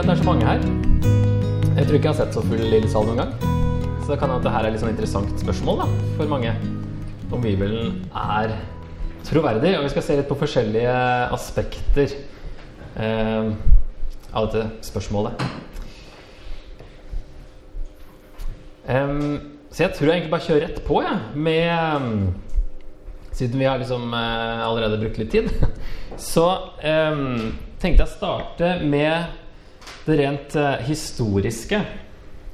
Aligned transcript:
at 0.00 0.06
det 0.06 0.12
er 0.14 0.22
så 0.22 0.24
mange 0.24 0.46
her. 0.46 0.60
Jeg 1.76 1.86
tror 1.86 1.94
ikke 1.94 2.08
jeg 2.08 2.14
har 2.14 2.16
sett 2.16 2.36
så 2.36 2.40
full 2.40 2.60
lille 2.72 2.88
sal 2.88 3.04
noen 3.04 3.18
gang. 3.20 3.32
Så 4.00 4.06
det 4.08 4.16
kan 4.20 4.30
hende 4.30 4.38
at 4.38 4.44
det 4.46 4.52
her 4.54 4.64
er 4.64 4.70
litt 4.72 4.80
sånn 4.80 4.94
interessant 4.94 5.42
spørsmål 5.42 5.76
da, 5.82 5.86
for 6.16 6.26
mange. 6.30 6.52
Om 7.28 7.40
Bibelen 7.44 7.98
er 8.16 8.48
troverdig. 9.28 9.76
Og 9.76 9.84
vi 9.84 9.90
skal 9.92 10.04
se 10.06 10.16
litt 10.16 10.30
på 10.30 10.40
forskjellige 10.40 10.94
aspekter 11.36 12.08
eh, 12.96 13.46
av 14.32 14.48
dette 14.48 14.64
spørsmålet. 14.88 15.32
Um, 18.88 19.36
så 19.68 19.84
jeg 19.84 19.92
tror 19.98 20.08
jeg 20.08 20.16
egentlig 20.16 20.32
bare 20.32 20.46
kjører 20.46 20.64
rett 20.64 20.80
på, 20.86 20.94
jeg, 21.04 21.12
ja, 21.12 21.16
med 21.36 22.32
Siden 23.36 23.60
vi 23.60 23.68
har 23.68 23.76
liksom 23.78 24.10
uh, 24.16 24.64
allerede 24.64 24.98
brukt 24.98 25.18
litt 25.20 25.30
tid. 25.30 25.46
Så 26.32 26.46
um, 26.82 27.54
tenkte 27.78 28.02
jeg 28.02 28.08
å 28.08 28.16
starte 28.16 28.82
med 28.82 29.39
det 30.06 30.18
rent 30.20 30.56
eh, 30.56 30.86
historiske. 30.88 31.80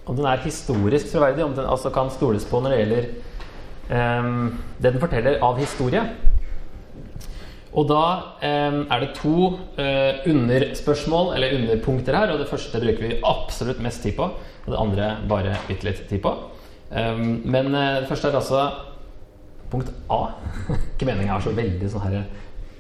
Om 0.07 0.19
den 0.19 0.29
er 0.31 0.45
historisk 0.45 1.11
troverdig, 1.11 1.45
om 1.45 1.55
den 1.57 1.67
altså 1.67 1.91
kan 1.95 2.11
stoles 2.15 2.47
på 2.47 2.61
når 2.63 2.75
det 2.75 2.83
gjelder 2.83 3.09
det 3.87 4.91
den 4.91 4.99
forteller 4.99 5.37
av 5.47 5.61
historie. 5.63 6.01
Og 7.77 7.85
da 7.91 8.03
eh, 8.41 8.79
er 8.89 9.03
det 9.03 9.13
to 9.19 9.51
eh, 9.77 10.25
underspørsmål, 10.31 11.35
eller 11.37 11.57
underpunkter 11.59 12.17
her. 12.17 12.33
Og 12.33 12.41
det 12.41 12.49
første 12.51 12.81
bruker 12.81 13.05
vi 13.05 13.19
absolutt 13.21 13.83
mest 13.85 14.03
tid 14.03 14.17
på. 14.17 14.31
Og 14.65 14.73
det 14.73 14.81
andre 14.81 15.11
bare 15.29 15.59
bitte 15.69 15.89
litt 15.89 16.07
tid 16.09 16.23
på. 16.25 16.33
Um, 16.87 17.43
men 17.51 17.73
uh, 17.75 17.99
det 17.99 18.07
første 18.07 18.29
er 18.31 18.37
altså 18.39 18.61
punkt 19.73 19.91
A. 20.11 20.21
Ikke 20.95 21.09
meningen 21.09 21.33
har 21.35 21.43
så 21.43 21.51
veldig 21.55 21.89
sånn 21.91 22.05
her 22.07 22.21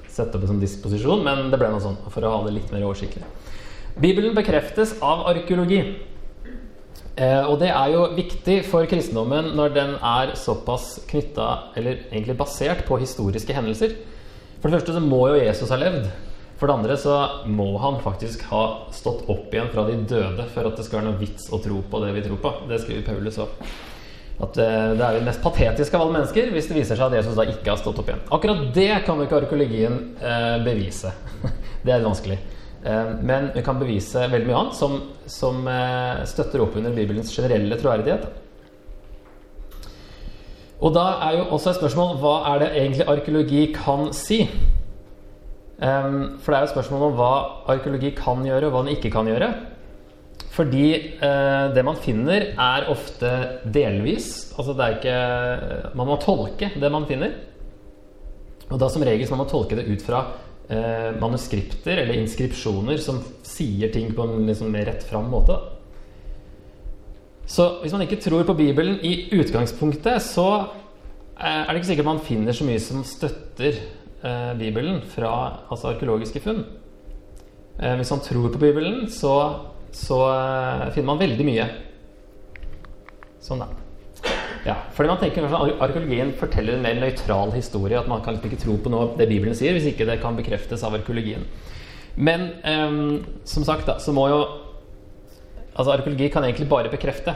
sette 0.07 0.39
opp 0.39 0.47
en 0.47 0.53
sånn 0.55 0.63
disposisjon, 0.63 1.25
men 1.27 1.51
det 1.51 1.59
ble 1.61 1.69
noe 1.73 1.83
sånn 1.83 1.99
for 2.07 2.25
å 2.25 2.31
ha 2.33 2.45
det 2.47 2.55
litt 2.55 2.71
mer 2.73 2.87
oversiktlig. 2.87 3.27
Bibelen 3.97 4.35
bekreftes 4.37 4.99
av 5.01 5.25
arkeologi. 5.31 5.81
Eh, 7.17 7.45
og 7.49 7.57
det 7.63 7.71
er 7.73 7.95
jo 7.95 8.03
viktig 8.13 8.59
for 8.69 8.85
kristendommen 8.91 9.55
når 9.57 9.73
den 9.73 9.95
er 10.05 10.35
såpass 10.37 10.99
knytta, 11.09 11.47
eller 11.81 12.03
egentlig 12.11 12.37
basert, 12.37 12.85
på 12.85 12.99
historiske 13.01 13.57
hendelser. 13.57 13.95
For 14.61 14.69
det 14.69 14.77
første 14.77 14.97
så 14.99 15.01
må 15.01 15.23
jo 15.31 15.41
Jesus 15.41 15.73
ha 15.73 15.81
levd. 15.81 16.11
For 16.61 16.69
det 16.69 16.77
andre 16.77 16.97
så 17.01 17.17
må 17.49 17.71
han 17.81 17.97
faktisk 18.05 18.45
ha 18.51 18.63
stått 18.93 19.25
opp 19.33 19.53
igjen 19.53 19.73
fra 19.73 19.85
de 19.89 19.97
døde 20.09 20.45
for 20.53 20.69
at 20.69 20.77
det 20.77 20.85
skal 20.85 21.01
være 21.01 21.11
noe 21.11 21.21
vits 21.21 21.49
å 21.53 21.61
tro 21.65 21.81
på 21.81 22.01
det 22.05 22.13
vi 22.17 22.25
tror 22.27 22.41
på. 22.45 22.53
Det 22.69 22.81
skriver 22.83 23.07
Paulus 23.09 23.41
òg. 23.45 23.65
At 24.45 24.61
eh, 24.61 24.93
det 24.97 25.05
er 25.07 25.17
jo 25.17 25.25
mest 25.25 25.41
patetiske 25.45 25.97
av 25.97 26.05
alle 26.05 26.19
mennesker 26.19 26.53
hvis 26.53 26.69
det 26.69 26.77
viser 26.77 27.01
seg 27.01 27.09
at 27.09 27.17
Jesus 27.17 27.37
da 27.41 27.49
ikke 27.49 27.73
har 27.73 27.81
stått 27.81 28.03
opp 28.03 28.13
igjen. 28.13 28.21
Akkurat 28.29 28.61
det 28.77 28.91
kan 29.09 29.17
jo 29.17 29.25
ikke 29.25 29.41
arkeologien 29.41 29.99
eh, 30.21 30.59
bevise. 30.65 31.15
det 31.87 31.97
er 31.97 32.05
vanskelig. 32.05 32.37
Eh, 32.87 33.13
men 33.23 33.51
vi 33.55 33.65
kan 33.67 33.81
bevise 33.81 34.29
veldig 34.31 34.47
mye 34.47 34.59
annet 34.61 34.79
som, 34.79 34.99
som 35.31 35.65
eh, 35.71 36.23
støtter 36.29 36.63
opp 36.63 36.77
under 36.79 36.95
Bibelens 36.95 37.33
generelle 37.35 37.79
troverdighet. 37.81 38.27
Og 40.77 40.93
da 40.95 41.07
er 41.27 41.39
jo 41.39 41.47
også 41.57 41.73
et 41.73 41.81
spørsmål 41.81 42.19
hva 42.21 42.35
er 42.53 42.63
det 42.63 42.73
egentlig 42.77 43.07
arkeologi 43.11 43.63
kan 43.75 44.11
si? 44.15 44.43
Um, 45.77 46.37
for 46.41 46.53
det 46.53 46.57
er 46.57 46.63
jo 46.63 46.69
et 46.69 46.75
spørsmål 46.75 47.03
om 47.09 47.17
hva 47.17 47.33
arkeologi 47.73 48.13
kan 48.17 48.45
gjøre, 48.45 48.69
og 48.69 48.75
hva 48.75 48.85
den 48.85 48.95
ikke 48.95 49.11
kan 49.13 49.29
gjøre. 49.29 49.49
Fordi 50.57 50.87
det 51.77 51.83
man 51.85 51.99
finner, 52.01 52.47
er 52.57 52.87
ofte 52.89 53.31
delvis. 53.73 54.55
Altså 54.57 54.73
det 54.73 54.87
er 54.87 54.95
ikke 54.95 55.91
Man 55.99 56.09
må 56.09 56.17
tolke 56.21 56.71
det 56.81 56.91
man 56.93 57.05
finner. 57.09 57.35
Og 58.71 58.81
da 58.81 58.89
som 58.89 59.05
regel 59.05 59.29
så 59.29 59.35
må 59.35 59.43
man 59.43 59.51
tolke 59.53 59.77
det 59.77 59.85
ut 59.85 60.05
fra 60.05 60.23
uh, 60.71 61.11
manuskripter 61.21 62.03
eller 62.03 62.21
inskripsjoner 62.21 63.01
som 63.03 63.23
sier 63.47 63.93
ting 63.95 64.13
på 64.15 64.27
en 64.27 64.47
liksom 64.49 64.71
mer 64.73 64.89
rett 64.91 65.07
fram 65.07 65.31
måte. 65.33 65.57
Så 67.47 67.69
hvis 67.83 67.95
man 67.95 68.03
ikke 68.03 68.19
tror 68.21 68.43
på 68.47 68.57
Bibelen 68.59 68.99
i 69.07 69.29
utgangspunktet, 69.39 70.19
så 70.23 70.49
eh, 71.39 71.63
er 71.63 71.71
det 71.71 71.79
ikke 71.79 71.93
sikkert 71.93 72.09
man 72.09 72.25
finner 72.27 72.57
så 72.57 72.67
mye 72.67 72.83
som 72.83 73.05
støtter 73.07 73.79
eh, 73.79 74.53
Bibelen 74.59 74.99
fra 75.15 75.31
altså 75.71 75.93
arkeologiske 75.93 76.43
funn. 76.43 76.65
Eh, 77.79 77.95
hvis 78.01 78.11
man 78.11 78.25
tror 78.27 78.51
på 78.51 78.59
Bibelen, 78.59 79.07
så, 79.11 79.37
så 79.95 80.21
eh, 80.33 80.89
finner 80.97 81.13
man 81.13 81.23
veldig 81.23 81.47
mye. 81.47 81.69
Sånn, 83.47 83.63
da. 83.63 83.86
Ja, 84.67 84.75
fordi 84.97 85.11
man 85.13 85.21
tenker 85.21 85.45
at 85.47 85.81
Arkeologien 85.85 86.33
forteller 86.41 86.75
en 86.75 86.83
mer 86.83 86.99
nøytral 86.99 87.53
historie. 87.55 87.99
At 88.01 88.11
man 88.11 88.23
kan 88.25 88.35
liksom 88.35 88.51
ikke 88.51 88.63
tro 88.65 88.77
på 88.83 88.91
noe 88.91 89.13
det 89.19 89.29
Bibelen 89.31 89.55
sier, 89.55 89.77
hvis 89.77 89.87
ikke 89.93 90.09
det 90.09 90.19
kan 90.23 90.39
bekreftes 90.39 90.83
av 90.87 90.97
arkeologien. 90.99 91.47
Men 92.17 92.49
um, 92.65 93.27
som 93.47 93.67
sagt, 93.67 93.87
da, 93.87 94.01
så 94.03 94.15
må 94.17 94.29
jo 94.33 94.45
Altså, 95.77 95.93
arkeologi 95.93 96.31
kan 96.33 96.41
egentlig 96.41 96.71
bare 96.71 96.89
bekrefte. 96.89 97.35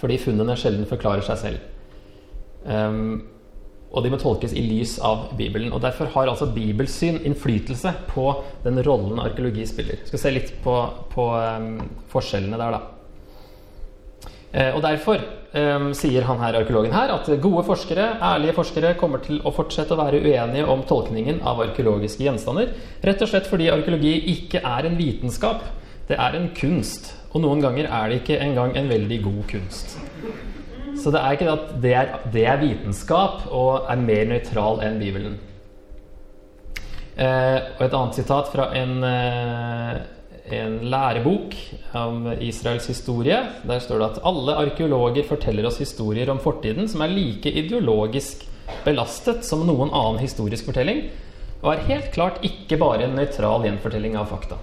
Fordi 0.00 0.16
funnene 0.18 0.56
sjelden 0.58 0.88
forklarer 0.90 1.22
seg 1.22 1.36
selv. 1.38 1.68
Um, 2.64 3.28
og 3.94 4.02
de 4.02 4.10
må 4.10 4.18
tolkes 4.18 4.50
i 4.58 4.64
lys 4.64 4.96
av 4.98 5.28
Bibelen. 5.38 5.70
og 5.70 5.84
Derfor 5.84 6.10
har 6.10 6.26
altså 6.26 6.48
bibelsyn 6.50 7.20
innflytelse 7.22 7.92
på 8.10 8.24
den 8.64 8.82
rollen 8.82 9.22
arkeologi 9.22 9.68
spiller. 9.70 10.02
Vi 10.02 10.10
skal 10.10 10.24
se 10.24 10.34
litt 10.34 10.50
på, 10.64 10.74
på 11.14 11.28
um, 11.30 11.76
forskjellene 12.10 12.58
der, 12.58 12.74
da. 12.74 12.99
Eh, 14.50 14.74
og 14.74 14.82
Derfor 14.82 15.22
um, 15.54 15.90
sier 15.94 16.24
han 16.26 16.40
her, 16.42 16.58
arkeologen 16.58 16.94
her 16.94 17.12
at 17.14 17.28
gode 17.42 17.62
forskere, 17.68 18.06
ærlige 18.18 18.56
forskere 18.56 18.96
kommer 18.98 19.22
til 19.22 19.38
å 19.46 19.52
fortsette 19.54 19.94
å 19.94 20.00
være 20.00 20.22
uenige 20.24 20.66
om 20.66 20.82
tolkningen 20.88 21.38
av 21.46 21.62
arkeologiske 21.68 22.26
gjenstander. 22.26 22.72
Rett 23.06 23.22
og 23.22 23.30
slett 23.30 23.46
fordi 23.50 23.70
arkeologi 23.70 24.16
ikke 24.34 24.64
er 24.66 24.88
en 24.88 24.98
vitenskap, 24.98 25.62
det 26.10 26.18
er 26.18 26.38
en 26.38 26.50
kunst. 26.56 27.12
Og 27.30 27.44
noen 27.44 27.62
ganger 27.62 27.86
er 27.86 28.10
det 28.10 28.22
ikke 28.24 28.40
engang 28.42 28.74
en 28.74 28.90
veldig 28.90 29.20
god 29.22 29.42
kunst. 29.52 29.94
Så 30.98 31.12
det 31.14 31.20
er 31.22 31.36
ikke 31.36 31.52
at 31.52 31.68
det 31.80 31.92
er, 31.94 32.16
det 32.34 32.42
er 32.50 32.58
vitenskap 32.60 33.46
og 33.54 33.86
er 33.88 34.02
mer 34.02 34.26
nøytral 34.32 34.82
enn 34.84 34.98
Bibelen. 35.00 35.38
Eh, 37.20 37.58
og 37.76 37.84
et 37.84 37.94
annet 37.94 38.18
sitat 38.18 38.50
fra 38.50 38.70
en, 38.76 39.04
eh, 39.04 40.00
en 40.56 40.78
lærebok 40.92 41.54
om 41.96 42.28
Israels 42.40 42.86
historie. 42.90 43.38
Der 43.66 43.82
står 43.82 44.00
det 44.00 44.08
at 44.10 44.22
alle 44.30 44.56
arkeologer 44.66 45.26
forteller 45.28 45.66
oss 45.68 45.80
historier 45.82 46.30
om 46.32 46.40
fortiden 46.42 46.88
som 46.90 47.04
er 47.04 47.12
like 47.12 47.50
ideologisk 47.50 48.46
belastet 48.84 49.44
som 49.46 49.66
noen 49.66 49.90
annen 49.90 50.20
historisk 50.22 50.68
fortelling, 50.70 51.08
og 51.60 51.72
er 51.74 51.86
helt 51.90 52.10
klart 52.14 52.42
ikke 52.46 52.78
bare 52.80 53.04
en 53.06 53.16
nøytral 53.18 53.66
gjenfortelling 53.66 54.16
av 54.16 54.30
fakta. 54.30 54.60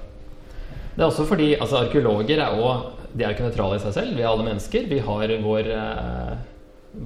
Det 0.95 1.03
er 1.03 1.09
også 1.11 1.27
fordi 1.29 1.51
altså, 1.57 1.83
arkeologer 1.83 2.39
er 2.41 2.55
også 2.57 2.93
de 3.17 3.25
er 3.25 3.33
ikke 3.33 3.47
nøytrale 3.47 3.77
i 3.77 3.81
seg 3.81 3.95
selv. 3.95 4.13
Vi 4.17 4.23
er 4.23 4.29
alle 4.29 4.45
mennesker. 4.45 4.85
Vi 4.89 4.99
har 5.01 5.33
vår 5.43 5.71
eh, 5.73 6.33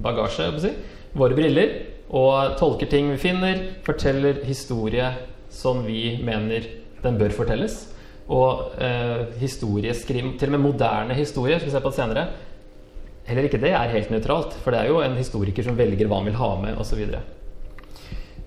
bagasje, 0.04 0.48
si, 0.60 0.72
våre 1.16 1.36
briller, 1.36 1.74
og 2.12 2.56
tolker 2.60 2.90
ting 2.90 3.08
vi 3.12 3.20
finner, 3.20 3.62
forteller 3.86 4.42
historie 4.44 5.08
som 5.52 5.82
vi 5.86 6.18
mener 6.24 6.68
den 7.02 7.18
bør 7.20 7.32
fortelles. 7.36 7.86
Og 8.32 8.80
eh, 8.80 9.26
historieskrim, 9.42 10.34
til 10.40 10.48
og 10.48 10.56
med 10.56 10.64
moderne 10.64 11.16
historie, 11.18 11.58
skal 11.58 11.68
vi 11.68 11.74
se 11.74 11.82
på 11.84 11.92
det 11.92 11.98
senere, 11.98 12.24
heller 13.28 13.46
ikke 13.48 13.60
det 13.60 13.74
er 13.76 13.92
helt 13.92 14.10
nøytralt. 14.14 14.56
For 14.64 14.72
det 14.74 14.80
er 14.80 14.90
jo 14.90 15.02
en 15.04 15.18
historiker 15.18 15.66
som 15.66 15.76
velger 15.78 16.08
hva 16.08 16.22
han 16.22 16.30
vil 16.30 16.40
ha 16.40 16.50
med, 16.64 16.80
osv. 16.80 16.94
Så, 16.94 17.00
videre. 17.02 17.22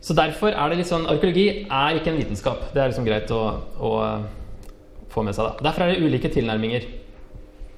så 0.01 0.17
derfor 0.17 0.53
er 0.53 0.71
det 0.71 0.81
litt 0.81 0.89
sånn 0.89 1.07
Arkeologi 1.11 1.47
er 1.63 1.99
ikke 1.99 2.13
en 2.13 2.19
vitenskap. 2.21 2.67
Det 2.73 2.81
er 2.81 2.91
liksom 2.91 3.07
greit 3.07 3.31
å, 3.35 3.43
å 3.77 3.93
få 5.13 5.23
med 5.25 5.37
seg. 5.37 5.51
da. 5.51 5.69
Derfor 5.69 5.85
er 5.85 5.93
det 5.93 6.05
ulike 6.05 6.33
tilnærminger 6.33 6.89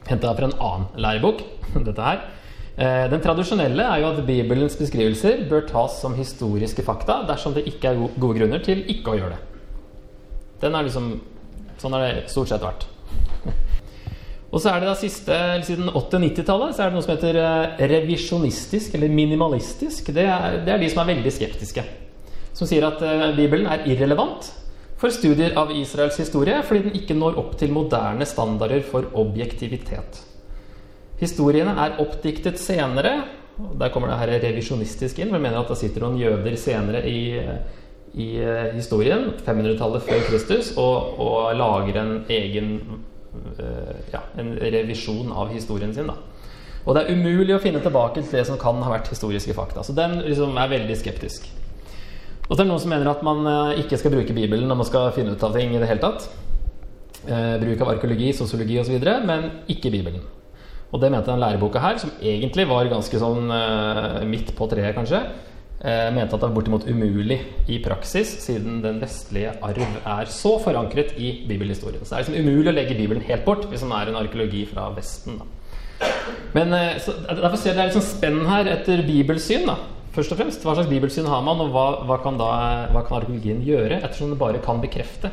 henta 0.08 0.34
fra 0.36 0.48
en 0.48 0.60
annen 0.64 0.90
lærebok. 1.04 1.44
dette 1.88 2.04
her. 2.04 2.26
Eh, 2.78 3.06
den 3.12 3.24
tradisjonelle 3.24 3.86
er 3.90 4.02
jo 4.02 4.12
at 4.12 4.20
Bibelens 4.28 4.78
beskrivelser 4.78 5.48
bør 5.50 5.66
tas 5.70 6.00
som 6.02 6.16
historiske 6.18 6.86
fakta 6.86 7.24
dersom 7.28 7.56
det 7.56 7.66
ikke 7.72 7.92
er 7.92 8.04
gode 8.20 8.38
grunner 8.38 8.62
til 8.64 8.84
ikke 8.94 9.14
å 9.14 9.18
gjøre 9.18 9.36
det. 9.36 9.64
Den 10.62 10.78
er 10.78 10.86
liksom, 10.86 11.10
Sånn 11.78 11.94
har 11.94 12.06
det 12.06 12.28
stort 12.32 12.52
sett 12.52 12.64
vært. 12.64 12.88
Og 14.52 14.62
så 14.64 14.72
er 14.72 14.82
det 14.82 14.90
da 14.90 14.96
siste, 14.98 15.38
Siden 15.68 15.90
80-90-tallet 15.92 16.76
så 16.76 16.86
er 16.86 16.90
det 16.90 16.98
noe 16.98 17.06
som 17.06 17.14
heter 17.14 17.40
eh, 17.42 17.82
revisjonistisk 17.92 18.96
eller 18.98 19.12
minimalistisk. 19.12 20.14
Det 20.16 20.24
er, 20.24 20.62
det 20.66 20.74
er 20.74 20.82
de 20.82 20.92
som 20.92 21.04
er 21.04 21.12
veldig 21.12 21.34
skeptiske. 21.36 21.84
Som 22.58 22.70
sier 22.70 22.88
at 22.88 23.04
eh, 23.06 23.28
Bibelen 23.38 23.68
er 23.70 23.86
irrelevant 23.92 24.48
for 24.98 25.14
studier 25.14 25.54
av 25.60 25.70
Israels 25.76 26.18
historie 26.18 26.58
fordi 26.66 26.88
den 26.88 26.96
ikke 26.98 27.18
når 27.18 27.38
opp 27.38 27.58
til 27.60 27.74
moderne 27.76 28.26
standarder 28.26 28.82
for 28.88 29.12
objektivitet. 29.20 30.24
Historiene 31.20 31.74
er 31.84 32.00
oppdiktet 32.02 32.60
senere. 32.62 33.20
og 33.58 33.76
Der 33.82 33.92
kommer 33.94 34.10
det 34.10 34.22
her 34.22 34.34
revisjonistisk 34.48 35.20
inn. 35.20 35.34
for 35.34 35.42
mener 35.42 35.60
at 35.60 35.70
Det 35.70 35.78
sitter 35.78 36.06
noen 36.06 36.18
jøder 36.22 36.56
senere 36.56 37.04
i, 37.10 37.42
i 38.18 38.30
eh, 38.42 38.72
historien, 38.74 39.30
500-tallet 39.46 40.06
før 40.08 40.24
Kristus, 40.30 40.72
og, 40.82 41.20
og, 41.22 41.52
lager 41.58 42.00
en 42.02 42.16
egen 42.34 42.72
uh, 43.62 43.94
ja, 44.14 44.24
en 44.42 44.56
revisjon 44.58 45.30
av 45.30 45.54
historien 45.54 45.94
sin. 45.94 46.10
Da. 46.10 46.18
Og 46.88 46.96
det 46.96 47.04
er 47.04 47.18
umulig 47.20 47.54
å 47.54 47.62
finne 47.62 47.82
tilbake 47.84 48.24
til 48.24 48.40
det 48.40 48.46
som 48.48 48.58
kan 48.60 48.80
ha 48.82 48.94
vært 48.94 49.12
historiske 49.12 49.54
fakta. 49.54 49.84
Så 49.84 49.96
den 49.96 50.22
liksom 50.24 50.58
er 50.58 50.72
veldig 50.72 50.98
skeptisk. 50.98 51.50
Og 52.48 52.54
så 52.56 52.62
er 52.62 52.64
det 52.64 52.72
noen 52.72 52.82
som 52.82 52.94
mener 52.94 53.10
at 53.12 53.24
man 53.28 53.44
eh, 53.52 53.82
ikke 53.84 54.00
skal 54.00 54.14
bruke 54.14 54.36
Bibelen 54.36 54.70
når 54.70 54.80
man 54.80 54.88
skal 54.88 55.12
finne 55.16 55.36
ut 55.36 55.44
av 55.44 55.56
ting 55.56 55.76
i 55.76 55.82
det 55.82 55.90
hele 55.90 56.04
tatt. 56.04 56.30
eh, 57.28 57.58
bruk 57.60 57.82
av 57.84 57.90
arkeologi, 57.98 58.32
sosiologi 58.34 58.80
osv., 58.80 58.98
men 59.28 59.50
ikke 59.68 59.92
Bibelen. 59.92 60.24
Og 60.94 61.02
det 61.02 61.12
mente 61.12 61.28
den 61.28 61.42
læreboka 61.44 61.82
her, 61.84 61.98
som 62.00 62.14
egentlig 62.24 62.68
var 62.70 62.88
ganske 62.88 63.20
sånn 63.20 63.52
eh, 63.52 64.24
midt 64.30 64.54
på 64.56 64.70
treet, 64.72 64.96
kanskje, 64.96 65.20
eh, 65.20 65.47
mente 65.78 66.34
at 66.34 66.42
det 66.42 66.48
er 66.48 66.56
bortimot 66.56 66.88
umulig 66.90 67.38
i 67.70 67.76
praksis, 67.86 68.32
siden 68.42 68.80
den 68.82 68.98
vestlige 68.98 69.52
arv 69.62 69.84
er 69.84 70.32
så 70.34 70.56
forankret 70.64 71.12
i 71.22 71.36
bibelhistorien. 71.46 72.02
Så 72.02 72.16
det 72.16 72.18
er 72.18 72.24
liksom 72.26 72.48
umulig 72.48 72.72
å 72.72 72.74
legge 72.74 72.98
Bibelen 72.98 73.22
helt 73.28 73.46
bort 73.46 73.68
hvis 73.70 73.86
man 73.86 74.00
er 74.00 74.10
en 74.10 74.18
arkeologi 74.18 74.64
fra 74.72 74.88
Vesten. 74.96 75.38
Da. 75.38 75.52
Men 76.54 76.74
eh, 76.74 76.98
så, 77.02 77.14
Derfor 77.28 77.58
ser 77.58 77.72
jeg 77.72 77.78
det 77.78 77.84
er 77.84 77.92
litt 77.92 78.00
sånn 78.00 78.10
spenn 78.10 78.42
her 78.50 78.70
etter 78.72 79.04
bibelsyn. 79.08 79.68
da 79.70 79.78
Først 80.18 80.34
og 80.34 80.40
fremst, 80.40 80.64
Hva 80.66 80.74
slags 80.78 80.90
bibelsyn 80.90 81.30
har 81.30 81.44
man, 81.46 81.62
og 81.62 81.74
hva, 81.76 81.88
hva, 82.10 82.18
kan, 82.24 82.40
da, 82.40 82.50
hva 82.94 83.04
kan 83.06 83.20
arkeologien 83.20 83.62
gjøre? 83.66 84.02
Ettersom 84.02 84.34
det 84.34 84.42
bare 84.42 84.64
kan 84.66 84.82
bekrefte. 84.82 85.30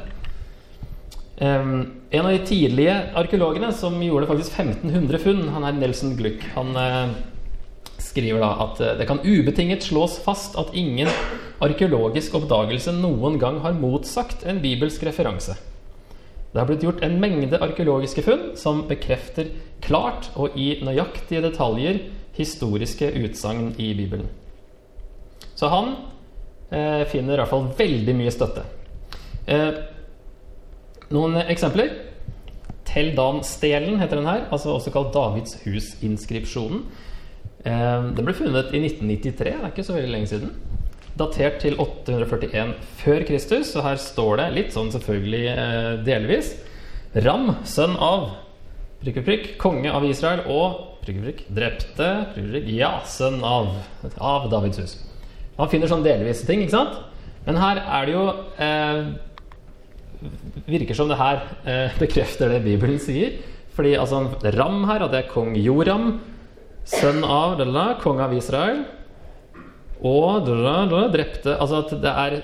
Um, 1.34 2.04
en 2.14 2.26
av 2.28 2.30
de 2.30 2.42
tidlige 2.46 2.94
arkeologene 3.18 3.72
som 3.74 3.96
gjorde 4.04 4.28
faktisk 4.28 4.54
1500 4.60 5.22
funn, 5.24 5.40
han 5.50 5.64
er 5.66 5.78
Nelson 5.80 6.12
Gluck, 6.18 6.44
han 6.54 6.76
uh, 6.78 7.16
skriver 8.14 8.38
da 8.40 8.54
at 8.62 8.80
uh, 8.80 8.94
det 8.98 9.08
kan 9.10 9.22
ubetinget 9.26 9.90
slås 9.90 10.20
fast 10.22 10.54
at 10.60 10.70
ingen 10.78 11.10
arkeologisk 11.64 12.38
oppdagelse 12.38 12.94
noen 12.94 13.40
gang 13.42 13.58
har 13.66 13.74
motsagt 13.74 14.46
en 14.46 14.62
bibelsk 14.62 15.02
referanse. 15.06 15.58
Det 16.54 16.62
har 16.62 16.68
blitt 16.70 16.84
gjort 16.86 17.02
en 17.02 17.18
mengde 17.18 17.58
arkeologiske 17.58 18.22
funn 18.22 18.42
som 18.54 18.84
bekrefter 18.86 19.50
klart 19.82 20.28
og 20.38 20.54
i 20.54 20.76
nøyaktige 20.86 21.42
detaljer 21.42 21.98
historiske 22.36 23.08
utsagn 23.24 23.72
i 23.74 23.88
Bibelen. 23.98 24.28
Så 25.58 25.66
han 25.70 25.96
eh, 26.70 27.02
finner 27.10 27.34
i 27.34 27.40
hvert 27.42 27.50
fall 27.50 27.66
veldig 27.78 28.14
mye 28.18 28.34
støtte. 28.34 28.62
Eh, 29.50 29.80
noen 31.14 31.40
eksempler. 31.42 31.90
Teldan-stelen 32.86 33.98
heter 33.98 34.20
den 34.20 34.30
her, 34.30 34.46
altså 34.54 34.76
også 34.76 34.92
kalt 34.94 35.10
Davids 35.14 35.58
hus-inskripsjonen. 35.64 36.84
Eh, 37.64 38.06
den 38.16 38.26
ble 38.26 38.36
funnet 38.36 38.72
i 38.76 38.82
1993, 38.84 39.50
det 39.50 39.54
er 39.56 39.72
ikke 39.72 39.86
så 39.86 39.96
veldig 39.96 40.12
lenge 40.12 40.30
siden. 40.30 40.54
Datert 41.16 41.60
til 41.62 41.78
841 41.78 42.74
før 43.00 43.24
Kristus, 43.28 43.70
og 43.78 43.86
her 43.86 44.00
står 44.02 44.40
det 44.40 44.48
litt 44.56 44.74
sånn 44.74 44.90
selvfølgelig 44.92 45.44
eh, 45.52 45.90
delvis 46.06 46.54
Ram, 47.24 47.52
sønn 47.62 47.94
av 48.02 48.32
prikk, 49.04 49.20
prikk, 49.22 49.44
konge 49.62 49.92
av 49.94 50.02
Israel 50.08 50.42
og 50.50 50.98
prikk, 51.04 51.20
prikk, 51.22 51.42
drepte 51.54 52.08
prikk, 52.34 52.66
ja, 52.74 52.96
sønn 53.06 53.38
av, 53.46 53.70
av 54.18 54.48
Davids 54.50 54.80
hus. 54.82 54.96
Man 55.54 55.70
finner 55.70 55.90
sånn 55.90 56.02
delvise 56.02 56.48
ting, 56.48 56.64
ikke 56.64 56.74
sant? 56.74 56.98
Men 57.46 57.60
her 57.60 57.80
er 57.84 58.08
det 58.08 58.16
jo 58.16 58.24
eh, 58.64 59.14
Virker 60.64 60.96
som 60.96 61.10
det 61.10 61.20
her 61.20 61.42
eh, 61.68 61.96
bekrefter 62.02 62.50
det 62.50 62.62
Bibelen 62.64 62.98
sier. 63.02 63.36
Fordi 63.76 63.94
altså 63.98 64.24
Ram 64.56 64.84
her, 64.88 65.04
at 65.04 65.12
det 65.12 65.24
er 65.24 65.30
kong 65.32 65.54
Joram, 65.58 66.16
sønn 66.88 67.24
av 67.24 67.56
dala, 67.60 67.94
konge 68.02 68.26
av 68.26 68.34
Israel. 68.36 68.84
Og 70.04 70.48
drepte 71.14 71.54
Altså 71.54 71.78
at 71.80 71.92
det, 72.02 72.10
er, 72.10 72.34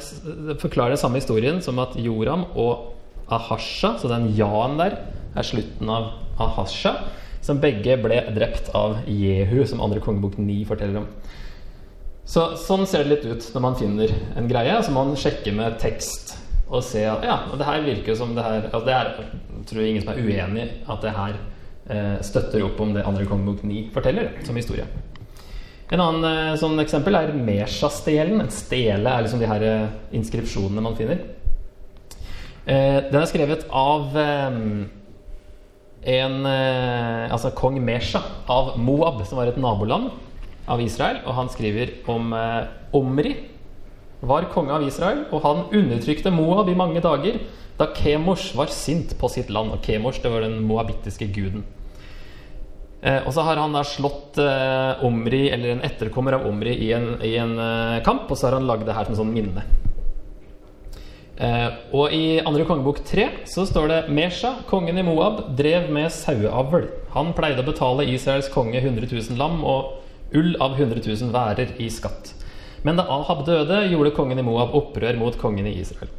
det 0.49 0.57
forklarer 0.63 0.95
den 0.95 1.03
samme 1.03 1.21
historien 1.21 1.59
som 1.65 1.81
at 1.83 1.97
Joram 2.01 2.47
og 2.55 2.95
Ahasha, 3.31 3.97
så 4.01 4.09
den 4.11 4.31
ja-en 4.39 4.79
der, 4.81 4.97
er 5.37 5.47
slutten 5.47 5.91
av 5.93 6.13
Ahasha, 6.41 6.97
som 7.45 7.61
begge 7.63 7.95
ble 8.03 8.19
drept 8.35 8.73
av 8.77 8.99
Jehu, 9.07 9.63
som 9.69 9.83
andre 9.85 10.03
kongebok 10.03 10.39
9 10.41 10.65
forteller 10.69 11.03
om. 11.03 11.07
Så, 12.31 12.53
sånn 12.61 12.87
ser 12.87 13.05
det 13.05 13.15
litt 13.15 13.27
ut 13.27 13.47
når 13.55 13.63
man 13.65 13.79
finner 13.79 14.13
en 14.39 14.49
greie. 14.51 14.77
Så 14.85 14.93
må 14.95 15.05
man 15.07 15.19
sjekke 15.19 15.55
med 15.55 15.79
tekst 15.83 16.37
og 16.71 16.85
se 16.87 17.03
at 17.11 17.25
ja, 17.27 17.41
det 17.59 17.67
her 17.67 17.81
virker 17.83 18.15
som 18.15 18.37
det 18.37 18.45
her 18.47 18.69
altså 18.69 18.85
det 18.87 18.95
er, 18.95 19.09
Jeg 19.57 19.65
tror 19.67 19.83
ingen 19.83 20.05
som 20.05 20.13
er 20.13 20.21
uenig 20.23 20.63
i 20.63 20.69
at 20.87 21.03
det 21.03 21.15
her 21.17 21.41
støtter 22.23 22.63
opp 22.63 22.79
om 22.83 22.93
det 22.95 23.03
andre 23.03 23.25
kongebok 23.27 23.65
9 23.67 23.89
forteller 23.95 24.31
som 24.47 24.59
historie. 24.59 24.85
En 25.91 25.99
annen 26.05 26.27
eh, 26.29 26.57
sånn 26.59 26.79
eksempel 26.79 27.19
er 27.19 27.33
Mesha-stelen. 27.35 28.39
En 28.45 28.55
stele 28.55 29.11
er 29.11 29.25
liksom 29.25 29.43
de 29.43 29.51
her 29.51 29.67
eh, 29.67 29.93
inskripsjonene 30.15 30.85
man 30.85 30.97
finner. 30.99 31.25
Eh, 32.63 32.99
den 33.11 33.19
er 33.19 33.31
skrevet 33.31 33.67
av 33.75 34.15
eh, 34.21 34.59
en 36.15 36.37
Altså 36.47 37.51
kong 37.53 37.77
Mesha 37.85 38.23
av 38.49 38.77
Moab, 38.81 39.19
som 39.29 39.41
var 39.41 39.51
et 39.51 39.59
naboland 39.61 40.13
av 40.71 40.81
Israel, 40.81 41.19
og 41.27 41.35
han 41.37 41.51
skriver 41.53 41.93
om 42.09 42.31
eh, 42.39 42.71
Omri 42.97 43.35
var 44.25 44.47
konge 44.55 44.73
av 44.77 44.87
Israel, 44.87 45.25
og 45.35 45.43
han 45.43 45.67
undertrykte 45.75 46.33
Moab 46.33 46.71
i 46.71 46.79
mange 46.79 47.03
dager 47.03 47.41
da 47.81 47.89
Kemosh 47.97 48.55
var 48.57 48.71
sint 48.73 49.17
på 49.19 49.29
sitt 49.33 49.51
land. 49.51 49.75
Og 49.75 49.83
Kemosh 49.83 50.23
det 50.23 50.31
var 50.33 50.45
den 50.47 50.61
moabittiske 50.69 51.31
guden. 51.35 51.67
Eh, 53.01 53.23
og 53.25 53.33
så 53.33 53.45
har 53.47 53.57
han 53.57 53.73
da 53.73 53.81
slått 53.87 54.39
eh, 54.43 55.05
Omri, 55.07 55.47
eller 55.55 55.77
en 55.77 55.85
etterkommer 55.87 56.37
av 56.37 56.49
Omri, 56.49 56.75
i 56.85 56.91
en, 56.93 57.15
i 57.25 57.37
en 57.41 57.55
eh, 57.57 58.01
kamp, 58.05 58.29
og 58.29 58.37
så 58.37 58.49
har 58.51 58.59
han 58.59 58.69
lagd 58.69 58.85
det 58.89 58.97
her 58.97 59.09
som 59.09 59.23
sånn 59.23 59.33
minne. 59.33 59.65
Eh, 61.41 61.69
og 61.97 62.13
i 62.13 62.37
andre 62.45 62.67
kongebok 62.69 63.01
tre 63.09 63.31
så 63.49 63.65
står 63.65 63.89
det 63.89 64.01
Mesha, 64.13 64.59
kongen 64.69 65.01
i 65.01 65.07
Moab, 65.07 65.47
drev 65.57 65.89
med 65.93 66.13
saueavl. 66.13 66.91
Han 67.15 67.33
pleide 67.37 67.65
å 67.65 67.71
betale 67.71 68.05
Israels 68.13 68.53
konge 68.53 68.83
100 68.83 69.09
000 69.09 69.41
lam 69.41 69.65
og 69.65 70.37
ull 70.37 70.53
av 70.61 70.77
100 70.77 71.01
000 71.01 71.33
værer 71.33 71.73
i 71.81 71.89
skatt. 71.91 72.35
Men 72.85 73.01
da 73.01 73.09
Ahab 73.09 73.47
døde, 73.49 73.87
gjorde 73.89 74.13
kongen 74.17 74.41
i 74.41 74.45
Moab 74.45 74.77
opprør 74.77 75.17
mot 75.21 75.41
kongen 75.41 75.69
i 75.69 75.79
Israel. 75.81 76.13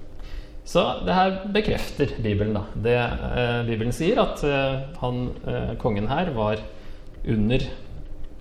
Så 0.66 0.84
det 1.06 1.16
her 1.16 1.38
bekrefter 1.54 2.12
Bibelen. 2.22 2.54
da. 2.54 2.66
Det, 2.76 2.96
eh, 2.96 3.64
Bibelen 3.66 3.94
sier 3.96 4.22
at 4.22 4.44
eh, 4.44 4.84
han, 5.02 5.24
eh, 5.48 5.74
kongen 5.82 6.08
her 6.08 6.32
var 6.36 6.62
under 7.28 7.66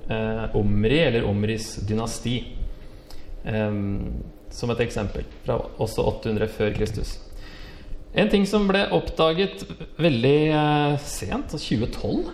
eh, 0.08 0.56
Omri, 0.56 0.98
eller 0.98 1.24
Omris 1.24 1.76
dynasti. 1.88 2.56
som 4.50 4.70
et 4.70 4.80
eksempel. 4.80 5.24
Fra 5.46 5.56
også 5.78 6.04
800 6.04 6.48
før 6.48 6.74
Kristus. 6.74 7.18
En 8.12 8.28
ting 8.28 8.44
som 8.46 8.66
ble 8.68 8.82
oppdaget 8.92 9.62
veldig 9.96 10.38
eh, 10.50 10.96
sent, 10.98 11.54
2012 11.54 12.24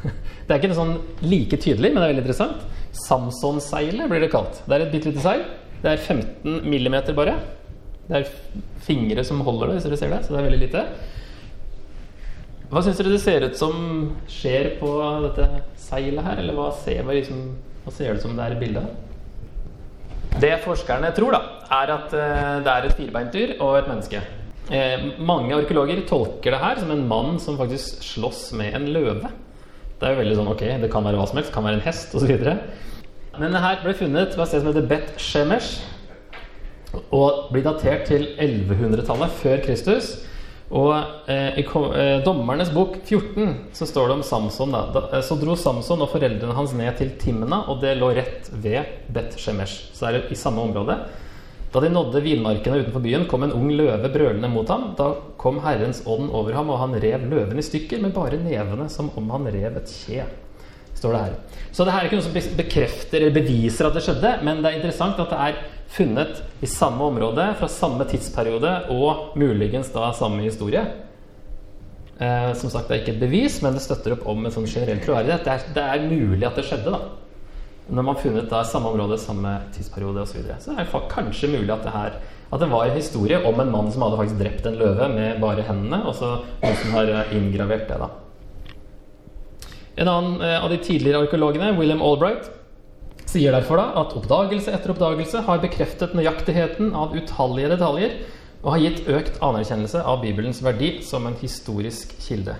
Det 0.46 0.54
er 0.54 0.58
ikke 0.58 0.76
sånn 0.78 0.96
like 1.22 1.58
tydelig, 1.60 1.92
men 1.92 2.00
det 2.00 2.06
er 2.06 2.12
veldig 2.14 2.24
interessant. 2.24 2.62
Samson-seilet 3.04 4.08
blir 4.10 4.24
det 4.24 4.30
kalt. 4.32 4.62
Det 4.66 4.74
er 4.76 4.86
et 4.86 4.94
bitte 4.94 5.12
lite 5.12 5.22
seil. 5.22 5.44
Det 5.84 5.92
er 5.92 6.00
15 6.02 6.64
millimeter 6.66 7.14
bare. 7.16 7.36
Det 8.10 8.18
er 8.18 8.30
fingre 8.82 9.22
som 9.26 9.42
holder 9.46 9.70
det, 9.70 9.78
hvis 9.78 9.86
dere 9.86 9.98
ser 10.00 10.10
det. 10.10 10.24
Så 10.26 10.34
det 10.34 10.40
er 10.40 10.48
veldig 10.48 10.62
lite. 10.64 10.84
Hva 12.70 12.82
syns 12.82 12.98
dere 12.98 13.12
det 13.14 13.20
ser 13.22 13.46
ut 13.46 13.58
som 13.58 13.76
skjer 14.30 14.72
på 14.80 14.90
dette 15.28 15.46
seilet 15.78 16.26
her? 16.26 16.42
Eller 16.42 16.58
hva 16.58 16.72
ser, 16.82 17.04
hva 17.06 17.14
liksom, 17.14 17.46
hva 17.84 17.94
ser 17.94 18.14
det 18.14 18.24
som 18.24 18.34
det 18.34 18.48
er 18.48 18.56
i 18.56 18.60
bildet? 18.60 19.06
Det 20.40 20.52
forskerne 20.64 21.10
tror, 21.14 21.34
da, 21.34 21.40
er 21.80 21.94
at 21.96 22.12
uh, 22.14 22.58
det 22.64 22.74
er 22.74 22.86
et 22.86 22.98
firbeintyr 22.98 23.54
og 23.58 23.78
et 23.80 23.90
menneske. 23.90 24.22
Eh, 24.70 25.06
mange 25.18 25.56
arkeologer 25.56 26.04
tolker 26.06 26.54
det 26.54 26.60
her 26.62 26.78
som 26.78 26.92
en 26.94 27.06
mann 27.10 27.40
som 27.42 27.56
faktisk 27.58 28.04
slåss 28.06 28.52
med 28.58 28.76
en 28.78 28.86
løve. 28.94 29.30
Det 29.98 30.06
er 30.06 30.14
jo 30.14 30.20
veldig 30.20 30.36
sånn 30.38 30.50
ok, 30.52 30.62
det 30.82 30.90
kan 30.92 31.04
være 31.04 31.18
hva 31.18 31.26
som 31.26 31.40
helst, 31.40 31.50
det 31.50 31.56
kan 31.56 31.66
være 31.66 31.80
en 31.80 31.86
hest 31.88 32.14
osv. 32.14 32.44
Men 33.40 33.56
det 33.56 33.62
her 33.64 33.82
ble 33.82 33.96
funnet 33.98 34.36
ved 34.38 34.44
et 34.46 34.52
sted 34.52 34.62
som 34.62 34.70
heter 34.70 34.86
Bet 34.90 35.10
Shemesh, 35.18 35.82
og 37.10 37.52
blir 37.52 37.64
datert 37.66 38.08
til 38.10 38.26
1100-tallet 38.40 39.38
før 39.40 39.62
Kristus. 39.64 40.16
Og 40.70 40.92
eh, 41.26 41.58
i 41.58 41.64
eh, 41.64 42.20
Dommernes 42.22 42.70
bok 42.70 43.00
14 43.02 43.72
så 43.74 43.88
står 43.90 44.10
det 44.10 44.16
om 44.20 44.26
Samson. 44.26 44.74
Da. 44.74 44.84
Da, 44.94 45.02
eh, 45.16 45.24
så 45.26 45.34
dro 45.38 45.56
Samson 45.58 46.04
og 46.04 46.12
foreldrene 46.12 46.54
hans 46.54 46.74
ned 46.78 46.94
til 47.00 47.10
Timna, 47.18 47.64
og 47.70 47.80
det 47.82 47.96
lå 47.98 48.12
rett 48.14 48.52
ved 48.52 49.10
Bet 49.10 49.34
Shemesh. 49.38 49.90
Så 49.96 50.06
er 50.06 50.18
det 50.18 50.30
i 50.30 50.38
samme 50.38 50.62
område. 50.62 50.98
Da 51.70 51.82
de 51.82 51.90
nådde 51.90 52.22
vinmarkene 52.22 52.84
utenfor 52.84 53.02
byen, 53.02 53.26
kom 53.30 53.46
en 53.46 53.54
ung 53.54 53.68
løve 53.78 54.10
brølende 54.10 54.50
mot 54.50 54.70
ham. 54.70 54.92
Da 54.98 55.12
kom 55.38 55.58
Herrens 55.62 56.04
ånd 56.06 56.30
over 56.34 56.54
ham, 56.54 56.70
og 56.70 56.80
han 56.82 56.94
rev 57.02 57.26
løven 57.30 57.58
i 57.58 57.66
stykker 57.66 58.02
med 58.02 58.14
bare 58.14 58.38
nevene 58.42 58.88
som 58.90 59.10
om 59.18 59.30
han 59.34 59.50
rev 59.50 59.78
et 59.78 59.90
kje. 59.90 60.26
Står 60.98 61.14
det 61.14 61.24
her. 61.24 61.36
Så 61.70 61.86
det 61.86 61.94
her 61.94 62.04
er 62.04 62.10
ikke 62.10 62.18
noe 62.18 62.26
som 62.26 62.56
bekrefter 62.58 63.22
eller 63.22 63.34
beviser 63.34 63.86
at 63.86 63.94
det 63.96 64.02
skjedde, 64.06 64.34
men 64.46 64.62
det 64.62 64.70
er 64.70 64.80
interessant 64.80 65.22
at 65.22 65.30
det 65.30 65.44
er 65.46 65.60
funnet 65.90 66.42
i 66.62 66.68
samme 66.70 67.02
område 67.10 67.48
fra 67.58 67.68
samme 67.70 68.06
tidsperiode 68.08 68.74
og 68.94 69.36
muligens 69.40 69.90
da 69.94 70.12
samme 70.16 70.44
historie. 70.46 70.84
Eh, 72.20 72.52
som 72.54 72.70
sagt, 72.70 72.88
det 72.88 72.96
er 72.96 73.02
ikke 73.02 73.16
et 73.16 73.24
bevis, 73.24 73.58
men 73.64 73.74
det 73.74 73.82
støtter 73.84 74.14
opp 74.14 74.28
om 74.30 74.44
en 74.44 74.54
sånn 74.54 74.68
generell 74.70 75.02
troverdighet. 75.02 75.46
Det, 75.46 75.56
er, 75.56 75.74
det 75.74 75.88
er 75.88 76.06
mulig 76.10 76.46
at 76.46 76.60
det 76.60 76.68
skjedde, 76.68 76.94
da 76.94 77.20
når 77.90 78.04
man 78.06 78.14
har 78.14 78.22
funnet 78.22 78.50
da 78.50 78.60
samme 78.66 78.90
område, 78.92 79.18
samme 79.18 79.56
tidsperiode 79.74 80.22
osv. 80.22 80.30
Så, 80.30 80.38
videre. 80.38 80.58
så 80.62 80.74
er 80.74 80.86
det 80.86 81.02
kanskje 81.10 81.50
mulig 81.50 81.72
at 81.74 81.82
det, 81.86 81.94
her, 81.94 82.18
at 82.50 82.62
det 82.62 82.70
var 82.70 82.86
en 82.86 82.96
historie 82.98 83.40
om 83.46 83.60
en 83.60 83.72
mann 83.72 83.90
som 83.90 84.04
hadde 84.06 84.20
faktisk 84.20 84.40
drept 84.40 84.68
en 84.70 84.78
løve 84.78 85.08
med 85.10 85.40
bare 85.42 85.66
hendene, 85.66 86.02
og 86.06 86.14
så 86.18 86.36
noen 86.62 86.78
som 86.82 86.94
har 86.98 87.10
eh, 87.16 87.34
inngravert 87.38 87.88
det. 87.90 87.98
da. 87.98 88.10
En 90.00 90.12
annen 90.12 90.46
eh, 90.46 90.56
av 90.62 90.70
de 90.70 90.78
tidligere 90.78 91.24
arkeologene, 91.26 91.74
William 91.78 92.02
Albright, 92.02 92.50
sier 93.30 93.54
derfor 93.54 93.80
da 93.80 93.86
at 94.02 94.16
oppdagelse 94.18 94.72
etter 94.74 94.92
oppdagelse 94.94 95.44
har 95.46 95.62
bekreftet 95.62 96.16
nøyaktigheten 96.18 96.90
av 96.98 97.14
utallige 97.14 97.70
detaljer 97.76 98.16
og 98.60 98.74
har 98.74 98.82
gitt 98.82 99.06
økt 99.08 99.38
anerkjennelse 99.44 100.02
av 100.04 100.20
Bibelens 100.24 100.60
verdi 100.64 100.98
som 101.06 101.28
en 101.28 101.38
historisk 101.40 102.12
kilde. 102.20 102.58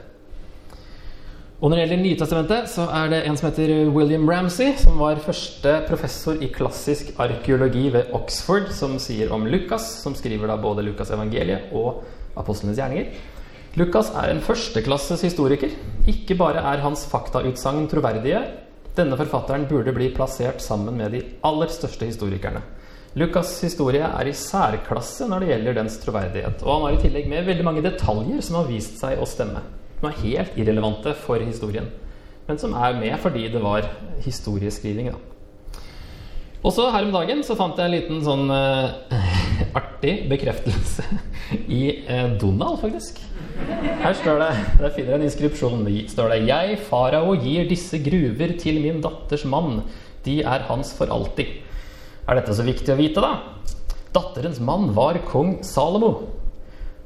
Og 1.60 1.68
Når 1.68 1.76
det 1.76 1.82
gjelder 1.82 1.98
Nytestamentet, 2.00 2.68
så 2.72 2.86
er 2.88 3.10
det 3.12 3.18
en 3.28 3.34
som 3.36 3.50
heter 3.50 3.90
William 3.92 4.22
Ramsay, 4.24 4.70
som 4.80 4.96
var 4.96 5.20
første 5.20 5.74
professor 5.90 6.40
i 6.40 6.48
klassisk 6.48 7.10
arkeologi 7.20 7.90
ved 7.92 8.14
Oxford, 8.16 8.70
som 8.72 8.94
sier 8.96 9.28
om 9.36 9.44
Lukas, 9.44 9.84
som 10.00 10.16
skriver 10.16 10.48
da 10.48 10.56
både 10.56 10.86
Lukas' 10.86 11.12
evangeliet 11.12 11.68
og 11.76 12.00
apostlenes 12.40 12.80
gjerninger. 12.80 13.12
Lukas 13.76 14.08
er 14.16 14.32
en 14.32 14.40
førsteklasses 14.40 15.20
historiker. 15.28 15.76
Ikke 16.08 16.38
bare 16.40 16.64
er 16.64 16.80
hans 16.80 17.04
faktautsagn 17.12 17.90
troverdige. 17.92 18.40
Denne 18.96 19.18
forfatteren 19.18 19.66
burde 19.70 19.94
bli 19.94 20.10
plassert 20.14 20.62
sammen 20.64 20.96
med 20.98 21.14
de 21.14 21.24
aller 21.46 21.70
største 21.70 22.08
historikerne. 22.08 22.62
Lukas' 23.18 23.58
historie 23.64 24.06
er 24.06 24.28
i 24.30 24.36
særklasse 24.36 25.26
når 25.26 25.42
det 25.42 25.52
gjelder 25.52 25.78
dens 25.80 25.98
troverdighet. 26.02 26.62
Og 26.62 26.72
han 26.74 26.86
har 26.86 26.96
i 26.96 27.04
tillegg 27.04 27.28
med 27.30 27.46
veldig 27.46 27.66
mange 27.66 27.84
detaljer 27.86 28.42
som 28.44 28.60
har 28.60 28.70
vist 28.70 28.98
seg 29.02 29.18
å 29.18 29.28
stemme 29.28 29.62
som 30.00 30.08
er 30.08 30.20
helt 30.22 30.56
irrelevante 30.56 31.12
for 31.26 31.42
historien, 31.44 31.90
men 32.48 32.58
som 32.58 32.72
er 32.72 32.96
med 32.96 33.18
fordi 33.20 33.48
det 33.52 33.60
var 33.62 33.84
historieskriving. 34.24 35.12
da. 35.12 35.18
Og 36.64 36.72
så 36.72 36.90
her 36.92 37.04
om 37.04 37.12
dagen 37.12 37.44
så 37.44 37.56
fant 37.56 37.76
jeg 37.78 37.88
en 37.88 37.94
liten 37.94 38.24
sånn 38.24 38.50
uh, 38.52 38.92
artig 39.80 40.26
bekreftelse 40.28 41.04
i 41.68 41.82
uh, 42.08 42.32
Donald, 42.40 42.80
faktisk. 42.80 43.20
Her 44.00 44.14
står 44.16 44.40
det 44.40 44.50
Der 44.80 44.92
finner 44.94 45.12
jeg 45.12 45.20
en 45.20 45.26
inskripsjon. 45.28 45.86
står 46.08 46.28
det 46.30 46.46
'Jeg, 46.48 46.78
farao, 46.78 47.34
gir 47.36 47.68
disse 47.68 47.98
gruver 47.98 48.58
til 48.58 48.80
min 48.80 49.00
datters 49.00 49.44
mann. 49.44 49.82
De 50.24 50.40
er 50.42 50.66
hans 50.68 50.92
for 50.92 51.06
alltid'. 51.06 51.62
Er 52.28 52.34
dette 52.34 52.54
så 52.54 52.62
viktig 52.62 52.92
å 52.92 52.96
vite, 52.96 53.20
da? 53.20 53.40
Datterens 54.12 54.60
mann 54.60 54.94
var 54.94 55.18
kong 55.26 55.62
Salomo. 55.62 56.28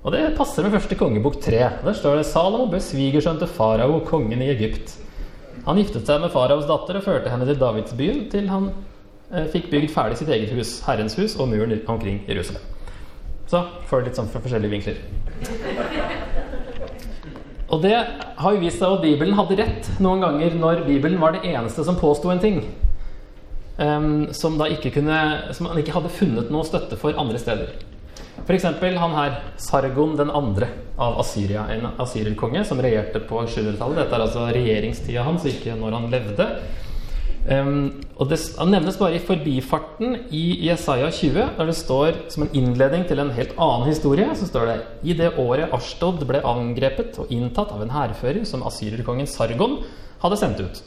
Og 0.05 0.13
det 0.13 0.37
passer 0.37 0.63
med 0.63 0.73
første 0.73 0.95
kongebok 0.95 1.41
tre. 1.41 1.71
Der 1.85 1.93
står 1.93 2.17
det 2.17 2.27
Salomo 2.27 2.67
ble 2.67 2.81
svigersønn 2.81 3.39
til 3.39 3.49
farao, 3.49 4.01
kongen 4.05 4.43
i 4.43 4.51
Egypt. 4.53 4.99
Han 5.65 5.79
giftet 5.81 6.07
seg 6.07 6.21
med 6.21 6.33
faraos 6.33 6.67
datter 6.69 6.99
og 6.99 7.07
førte 7.07 7.31
henne 7.33 7.47
til 7.49 7.57
Davidsbyen 7.57 8.31
til 8.33 8.51
han 8.53 8.71
eh, 9.33 9.47
fikk 9.49 9.71
bygd 9.73 9.91
ferdig 9.95 10.19
sitt 10.21 10.29
eget 10.29 10.53
hus, 10.53 10.83
Herrens 10.85 11.17
hus, 11.17 11.37
og 11.41 11.49
muren 11.49 11.79
omkring 11.89 12.21
Jerusalem. 12.29 12.61
Så 13.49 13.63
får 13.89 14.03
du 14.03 14.11
litt 14.11 14.21
sånn 14.21 14.29
fra 14.33 14.45
forskjellige 14.45 14.75
vinkler. 14.77 15.01
Og 17.75 17.83
det 17.83 17.95
har 18.39 18.55
jo 18.55 18.63
vist 18.63 18.79
seg 18.79 18.93
at 18.95 19.03
Bibelen 19.03 19.35
hadde 19.35 19.59
rett 19.59 19.89
noen 20.03 20.23
ganger 20.23 20.55
når 20.59 20.85
Bibelen 20.87 21.19
var 21.23 21.35
det 21.35 21.43
eneste 21.51 21.83
som 21.87 21.99
påsto 21.99 22.31
en 22.31 22.43
ting. 22.43 22.61
Um, 23.75 24.29
som, 24.31 24.55
da 24.61 24.69
ikke 24.71 24.93
kunne, 24.95 25.17
som 25.57 25.67
han 25.67 25.81
ikke 25.81 25.97
hadde 25.97 26.13
funnet 26.15 26.53
noe 26.55 26.63
støtte 26.69 26.99
for 27.01 27.19
andre 27.19 27.41
steder. 27.43 27.73
F.eks. 28.45 28.67
han 28.69 29.17
her, 29.17 29.41
Sargon 29.59 30.15
den 30.19 30.31
andre 30.31 30.69
av 31.01 31.19
Assyria, 31.23 31.65
en 31.73 31.89
asyrerkonge 32.03 32.63
som 32.69 32.83
regjerte 32.83 33.25
på 33.27 33.43
700-tallet. 33.43 34.05
Dette 34.05 34.15
er 34.15 34.25
altså 34.27 34.47
regjeringstida 34.55 35.27
hans, 35.27 35.47
ikke 35.49 35.75
når 35.81 35.97
han 35.99 36.11
levde. 36.13 36.49
Um, 37.45 37.91
og 38.17 38.31
det, 38.31 38.39
nevnes 38.73 38.97
bare 38.97 39.19
i 39.19 39.21
forbifarten 39.21 40.15
i 40.33 40.63
Jesaja 40.65 41.11
20, 41.13 41.51
der 41.59 41.69
det 41.69 41.77
står 41.77 42.23
som 42.33 42.47
en 42.47 42.55
innledning 42.57 43.05
til 43.05 43.21
en 43.21 43.35
helt 43.37 43.53
annen 43.61 43.85
historie. 43.91 44.31
Så 44.39 44.49
står 44.49 44.71
det 44.71 44.79
i 45.05 45.17
det 45.19 45.35
året 45.41 45.75
Ashtod 45.77 46.25
ble 46.25 46.41
angrepet 46.41 47.19
og 47.21 47.33
inntatt 47.35 47.75
av 47.75 47.83
en 47.85 47.93
hærfører 47.93 48.47
som 48.49 48.65
asyrerkongen 48.65 49.29
Sargon 49.29 49.83
hadde 50.25 50.41
sendt 50.41 50.63
ut. 50.65 50.81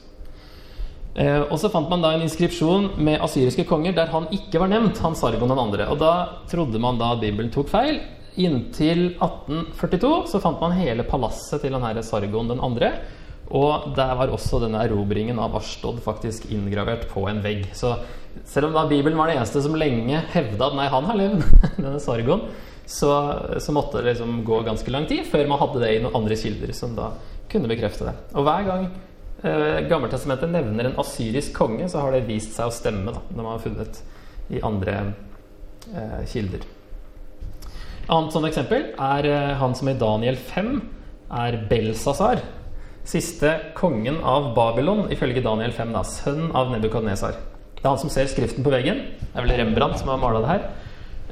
Uh, 1.17 1.45
og 1.45 1.55
så 1.61 1.69
fant 1.73 1.89
man 1.93 2.01
da 2.01 2.15
en 2.15 2.25
inskripsjon 2.25 2.91
med 3.05 3.21
asyriske 3.25 3.65
konger 3.69 3.93
der 3.97 4.09
han 4.13 4.25
ikke 4.33 4.61
var 4.63 4.73
nevnt, 4.73 4.97
han 5.05 5.17
Sargon 5.17 5.53
den 5.53 5.61
andre. 5.61 5.91
Og 5.93 6.01
da 6.01 6.41
trodde 6.49 6.81
man 6.81 6.97
da 6.97 7.13
at 7.13 7.21
Bibelen 7.21 7.53
tok 7.53 7.69
feil. 7.69 8.01
Inntil 8.37 9.11
1842 9.13 10.11
så 10.33 10.41
fant 10.41 10.61
man 10.61 10.73
hele 10.77 11.05
palasset 11.05 11.61
til 11.61 11.77
han 11.77 11.85
her 11.85 12.01
Sargon 12.05 12.49
den 12.49 12.65
andre. 12.65 12.95
Og 13.55 13.91
der 13.95 14.13
var 14.19 14.31
også 14.33 14.59
denne 14.59 14.81
erobringen 14.83 15.39
av 15.39 15.55
Ashtod 15.55 16.01
faktisk 16.03 16.49
inngravert 16.51 17.07
på 17.11 17.23
en 17.31 17.39
vegg. 17.43 17.69
Så 17.77 17.93
selv 18.45 18.69
om 18.69 18.75
da 18.75 18.87
Bibelen 18.89 19.17
var 19.17 19.31
den 19.31 19.39
eneste 19.39 19.61
som 19.63 19.77
lenge 19.79 20.19
hevda 20.33 20.69
at 20.69 20.77
nei, 20.77 20.87
han 20.91 21.07
har 21.07 21.19
levd, 21.19 21.45
denne 21.79 22.01
Sargon, 22.03 22.47
så, 22.87 23.11
så, 23.59 23.73
måtte 23.75 23.99
det 23.99 24.13
liksom 24.13 24.41
gå 24.47 24.61
ganske 24.63 24.91
lang 24.91 25.07
tid 25.09 25.25
før 25.27 25.47
man 25.49 25.59
hadde 25.59 25.81
det 25.83 25.89
i 25.95 25.99
noen 26.03 26.15
andre 26.21 26.37
kilder 26.39 26.71
som 26.75 26.95
da 26.95 27.11
kunne 27.51 27.71
bekrefte 27.71 28.07
det. 28.07 28.13
Og 28.35 28.47
hver 28.47 28.67
gang 28.67 28.85
eh, 29.43 29.81
Gammeltestamentet 29.89 30.51
nevner 30.51 30.87
en 30.87 30.99
asyrisk 31.03 31.55
konge, 31.55 31.89
så 31.91 32.03
har 32.03 32.15
det 32.15 32.27
vist 32.29 32.55
seg 32.55 32.69
å 32.69 32.75
stemme 32.75 33.15
da, 33.15 33.23
når 33.31 33.41
man 33.41 33.53
har 33.55 33.63
funnet 33.63 34.01
i 34.55 34.63
andre 34.63 34.97
eh, 35.91 36.21
kilder. 36.31 36.63
Annet 38.07 38.35
sånt 38.35 38.47
eksempel 38.47 38.93
er 38.93 39.27
eh, 39.27 39.55
han 39.59 39.75
som 39.75 39.91
i 39.91 39.97
Daniel 39.99 40.39
5 40.39 40.71
er 41.43 41.59
Belsasar. 41.67 42.43
Siste 43.07 43.53
kongen 43.77 44.17
av 44.19 44.49
Babylon, 44.55 45.05
ifølge 45.15 45.39
Daniel 45.39 45.71
5, 45.71 45.93
da, 45.95 46.01
sønn 46.03 46.49
av 46.51 46.73
Nebukadnesar. 46.73 47.37
Det 47.77 47.85
er 47.85 47.93
han 47.93 48.01
som 48.01 48.11
ser 48.11 48.27
skriften 48.27 48.65
på 48.65 48.73
veggen. 48.73 48.97
Det 49.21 49.29
er 49.31 49.45
vel 49.45 49.53
Rembrandt 49.61 50.01
som 50.01 50.09
har 50.11 50.19
mala 50.19 50.41
det 50.43 50.49
her. 50.49 50.65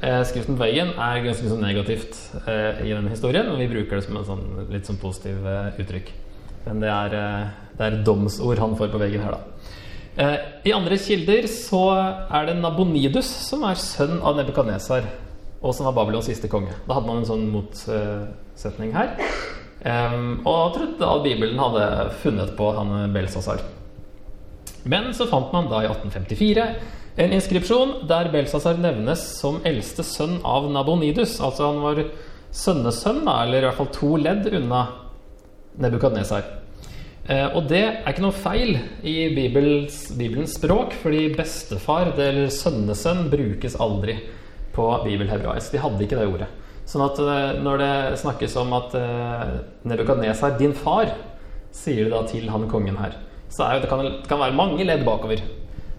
Eh, 0.00 0.22
skriften 0.24 0.56
på 0.56 0.62
veggen 0.64 0.94
er 0.94 1.20
ganske 1.26 1.50
sånn 1.50 1.60
negativt 1.60 2.16
eh, 2.46 2.80
i 2.86 2.94
denne 2.94 3.12
historien, 3.12 3.50
og 3.52 3.60
vi 3.60 3.68
bruker 3.68 3.98
det 3.98 4.06
som 4.06 4.16
en 4.16 4.24
sånn, 4.24 4.46
litt 4.72 4.88
sånn 4.88 5.00
positiv 5.02 5.44
eh, 5.44 5.76
uttrykk. 5.82 6.14
Men 6.64 6.80
det 6.80 6.94
er, 6.94 7.18
det 7.76 7.90
er 7.90 7.98
domsord 8.08 8.62
han 8.62 8.78
får 8.80 8.90
på 8.94 9.02
veggen 9.02 9.26
her, 9.26 9.36
da. 9.36 10.30
I 10.64 10.72
andre 10.72 10.96
kilder 10.96 11.44
så 11.52 11.82
er 11.92 12.48
det 12.48 12.56
Nabonidus 12.56 13.28
som 13.50 13.66
er 13.68 13.76
sønn 13.76 14.16
av 14.24 14.40
Nebukadnesar, 14.40 15.04
og 15.60 15.76
som 15.76 15.90
var 15.90 15.98
Babylons 16.00 16.32
siste 16.32 16.48
konge. 16.48 16.72
Da 16.88 16.96
hadde 16.96 17.10
man 17.10 17.20
en 17.20 17.28
sånn 17.28 17.44
motsetning 17.52 18.96
her. 18.96 19.12
Og 19.86 20.74
trodde 20.74 21.06
at 21.06 21.22
Bibelen 21.22 21.60
hadde 21.62 21.86
funnet 22.22 22.54
på 22.58 22.72
han 22.74 23.12
Belsasar. 23.14 23.60
Men 24.86 25.12
så 25.14 25.28
fant 25.30 25.52
man 25.54 25.68
da 25.70 25.82
i 25.82 25.90
1854 25.90 26.66
en 27.16 27.32
inskripsjon 27.32 27.92
der 28.10 28.28
Belsasar 28.32 28.76
nevnes 28.76 29.22
som 29.38 29.62
eldste 29.64 30.04
sønn 30.04 30.36
av 30.44 30.66
Nabonidus. 30.68 31.38
Altså 31.40 31.70
han 31.70 31.80
var 31.80 32.02
sønnesønn, 32.52 33.22
eller 33.24 33.62
i 33.62 33.66
hvert 33.68 33.78
fall 33.78 33.92
to 33.94 34.10
ledd 34.20 34.50
unna 34.52 34.82
Nebukadnesar. 35.80 36.44
Eh, 37.26 37.48
og 37.56 37.66
det 37.70 37.82
er 37.82 38.10
ikke 38.12 38.24
noe 38.26 38.36
feil 38.36 38.76
i 39.02 39.16
Bibels, 39.34 40.06
Bibelens 40.16 40.58
språk, 40.60 40.94
fordi 41.00 41.30
bestefar 41.34 42.12
eller 42.12 42.52
sønnesønn 42.52 43.26
brukes 43.32 43.78
aldri 43.80 44.18
på 44.76 44.86
bibelhebraisk. 45.06 45.72
De 45.72 45.82
hadde 45.82 46.04
ikke 46.04 46.20
det 46.20 46.28
ordet. 46.28 46.52
Sånn 46.86 47.04
at 47.04 47.20
eh, 47.22 47.60
når 47.62 47.82
det 47.82 47.92
snakkes 48.22 48.56
om 48.62 48.74
at 48.78 48.96
eh, 48.98 49.54
Nebukadnesar, 49.90 50.56
din 50.60 50.74
far, 50.76 51.12
sier 51.74 52.06
det 52.06 52.14
da 52.14 52.22
til 52.30 52.48
han 52.52 52.68
kongen 52.70 52.98
her, 53.00 53.18
så 53.52 53.66
er 53.68 53.82
det, 53.82 53.90
kan, 53.90 54.04
det 54.06 54.30
kan 54.30 54.42
være 54.42 54.56
mange 54.56 54.86
ledd 54.86 55.04
bakover 55.06 55.42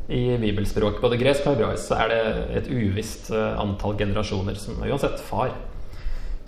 i 0.07 0.23
bibelspråk. 0.39 1.01
Både 1.03 1.19
gresk 1.19 1.45
og 1.45 1.57
hebraisk 1.57 1.89
så 1.89 2.01
er 2.05 2.13
det 2.13 2.21
et 2.61 2.69
uvisst 2.71 3.31
antall 3.35 3.97
generasjoner 3.99 4.55
som 4.59 4.79
uansett 4.79 5.19
far. 5.19 5.51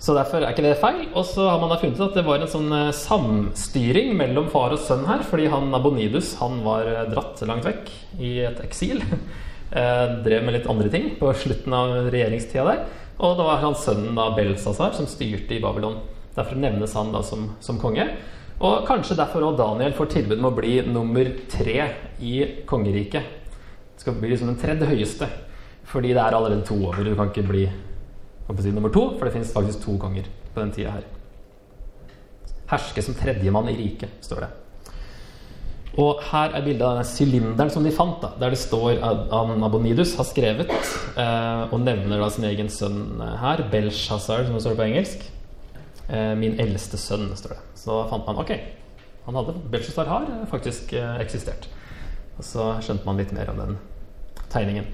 Så 0.00 0.14
derfor 0.16 0.40
er 0.40 0.54
ikke 0.54 0.64
det 0.64 0.78
feil. 0.80 1.02
Og 1.12 1.26
så 1.28 1.44
har 1.44 1.60
man 1.60 1.72
da 1.72 1.76
funnet 1.80 2.00
at 2.00 2.16
det 2.16 2.24
var 2.24 2.40
en 2.40 2.50
sånn 2.50 2.72
eh, 2.72 2.94
samstyring 2.96 4.14
mellom 4.16 4.48
far 4.52 4.72
og 4.72 4.80
sønn 4.80 5.04
her, 5.08 5.20
fordi 5.28 5.50
han 5.52 5.68
Abonidus 5.76 6.32
han 6.40 6.62
var 6.64 6.88
eh, 6.88 7.08
dratt 7.12 7.42
langt 7.48 7.68
vekk 7.68 7.92
i 8.18 8.40
et 8.48 8.66
eksil. 8.66 9.04
Eh, 9.70 10.06
drev 10.24 10.42
med 10.42 10.56
litt 10.56 10.64
andre 10.66 10.88
ting 10.90 11.04
på 11.14 11.28
slutten 11.38 11.74
av 11.78 11.92
regjeringstida 12.10 12.64
der. 12.66 12.80
Og 13.20 13.36
det 13.36 13.44
var 13.44 13.60
hans 13.60 13.84
sønnen 13.84 14.16
da 14.16 14.30
Belsazar 14.36 14.94
som 14.96 15.08
styrte 15.08 15.56
i 15.56 15.60
Babylon. 15.60 15.98
Derfor 16.36 16.56
nevnes 16.56 16.94
han 16.96 17.12
da 17.12 17.20
som, 17.26 17.50
som 17.60 17.80
konge. 17.80 18.06
Og 18.60 18.86
kanskje 18.88 19.16
derfor 19.18 19.44
òg 19.44 19.58
Daniel 19.60 19.92
får 19.96 20.10
tilbud 20.14 20.38
om 20.38 20.48
å 20.50 20.56
bli 20.56 20.78
nummer 20.88 21.28
tre 21.52 21.76
i 22.24 22.34
kongeriket. 22.68 23.36
Det 23.92 24.04
skal 24.04 24.16
bli 24.16 24.32
liksom 24.32 24.52
den 24.52 24.60
tredje 24.60 24.88
høyeste. 24.88 25.28
Fordi 25.90 26.14
det 26.14 26.22
er 26.22 26.36
allerede 26.36 26.64
to 26.64 26.76
over. 26.78 27.04
Du 27.04 27.16
kan 27.18 27.32
ikke 27.32 27.48
bli 27.48 27.66
si, 27.68 28.72
nummer 28.72 28.92
to, 28.92 29.06
for 29.18 29.26
det 29.26 29.34
finnes 29.36 29.52
faktisk 29.52 29.84
to 29.84 29.96
konger 30.00 30.28
på 30.54 30.62
den 30.62 30.72
tida 30.76 30.96
her. 30.96 31.06
Herske 32.70 33.02
som 33.02 33.16
tredjemann 33.18 33.68
i 33.72 33.76
riket, 33.78 34.12
står 34.24 34.46
det. 34.46 34.50
Og 35.98 36.20
her 36.30 36.52
er 36.54 36.62
bildet 36.62 36.84
av 36.86 37.00
den 37.00 37.08
sylinderen 37.08 37.72
som 37.74 37.86
de 37.86 37.90
fant, 37.94 38.20
da, 38.22 38.30
der 38.38 38.54
det 38.54 38.60
står 38.62 39.00
at 39.02 39.32
Nabonidus 39.58 40.14
har 40.18 40.28
skrevet 40.28 40.70
eh, 40.70 41.64
og 41.66 41.80
nevner 41.82 42.22
da 42.22 42.28
sin 42.30 42.46
egen 42.46 42.70
sønn 42.70 43.18
her, 43.18 43.64
Belshazzar, 43.72 44.44
som 44.46 44.54
det 44.54 44.62
står 44.62 44.78
på 44.78 44.86
engelsk. 44.86 45.24
Eh, 46.06 46.34
min 46.38 46.60
eldste 46.62 47.00
sønn, 47.00 47.32
står 47.38 47.56
det. 47.56 47.60
Så 47.82 47.98
fant 48.10 48.28
man 48.28 48.38
ok, 48.42 48.54
han 49.26 49.40
hadde, 49.40 49.56
Belshazzar 49.72 50.10
har 50.10 50.28
faktisk 50.52 50.94
eh, 50.94 51.16
eksistert. 51.24 51.66
Og 52.38 52.46
så 52.46 52.70
skjønte 52.84 53.08
man 53.08 53.18
litt 53.18 53.34
mer 53.34 53.50
om 53.50 53.58
den 53.58 53.80
tegningen. 54.50 54.86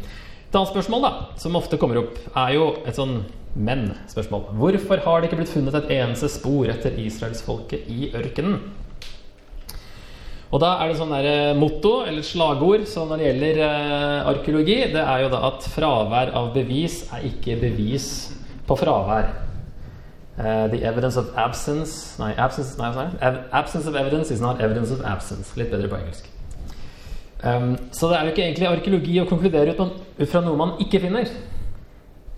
Et 0.46 0.56
annet 0.56 0.72
spørsmål 0.72 1.04
da, 1.04 1.12
som 1.40 1.58
ofte 1.58 1.76
kommer 1.80 2.00
opp, 2.00 2.16
er 2.32 2.56
jo 2.56 2.70
et 2.88 2.96
sånn 2.96 3.20
men-spørsmål. 3.56 4.50
Hvorfor 4.56 5.04
har 5.04 5.20
det 5.20 5.28
ikke 5.28 5.42
blitt 5.42 5.52
funnet 5.52 5.76
et 5.76 5.92
eneste 5.98 6.28
spor 6.32 6.68
etter 6.72 6.96
israelsfolket 7.04 7.88
i 7.92 8.10
ørkenen? 8.16 8.60
Og 10.54 10.62
da 10.62 10.76
er 10.78 10.90
det 10.90 10.98
sånn 11.00 11.10
der 11.10 11.26
eh, 11.26 11.56
motto, 11.58 11.98
eller 12.06 12.22
slagord, 12.22 12.84
så 12.86 13.02
når 13.08 13.18
det 13.18 13.26
gjelder 13.30 13.64
eh, 13.66 14.28
arkeologi, 14.30 14.76
det 14.92 15.02
er 15.02 15.24
jo 15.24 15.32
da 15.32 15.40
at 15.48 15.66
fravær 15.72 16.30
av 16.38 16.52
bevis 16.54 17.00
er 17.14 17.26
ikke 17.26 17.58
bevis 17.64 18.06
på 18.66 18.78
fravær. 18.78 19.32
Uh, 20.36 20.68
the 20.68 20.82
evidence 20.84 21.16
of 21.16 21.30
absence 21.34 22.18
Nei, 22.20 22.34
absence, 22.36 22.76
nei, 22.76 22.90
nei, 22.92 23.30
absence 23.52 23.86
of 23.88 23.94
evidence 23.96 24.30
is 24.30 24.38
not 24.38 24.60
evidence 24.60 24.92
of 24.92 25.00
absence. 25.00 25.54
Litt 25.56 25.70
bedre 25.72 25.88
på 25.88 25.96
engelsk. 25.96 26.28
Um, 27.40 27.72
så 27.88 28.10
det 28.10 28.18
er 28.18 28.26
jo 28.26 28.34
ikke 28.34 28.44
egentlig 28.44 28.68
arkeologi 28.68 29.16
å 29.22 29.26
konkludere 29.30 29.72
ut, 29.72 29.80
ut, 30.18 30.28
fra 30.28 30.42
noe 30.44 30.60
man 30.60 30.74
ikke 30.84 31.00
finner. 31.00 31.30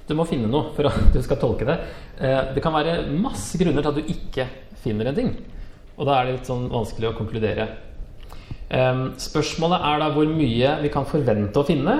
Du 0.06 0.14
må 0.14 0.28
finne 0.30 0.46
noe 0.46 0.70
for 0.76 0.86
at 0.86 1.10
du 1.16 1.18
skal 1.26 1.42
tolke 1.42 1.66
det. 1.66 1.76
Uh, 2.22 2.54
det 2.54 2.62
kan 2.62 2.76
være 2.76 3.00
masse 3.10 3.58
grunner 3.58 3.82
til 3.82 3.90
at 3.90 3.98
du 3.98 4.14
ikke 4.14 4.46
finner 4.78 5.10
en 5.10 5.18
ting. 5.18 5.34
Og 5.98 6.06
da 6.06 6.20
er 6.20 6.28
det 6.28 6.38
litt 6.38 6.52
sånn 6.52 6.68
vanskelig 6.70 7.10
å 7.10 7.16
konkludere. 7.18 7.66
Spørsmålet 8.68 9.84
er 9.88 10.02
da 10.02 10.10
hvor 10.12 10.28
mye 10.28 10.72
vi 10.82 10.90
kan 10.92 11.06
forvente 11.08 11.56
å 11.56 11.64
finne 11.64 11.94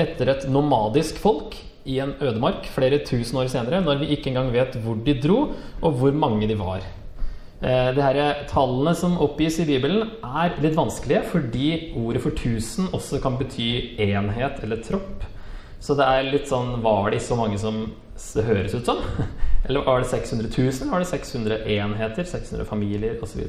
etter 0.00 0.28
et 0.32 0.44
nomadisk 0.52 1.16
folk 1.22 1.56
i 1.88 1.98
en 2.00 2.14
ødemark 2.20 2.66
flere 2.72 2.98
tusen 3.04 3.38
år 3.40 3.48
senere, 3.52 3.82
når 3.84 4.02
vi 4.02 4.10
ikke 4.14 4.32
engang 4.32 4.50
vet 4.54 4.76
hvor 4.84 4.98
de 5.04 5.14
dro, 5.20 5.38
og 5.80 5.98
hvor 6.00 6.16
mange 6.16 6.48
de 6.48 6.56
var. 6.58 6.84
Eh, 7.64 7.90
de 7.96 8.02
her 8.02 8.44
Tallene 8.50 8.94
som 8.96 9.18
oppgis 9.22 9.60
i 9.62 9.68
Bibelen, 9.68 10.10
er 10.24 10.56
litt 10.64 10.76
vanskelige 10.76 11.22
fordi 11.30 11.68
ordet 12.00 12.24
for 12.24 12.36
tusen 12.36 12.90
også 12.92 13.20
kan 13.24 13.38
bety 13.40 14.00
enhet 14.02 14.60
eller 14.64 14.82
tropp. 14.84 15.24
Så 15.84 15.96
det 15.96 16.04
er 16.08 16.30
litt 16.30 16.48
sånn 16.48 16.78
Var 16.80 17.10
de 17.12 17.18
så 17.20 17.36
mange 17.36 17.58
som 17.60 17.82
det 18.14 18.44
høres 18.46 18.72
ut 18.72 18.86
som? 18.88 19.02
Eller 19.66 19.82
var 19.84 20.00
det 20.00 20.08
600 20.08 20.48
000? 20.48 20.88
Var 20.88 21.02
det 21.02 21.08
600 21.10 21.58
enheter? 21.74 22.24
600 22.24 22.64
familier 22.68 23.18
osv.? 23.24 23.42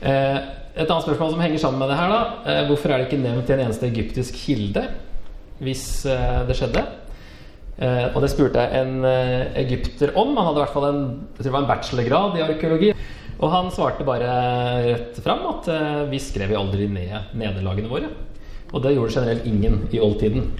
Eh, 0.00 0.38
et 0.78 0.86
annet 0.86 1.04
spørsmål 1.04 1.34
som 1.34 1.42
henger 1.42 1.60
sammen 1.62 1.82
med 1.82 1.90
det 1.90 1.98
her, 1.98 2.12
da. 2.12 2.20
Eh, 2.46 2.62
hvorfor 2.68 2.92
er 2.92 3.00
det 3.00 3.08
ikke 3.08 3.20
nevnt 3.20 3.50
i 3.50 3.54
en 3.56 3.64
eneste 3.66 3.88
egyptisk 3.88 4.38
kilde 4.38 4.84
hvis 5.64 5.84
eh, 6.06 6.40
det 6.48 6.56
skjedde? 6.58 6.86
Uh, 7.78 8.10
og 8.10 8.24
det 8.24 8.32
spurte 8.32 8.58
jeg 8.58 8.74
en 8.74 9.04
egypter 9.54 10.10
om. 10.18 10.32
Han 10.34 10.48
hadde 10.48 10.58
i 10.58 10.62
hvert 10.64 10.72
fall 10.74 10.86
en, 10.88 11.02
en 11.46 11.68
bachelorgrad 11.68 12.34
i 12.34 12.42
arkeologi. 12.42 12.88
Og 13.38 13.52
han 13.52 13.70
svarte 13.70 14.02
bare 14.02 14.32
rett 14.82 15.20
fram 15.22 15.44
at 15.46 15.68
vi 16.10 16.18
skrev 16.18 16.50
jo 16.50 16.58
aldri 16.58 16.88
ned 16.90 17.36
nederlagene 17.38 17.92
våre. 17.92 18.10
Og 18.72 18.82
det 18.82 18.96
gjorde 18.96 19.14
generelt 19.14 19.46
ingen 19.46 19.78
i 19.94 20.02
oldtiden. 20.02 20.50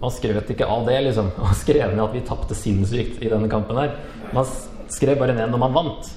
Man 0.00 0.12
skrøt 0.12 0.52
ikke 0.52 0.68
av 0.68 0.84
det, 0.88 1.00
liksom. 1.08 1.32
Man 1.40 1.56
skrev 1.56 1.94
ned 1.94 2.04
at 2.04 2.16
vi 2.18 2.24
tapte 2.28 2.56
sinnssykt 2.56 3.24
i 3.24 3.32
denne 3.32 3.48
kampen 3.52 3.80
her. 3.80 3.96
Man 4.36 4.48
skrev 4.92 5.16
bare 5.20 5.36
ned 5.36 5.52
når 5.52 5.64
man 5.64 5.76
vant. 5.80 6.12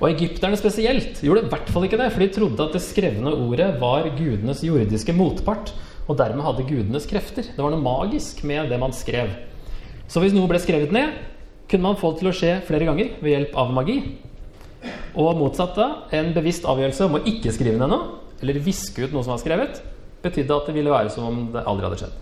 Og 0.00 0.08
egypterne 0.10 0.58
spesielt 0.58 1.20
gjorde 1.22 1.44
i 1.44 1.50
hvert 1.52 1.70
fall 1.70 1.86
ikke 1.86 1.98
det, 2.00 2.10
for 2.12 2.24
de 2.24 2.30
trodde 2.34 2.66
at 2.66 2.74
det 2.74 2.82
skrevne 2.82 3.30
ordet 3.30 3.68
var 3.80 4.08
gudenes 4.18 4.64
jordiske 4.66 5.14
motpart, 5.16 5.72
og 6.08 6.18
dermed 6.18 6.44
hadde 6.44 6.66
gudenes 6.68 7.06
krefter. 7.08 7.46
Det 7.54 7.62
var 7.62 7.72
noe 7.72 7.84
magisk 7.84 8.42
med 8.46 8.68
det 8.72 8.80
man 8.82 8.92
skrev. 8.96 9.30
Så 10.10 10.20
hvis 10.20 10.34
noe 10.36 10.50
ble 10.50 10.60
skrevet 10.60 10.92
ned, 10.92 11.14
kunne 11.70 11.86
man 11.86 11.98
få 12.00 12.12
det 12.12 12.20
til 12.20 12.30
å 12.30 12.36
skje 12.36 12.52
flere 12.66 12.88
ganger 12.90 13.14
ved 13.22 13.32
hjelp 13.32 13.56
av 13.62 13.72
magi. 13.72 13.98
Og 15.16 15.38
motsatt 15.38 15.78
da, 15.78 15.88
en 16.12 16.34
bevisst 16.36 16.66
avgjørelse 16.68 17.06
om 17.06 17.16
å 17.16 17.24
ikke 17.30 17.54
skrive 17.54 17.80
ned 17.80 17.92
noe, 17.94 18.18
eller 18.42 18.60
viske 18.60 19.06
ut 19.06 19.14
noe 19.14 19.24
som 19.24 19.32
var 19.36 19.40
skrevet, 19.40 19.80
betydde 20.24 20.58
at 20.58 20.68
det 20.68 20.76
ville 20.76 20.92
være 20.92 21.12
som 21.14 21.28
om 21.30 21.44
det 21.54 21.64
aldri 21.64 21.88
hadde 21.88 22.00
skjedd. 22.02 22.18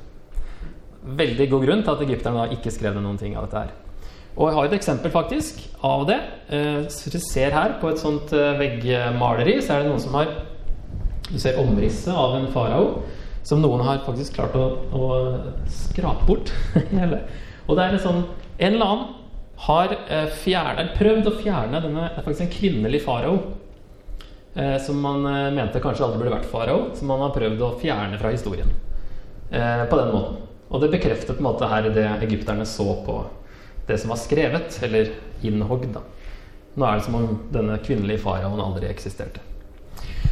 Veldig 1.22 1.48
god 1.50 1.64
grunn 1.66 1.82
til 1.82 1.96
at 1.96 2.04
egypterne 2.04 2.44
da 2.44 2.54
ikke 2.54 2.74
skrev 2.74 2.94
ned 2.94 3.06
noen 3.08 3.18
ting 3.18 3.34
av 3.34 3.48
dette 3.48 3.64
her. 3.64 3.72
Og 4.32 4.48
jeg 4.48 4.56
har 4.56 4.68
et 4.68 4.76
eksempel 4.78 5.12
faktisk 5.12 5.60
av 5.84 6.06
det. 6.08 6.18
Eh, 6.48 6.84
så 6.92 7.10
dere 7.12 7.24
ser 7.26 7.56
her 7.56 7.76
på 7.82 7.90
et 7.90 8.00
sånt 8.00 8.32
eh, 8.36 8.54
veggmaleri, 8.60 9.58
så 9.60 9.76
er 9.76 9.82
det 9.82 9.92
noen 9.92 10.02
som 10.02 10.16
har 10.16 10.30
Du 11.32 11.38
ser 11.40 11.58
omrisset 11.60 12.12
av 12.12 12.36
en 12.36 12.48
farao 12.52 13.02
som 13.42 13.62
noen 13.62 13.82
har 13.82 14.04
faktisk 14.06 14.36
klart 14.36 14.54
å, 14.54 14.66
å 14.94 15.06
skrape 15.70 16.26
bort. 16.28 16.52
og 17.66 17.76
det 17.76 17.84
er 17.84 17.96
en 17.96 18.02
sånn 18.02 18.22
En 18.62 18.76
eller 18.76 18.86
annen 18.86 19.10
har 19.66 19.96
eh, 20.10 20.28
fjernet, 20.42 20.94
prøvd 20.98 21.28
å 21.30 21.34
fjerne 21.38 21.80
denne 21.82 22.06
Det 22.08 22.20
er 22.20 22.24
faktisk 22.26 22.46
en 22.46 22.54
kvinnelig 22.54 23.02
farao. 23.04 23.36
Eh, 24.54 24.78
som 24.84 24.98
man 25.02 25.26
eh, 25.26 25.50
mente 25.54 25.80
kanskje 25.82 26.06
aldri 26.06 26.22
burde 26.22 26.34
vært 26.36 26.50
farao. 26.50 26.88
Som 26.98 27.12
man 27.12 27.22
har 27.24 27.34
prøvd 27.36 27.62
å 27.62 27.74
fjerne 27.82 28.18
fra 28.20 28.32
historien. 28.34 28.72
Eh, 29.50 29.84
på 29.88 30.00
den 30.00 30.10
måten. 30.14 30.40
Og 30.72 30.80
det 30.80 30.90
bekrefter 30.94 31.36
på 31.36 31.42
en 31.42 31.50
måte 31.50 31.68
her 31.68 31.90
det 31.92 32.08
egypterne 32.24 32.66
så 32.68 32.88
på 33.06 33.20
det 33.86 33.98
som 34.00 34.12
var 34.12 34.20
skrevet, 34.20 34.76
eller 34.82 35.12
innhogd. 35.42 35.92
da. 35.94 36.02
Nå 36.74 36.86
er 36.86 36.98
det 36.98 37.06
som 37.06 37.16
om 37.18 37.32
denne 37.52 37.78
kvinnelige 37.84 38.22
faraoen 38.22 38.62
aldri 38.62 38.88
eksisterte. 38.88 39.42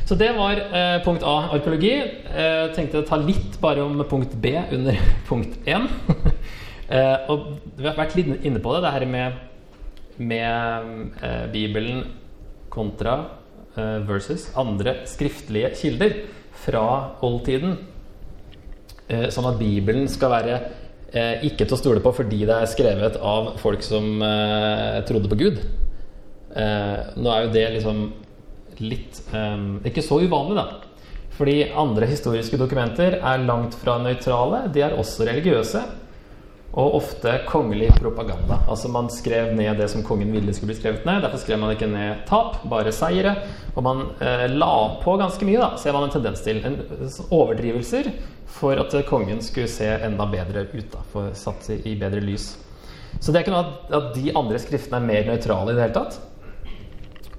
Så 0.09 0.17
det 0.19 0.33
var 0.35 0.59
eh, 0.59 0.97
punkt 1.05 1.23
A, 1.23 1.37
arkeologi. 1.55 1.93
Jeg 1.93 2.25
eh, 2.35 2.73
tenkte 2.75 3.03
å 3.03 3.07
ta 3.07 3.19
litt 3.21 3.61
bare 3.63 3.85
om 3.85 4.01
punkt 4.11 4.33
B 4.43 4.57
under 4.73 4.99
punkt 5.31 5.61
1. 5.67 5.87
Eh, 6.91 7.29
og 7.31 7.45
vi 7.79 7.85
har 7.87 7.95
vært 7.95 8.17
litt 8.19 8.43
inne 8.43 8.59
på 8.59 8.73
det, 8.75 8.81
det 8.83 8.91
her 8.91 9.05
med, 9.07 9.37
med 10.19 11.13
eh, 11.23 11.45
Bibelen 11.53 12.01
kontra 12.67 13.13
eh, 13.77 14.01
versus 14.09 14.49
andre 14.59 14.97
skriftlige 15.07 15.71
kilder 15.79 16.17
fra 16.65 16.83
oldtiden. 17.23 17.77
Eh, 19.07 19.29
sånn 19.31 19.47
at 19.53 19.61
Bibelen 19.63 20.11
skal 20.11 20.35
være 20.35 20.59
ikke 21.12 21.66
til 21.66 21.75
å 21.75 21.81
stole 21.81 22.03
på 22.05 22.12
fordi 22.14 22.44
det 22.46 22.57
er 22.57 22.70
skrevet 22.70 23.16
av 23.18 23.55
folk 23.59 23.83
som 23.83 24.20
eh, 24.23 25.01
trodde 25.09 25.31
på 25.31 25.38
Gud. 25.40 25.62
nå 26.51 27.31
er 27.31 27.44
jo 27.44 27.51
det 27.55 27.66
liksom 27.77 27.99
litt 28.81 29.20
Ikke 29.87 30.03
så 30.03 30.16
uvanlig, 30.23 30.57
da. 30.57 30.64
Fordi 31.37 31.70
andre 31.79 32.09
historiske 32.11 32.59
dokumenter 32.61 33.18
er 33.18 33.44
langt 33.46 33.77
fra 33.79 33.99
nøytrale. 34.03 34.64
De 34.75 34.83
er 34.85 34.96
også 34.99 35.25
religiøse. 35.29 35.83
Og 36.70 36.94
ofte 37.00 37.33
kongelig 37.48 37.88
propaganda. 37.96 38.61
Altså 38.70 38.88
Man 38.88 39.09
skrev 39.11 39.54
ned 39.59 39.78
det 39.80 39.88
som 39.90 40.04
kongen 40.06 40.30
ville 40.33 40.54
skulle 40.54 40.70
bli 40.70 40.78
skrevet 40.78 41.06
ned. 41.09 41.22
Derfor 41.24 41.42
skrev 41.42 41.59
man 41.59 41.74
ikke 41.74 41.88
ned 41.90 42.22
tap, 42.28 42.61
bare 42.70 42.92
seire. 42.94 43.35
Og 43.74 43.83
man 43.83 44.04
eh, 44.22 44.46
la 44.52 44.72
på 45.02 45.16
ganske 45.18 45.48
mye, 45.48 45.59
da, 45.59 45.74
ser 45.83 45.96
man 45.96 46.06
en 46.06 46.14
tendens 46.14 46.44
til. 46.46 46.62
En, 46.66 46.78
overdrivelser 47.26 48.12
for 48.50 48.78
at 48.78 48.94
kongen 49.09 49.42
skulle 49.42 49.70
se 49.70 49.88
enda 50.06 50.28
bedre 50.30 50.68
ut. 50.70 50.90
da, 50.94 51.02
for 51.11 51.35
Satt 51.35 51.72
i 51.74 51.96
bedre 51.98 52.22
lys. 52.22 52.52
Så 53.18 53.33
det 53.33 53.40
er 53.40 53.48
ikke 53.48 53.56
noe 53.56 53.66
at, 53.66 53.94
at 53.96 54.12
de 54.14 54.30
andre 54.38 54.59
skriftene 54.62 55.02
er 55.02 55.09
mer 55.11 55.33
nøytrale 55.33 55.72
i 55.72 55.78
det 55.78 55.88
hele 55.88 55.98
tatt. 55.98 56.20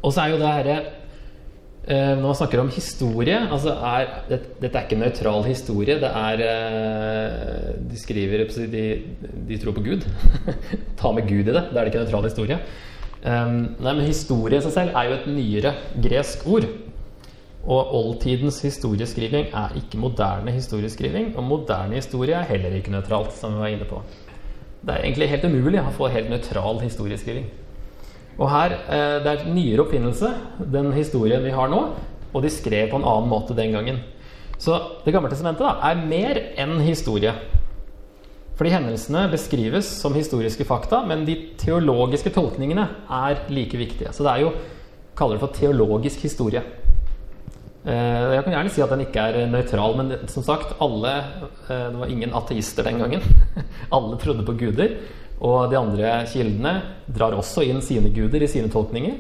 Og 0.02 0.12
så 0.12 0.26
er 0.26 0.34
jo 0.34 0.42
det 0.42 0.56
herre 0.58 0.82
Eh, 0.82 1.01
når 1.82 2.22
man 2.22 2.38
snakker 2.38 2.62
om 2.62 2.70
historie 2.70 3.40
altså 3.42 3.74
er, 3.74 4.12
det, 4.30 4.38
Dette 4.62 4.78
er 4.78 4.86
ikke 4.86 5.00
nøytral 5.02 5.48
historie. 5.48 5.96
Det 5.98 6.12
er 6.14 6.44
eh, 6.46 7.72
De 7.90 7.98
skriver 7.98 8.46
de, 8.70 8.84
de 9.50 9.58
tror 9.58 9.74
på 9.74 9.84
Gud. 9.88 10.06
Ta 11.00 11.12
med 11.12 11.26
Gud 11.26 11.50
i 11.50 11.56
det. 11.56 11.64
Da 11.72 11.80
er 11.80 11.82
det 11.82 11.90
ikke 11.90 12.04
nøytral 12.04 12.30
historie. 12.30 12.60
Um, 13.22 13.58
nei, 13.78 13.92
men 13.94 14.06
Historie 14.06 14.58
i 14.58 14.64
seg 14.66 14.74
selv 14.74 14.96
er 14.98 15.10
jo 15.10 15.18
et 15.18 15.28
nyere 15.30 15.74
gresk 16.06 16.46
ord. 16.50 16.70
Og 17.62 17.94
oldtidens 17.98 18.62
historieskriving 18.66 19.52
er 19.54 19.76
ikke 19.78 20.00
moderne 20.02 20.54
historieskriving. 20.54 21.34
Og 21.38 21.46
moderne 21.46 21.98
historie 21.98 22.38
er 22.38 22.50
heller 22.50 22.78
ikke 22.78 22.94
nøytralt, 22.94 23.34
som 23.38 23.58
vi 23.58 23.66
var 23.66 23.74
inne 23.74 23.90
på. 23.90 24.02
Det 24.82 24.96
er 24.96 25.04
egentlig 25.04 25.30
helt 25.30 25.46
umulig 25.46 25.82
å 25.82 25.94
få 25.94 26.10
helt 26.14 26.30
nøytral 26.30 26.82
historieskriving. 26.82 27.50
Og 28.42 28.50
her, 28.50 28.74
eh, 28.90 29.24
Det 29.24 29.32
er 29.32 29.54
nyere 29.54 29.86
oppfinnelse, 29.86 30.34
den 30.72 30.92
historien 30.94 31.44
vi 31.44 31.54
har 31.54 31.70
nå, 31.70 31.82
og 32.34 32.42
de 32.42 32.50
skrev 32.50 32.90
på 32.90 32.98
en 32.98 33.06
annen 33.06 33.30
måte 33.30 33.56
den 33.56 33.72
gangen. 33.72 34.00
Så 34.58 34.80
Det 35.06 35.14
gamle 35.14 35.30
testamentet 35.30 35.62
da, 35.62 35.78
er 35.92 36.08
mer 36.08 36.38
enn 36.58 36.80
historie. 36.82 37.34
Fordi 38.56 38.70
hendelsene 38.70 39.30
beskrives 39.32 39.86
som 39.86 40.14
historiske 40.14 40.66
fakta, 40.66 41.06
men 41.08 41.26
de 41.26 41.36
teologiske 41.58 42.30
tolkningene 42.30 42.88
er 43.10 43.38
like 43.50 43.78
viktige. 43.78 44.14
Så 44.14 44.24
det 44.24 44.32
er 44.36 44.42
jo 44.42 44.52
kaller 45.18 45.38
det 45.38 45.44
for 45.44 45.54
teologisk 45.56 46.22
historie. 46.22 46.62
Eh, 47.82 48.36
jeg 48.36 48.44
kan 48.44 48.54
gjerne 48.54 48.70
si 48.70 48.82
at 48.84 48.92
den 48.94 49.02
ikke 49.02 49.24
er 49.32 49.50
nøytral, 49.50 49.96
men 49.98 50.14
som 50.30 50.44
sagt, 50.44 50.76
alle 50.80 51.16
eh, 51.18 51.90
Det 51.90 51.98
var 51.98 52.06
ingen 52.14 52.34
ateister 52.34 52.84
den 52.84 53.00
gangen. 53.00 53.22
alle 53.96 54.18
trodde 54.18 54.46
på 54.46 54.54
guder. 54.54 55.00
Og 55.42 55.72
de 55.72 55.78
andre 55.80 56.14
kildene 56.30 56.74
drar 57.10 57.34
også 57.34 57.64
inn 57.66 57.82
sine 57.82 58.12
guder 58.14 58.46
i 58.46 58.50
sine 58.52 58.70
tolkninger. 58.72 59.18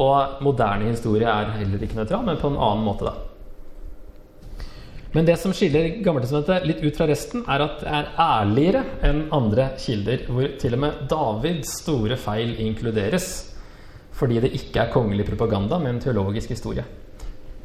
Og 0.00 0.42
moderne 0.44 0.90
historie 0.92 1.28
er 1.28 1.56
heller 1.58 1.82
ikke 1.82 1.98
nøytral, 1.98 2.24
men 2.26 2.38
på 2.40 2.52
en 2.52 2.60
annen 2.60 2.86
måte, 2.86 3.08
da. 3.08 3.16
Men 5.10 5.26
det 5.26 5.40
som 5.42 5.50
skiller 5.56 5.96
Gammeltestamentet 6.04 6.66
litt 6.68 6.82
ut 6.84 6.94
fra 6.94 7.08
resten, 7.10 7.42
er 7.50 7.64
at 7.64 7.80
det 7.82 7.90
er 7.90 8.10
ærligere 8.22 8.82
enn 9.08 9.24
andre 9.34 9.72
kilder, 9.80 10.22
hvor 10.30 10.52
til 10.60 10.76
og 10.76 10.82
med 10.84 11.00
Davids 11.10 11.72
store 11.80 12.18
feil 12.20 12.54
inkluderes. 12.62 13.30
Fordi 14.14 14.38
det 14.44 14.52
ikke 14.54 14.84
er 14.84 14.92
kongelig 14.92 15.26
propaganda, 15.26 15.80
men 15.82 15.98
teologisk 16.02 16.52
historie. 16.54 16.84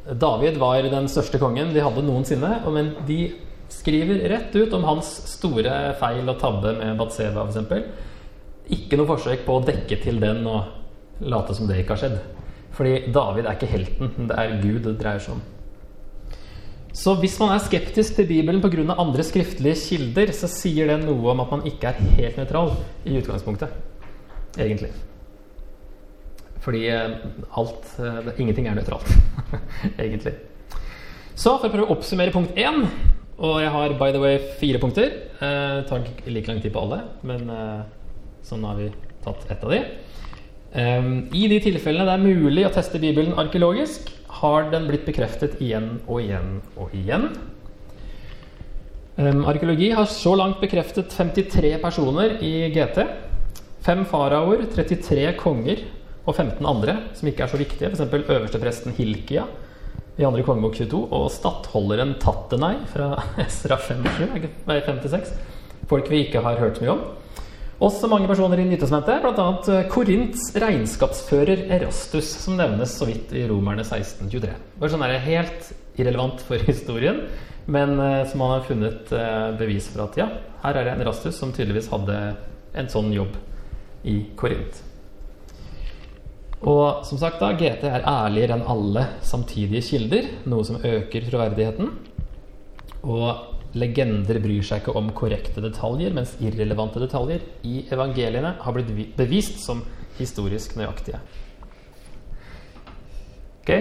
David 0.06 0.58
var 0.62 0.86
den 0.90 1.10
største 1.10 1.42
kongen 1.42 1.74
de 1.74 1.84
hadde 1.84 2.06
noensinne, 2.06 2.52
men 2.74 2.94
de 3.06 3.20
skriver 3.76 4.24
rett 4.32 4.56
ut 4.56 4.74
om 4.78 4.86
hans 4.88 5.10
store 5.36 5.76
feil 6.00 6.26
og 6.32 6.40
tabbe 6.42 6.74
med 6.80 6.96
Batseva 7.00 7.46
f.eks. 7.46 7.84
Ikke 8.76 8.98
noe 8.98 9.10
forsøk 9.10 9.44
på 9.46 9.60
å 9.60 9.66
dekke 9.66 10.00
til 10.02 10.18
den 10.24 10.46
og 10.50 11.26
late 11.26 11.56
som 11.56 11.68
det 11.70 11.82
ikke 11.82 11.96
har 11.96 12.06
skjedd. 12.06 12.16
Fordi 12.76 13.12
David 13.14 13.46
er 13.46 13.58
ikke 13.58 13.72
helten, 13.72 14.16
det 14.30 14.40
er 14.40 14.58
Gud 14.64 14.82
det 14.88 14.98
dreier 15.00 15.22
seg 15.24 15.38
om. 15.38 15.44
Så 16.96 17.12
hvis 17.20 17.36
man 17.42 17.52
er 17.52 17.64
skeptisk 17.64 18.16
til 18.16 18.28
Bibelen 18.30 18.62
pga. 18.64 18.96
andre 18.96 19.24
skriftlige 19.24 19.76
kilder, 19.76 20.32
så 20.32 20.48
sier 20.48 20.88
det 20.88 21.02
noe 21.04 21.34
om 21.34 21.44
at 21.44 21.52
man 21.52 21.66
ikke 21.68 21.92
er 21.92 22.00
helt 22.16 22.38
nøytral 22.40 22.72
i 23.04 23.18
utgangspunktet. 23.20 23.70
Egentlig. 24.56 24.94
Fordi 26.64 26.86
eh, 26.88 27.18
alt 27.60 27.98
eh, 28.00 28.32
Ingenting 28.40 28.70
er 28.70 28.78
nøytralt, 28.80 29.12
egentlig. 30.04 30.38
Så 31.36 31.58
for 31.60 31.68
å 31.68 31.74
prøve 31.74 31.90
å 31.90 31.98
oppsummere 31.98 32.32
punkt 32.34 32.56
én 32.56 32.86
Og 33.36 33.60
jeg 33.60 33.71
har 33.71 33.95
by 34.00 34.12
the 34.15 34.21
way 34.21 34.38
fire 34.60 34.80
punkter. 34.80 35.12
Eh, 35.43 35.80
tar 35.88 36.04
ikke 36.08 36.32
like 36.32 36.48
lang 36.48 36.62
tid 36.63 36.71
på 36.71 36.84
alle, 36.86 37.02
men 37.28 37.50
eh, 37.52 37.82
sånn 38.48 38.63
har 38.63 38.78
vi 38.80 38.91
tatt 39.26 39.50
ett 39.52 39.63
av 39.65 39.74
de. 39.74 39.82
Um, 40.76 41.10
I 41.32 41.48
de 41.48 41.60
tilfellene 41.63 42.04
det 42.08 42.13
er 42.15 42.24
mulig 42.24 42.65
å 42.67 42.71
teste 42.76 43.00
Bibelen 43.00 43.36
arkeologisk, 43.39 44.10
har 44.41 44.69
den 44.74 44.89
blitt 44.89 45.06
bekreftet 45.08 45.62
igjen 45.63 46.02
og 46.04 46.19
igjen 46.19 46.58
og 46.76 46.95
igjen. 46.95 47.30
Um, 49.15 49.45
arkeologi 49.48 49.93
har 49.95 50.08
så 50.12 50.34
langt 50.36 50.60
bekreftet 50.63 51.12
53 51.15 51.78
personer 51.84 52.38
i 52.43 52.67
GT. 52.76 53.06
Fem 53.86 54.04
faraoer, 54.10 54.65
33 54.76 55.30
konger 55.39 55.86
og 56.26 56.34
15 56.34 56.60
andre 56.67 56.98
som 57.15 57.30
ikke 57.32 57.45
er 57.45 57.52
så 57.52 57.60
viktige. 57.60 57.91
F.eks. 57.95 58.28
øverstepresten 58.36 58.95
Hilkia 58.98 59.45
i 60.15 60.25
andre 60.25 60.45
kongebok 60.47 60.78
22 60.80 61.01
og 61.13 61.28
stattholderen 61.34 62.15
Tattenei 62.21 62.78
fra 62.91 63.12
Esra 63.43 63.78
56. 63.82 65.34
Folk 65.89 66.10
vi 66.12 66.23
ikke 66.25 66.43
har 66.45 66.60
hørt 66.62 66.82
mye 66.82 66.93
om. 66.95 67.06
Også 67.84 68.08
mange 68.08 68.30
personer 68.30 68.62
i 68.62 68.65
Nytestamentet, 68.69 69.19
bl.a. 69.19 69.47
Eh, 69.73 69.88
Korints 69.91 70.47
regnskapsfører 70.56 71.65
Erastus, 71.75 72.30
som 72.45 72.56
nevnes 72.56 72.93
så 72.95 73.08
vidt 73.10 73.34
i 73.36 73.43
Romerne 73.49 73.84
1623. 73.84 74.54
Bare 74.80 74.93
sånn 74.93 75.04
er 75.04 75.12
det 75.12 75.25
helt 75.25 75.73
irrelevant 75.99 76.39
for 76.47 76.63
historien, 76.69 77.25
men 77.67 77.97
uh, 77.99 78.23
som 78.30 78.39
man 78.39 78.54
har 78.54 78.65
funnet 78.67 79.12
uh, 79.12 79.51
bevis 79.60 79.89
for 79.91 80.06
at 80.06 80.19
ja, 80.21 80.30
her 80.63 80.80
er 80.80 80.88
det 80.88 80.95
en 80.95 81.04
Erastus 81.04 81.36
som 81.39 81.51
tydeligvis 81.56 81.91
hadde 81.91 82.19
en 82.80 82.91
sånn 82.91 83.12
jobb 83.15 83.36
i 84.08 84.21
Korint. 84.39 84.80
Og 86.65 87.06
som 87.06 87.19
sagt 87.21 87.41
da, 87.43 87.51
GT 87.54 87.86
er 87.86 88.08
ærligere 88.10 88.58
enn 88.58 88.69
alle 88.69 89.04
samtidige 89.25 89.84
kilder, 89.86 90.32
noe 90.49 90.65
som 90.65 90.80
øker 90.82 91.28
troverdigheten. 91.30 91.91
Og 93.06 93.51
Legender 93.75 94.39
bryr 94.39 94.63
seg 94.63 94.82
ikke 94.82 94.95
om 94.95 95.10
korrekte 95.15 95.60
detaljer, 95.60 96.13
mens 96.15 96.38
irrelevante 96.39 97.01
detaljer 97.01 97.43
i 97.67 97.82
evangeliene 97.91 98.54
har 98.63 98.75
blitt 98.75 99.17
bevist 99.17 99.60
som 99.65 99.84
historisk 100.17 100.78
nøyaktige. 100.80 101.19
Ok, 103.62 103.71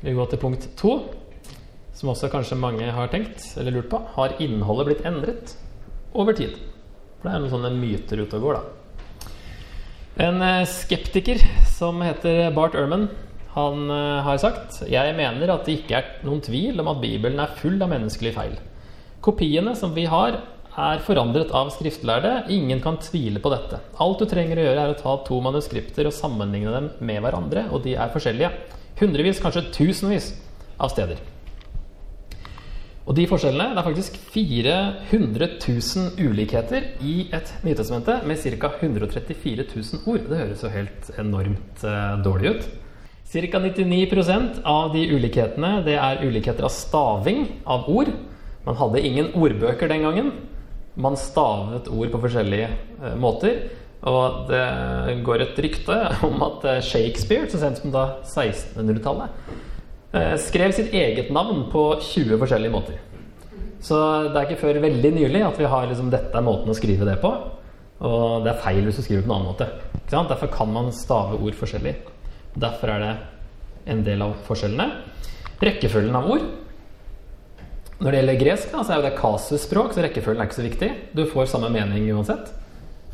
Vi 0.00 0.12
går 0.16 0.30
til 0.30 0.40
punkt 0.40 0.68
to, 0.80 0.92
som 1.92 2.08
også 2.08 2.30
kanskje 2.32 2.56
mange 2.56 2.86
har 2.88 3.10
tenkt 3.12 3.42
eller 3.60 3.74
lurt 3.74 3.90
på. 3.90 3.98
Har 4.14 4.38
innholdet 4.40 4.86
blitt 4.86 5.02
endret 5.04 5.56
over 6.14 6.32
tid? 6.32 6.54
For 7.18 7.28
det 7.28 7.34
er 7.34 7.42
noen 7.42 7.52
sånne 7.52 7.74
myter 7.76 8.22
ute 8.22 8.38
og 8.38 8.46
går, 8.46 8.56
da. 8.56 8.79
En 10.20 10.42
eh, 10.44 10.66
skeptiker 10.68 11.40
som 11.70 12.02
heter 12.04 12.50
Bart 12.52 12.74
Ehrman, 12.76 13.06
han 13.54 13.86
eh, 13.88 14.18
har 14.26 14.40
sagt 14.42 14.82
Jeg 14.90 15.14
mener 15.16 15.52
at 15.54 15.64
det 15.64 15.78
ikke 15.78 15.96
er 15.96 16.10
noen 16.26 16.42
tvil 16.44 16.82
om 16.82 16.90
at 16.92 17.00
Bibelen 17.00 17.40
er 17.40 17.54
full 17.56 17.80
av 17.80 17.88
menneskelige 17.88 18.36
feil. 18.36 18.58
Kopiene 19.24 19.72
som 19.78 19.94
vi 19.96 20.04
har, 20.10 20.36
er 20.76 21.00
forandret 21.04 21.54
av 21.56 21.72
skriftlærde. 21.72 22.34
Ingen 22.52 22.82
kan 22.84 23.00
tvile 23.00 23.40
på 23.40 23.52
dette. 23.52 23.80
Alt 24.00 24.20
du 24.20 24.28
trenger 24.28 24.60
å 24.60 24.68
gjøre, 24.68 24.84
er 24.84 24.92
å 24.92 25.00
ta 25.00 25.16
to 25.24 25.40
manuskripter 25.44 26.08
og 26.08 26.16
sammenligne 26.16 26.72
dem 26.76 26.92
med 27.00 27.24
hverandre, 27.24 27.66
og 27.72 27.84
de 27.88 27.96
er 27.96 28.12
forskjellige. 28.12 28.52
Hundrevis, 29.00 29.40
kanskje 29.40 29.68
tusenvis 29.72 30.34
av 30.76 30.92
steder. 30.92 31.20
Og 33.10 33.16
de 33.18 33.26
forskjellene 33.26 33.72
Det 33.74 33.80
er 33.80 33.86
faktisk 33.88 34.18
400 34.30 35.48
000 35.58 36.28
ulikheter 36.30 36.92
i 37.02 37.24
et 37.34 37.48
Nytestamentet 37.66 38.22
med 38.28 38.38
ca. 38.38 38.70
134 38.78 39.64
000 39.66 40.04
ord. 40.06 40.28
Det 40.30 40.38
høres 40.38 40.62
jo 40.62 40.70
helt 40.70 41.10
enormt 41.18 41.82
uh, 41.82 42.22
dårlig 42.22 42.54
ut. 42.54 42.68
Ca. 43.30 43.58
99% 43.66 44.62
av 44.62 44.94
de 44.94 45.02
ulikhetene 45.10 45.80
det 45.86 45.96
er 45.98 46.22
ulikheter 46.22 46.66
av 46.66 46.70
staving 46.74 47.48
av 47.66 47.90
ord. 47.90 48.12
Man 48.66 48.78
hadde 48.78 49.02
ingen 49.02 49.32
ordbøker 49.34 49.90
den 49.90 50.06
gangen. 50.06 50.32
Man 50.94 51.18
stavet 51.18 51.90
ord 51.90 52.10
på 52.12 52.22
forskjellige 52.24 52.70
eh, 52.70 53.14
måter. 53.18 53.62
Og 54.10 54.48
det 54.50 54.64
går 55.26 55.44
et 55.44 55.58
rykte 55.62 55.96
om 56.26 56.42
at 56.46 56.66
eh, 56.68 56.82
Shakespeare, 56.84 57.48
så 57.50 57.60
sent 57.62 57.80
som 57.80 57.94
da 57.94 58.06
1600-tallet, 58.24 59.30
eh, 59.30 59.69
skrev 60.42 60.74
sitt 60.74 60.94
eget 60.96 61.30
navn 61.34 61.66
på 61.72 61.84
20 62.02 62.40
forskjellige 62.40 62.74
måter. 62.74 62.98
Så 63.80 63.96
det 64.28 64.36
er 64.36 64.48
ikke 64.48 64.60
før 64.60 64.80
veldig 64.82 65.12
nylig 65.16 65.42
at 65.46 65.58
vi 65.60 65.68
har 65.70 65.86
liksom, 65.88 66.10
dette 66.12 66.36
er 66.36 66.44
måten 66.44 66.72
å 66.72 66.76
skrive 66.76 67.06
det 67.08 67.16
på. 67.22 67.30
Og 68.04 68.44
det 68.44 68.52
er 68.52 68.62
feil 68.64 68.82
hvis 68.84 68.98
du 69.00 69.04
skriver 69.04 69.24
på 69.24 69.30
en 69.30 69.36
annen 69.36 69.52
måte. 69.52 69.68
Derfor 70.10 70.50
kan 70.52 70.72
man 70.72 70.90
stave 70.92 71.38
ord 71.38 71.56
forskjellig. 71.56 71.94
Derfor 72.60 72.92
er 72.96 73.04
det 73.04 73.12
en 73.92 74.02
del 74.04 74.24
av 74.24 74.34
forskjellene. 74.48 74.88
Rekkefølgen 75.60 76.16
av 76.16 76.28
ord 76.34 76.48
når 78.00 78.14
det 78.14 78.20
gjelder 78.20 78.38
gresk, 78.40 78.70
da, 78.72 78.80
så 78.80 78.94
er 78.94 79.00
jo 79.00 79.04
det 79.04 79.16
kasusspråk, 79.18 79.90
så 79.92 80.00
rekkefølgen 80.06 80.40
er 80.40 80.46
ikke 80.48 80.56
så 80.56 80.64
viktig. 80.64 80.86
Du 81.12 81.26
får 81.28 81.50
samme 81.52 81.68
mening 81.74 82.06
uansett. 82.14 82.48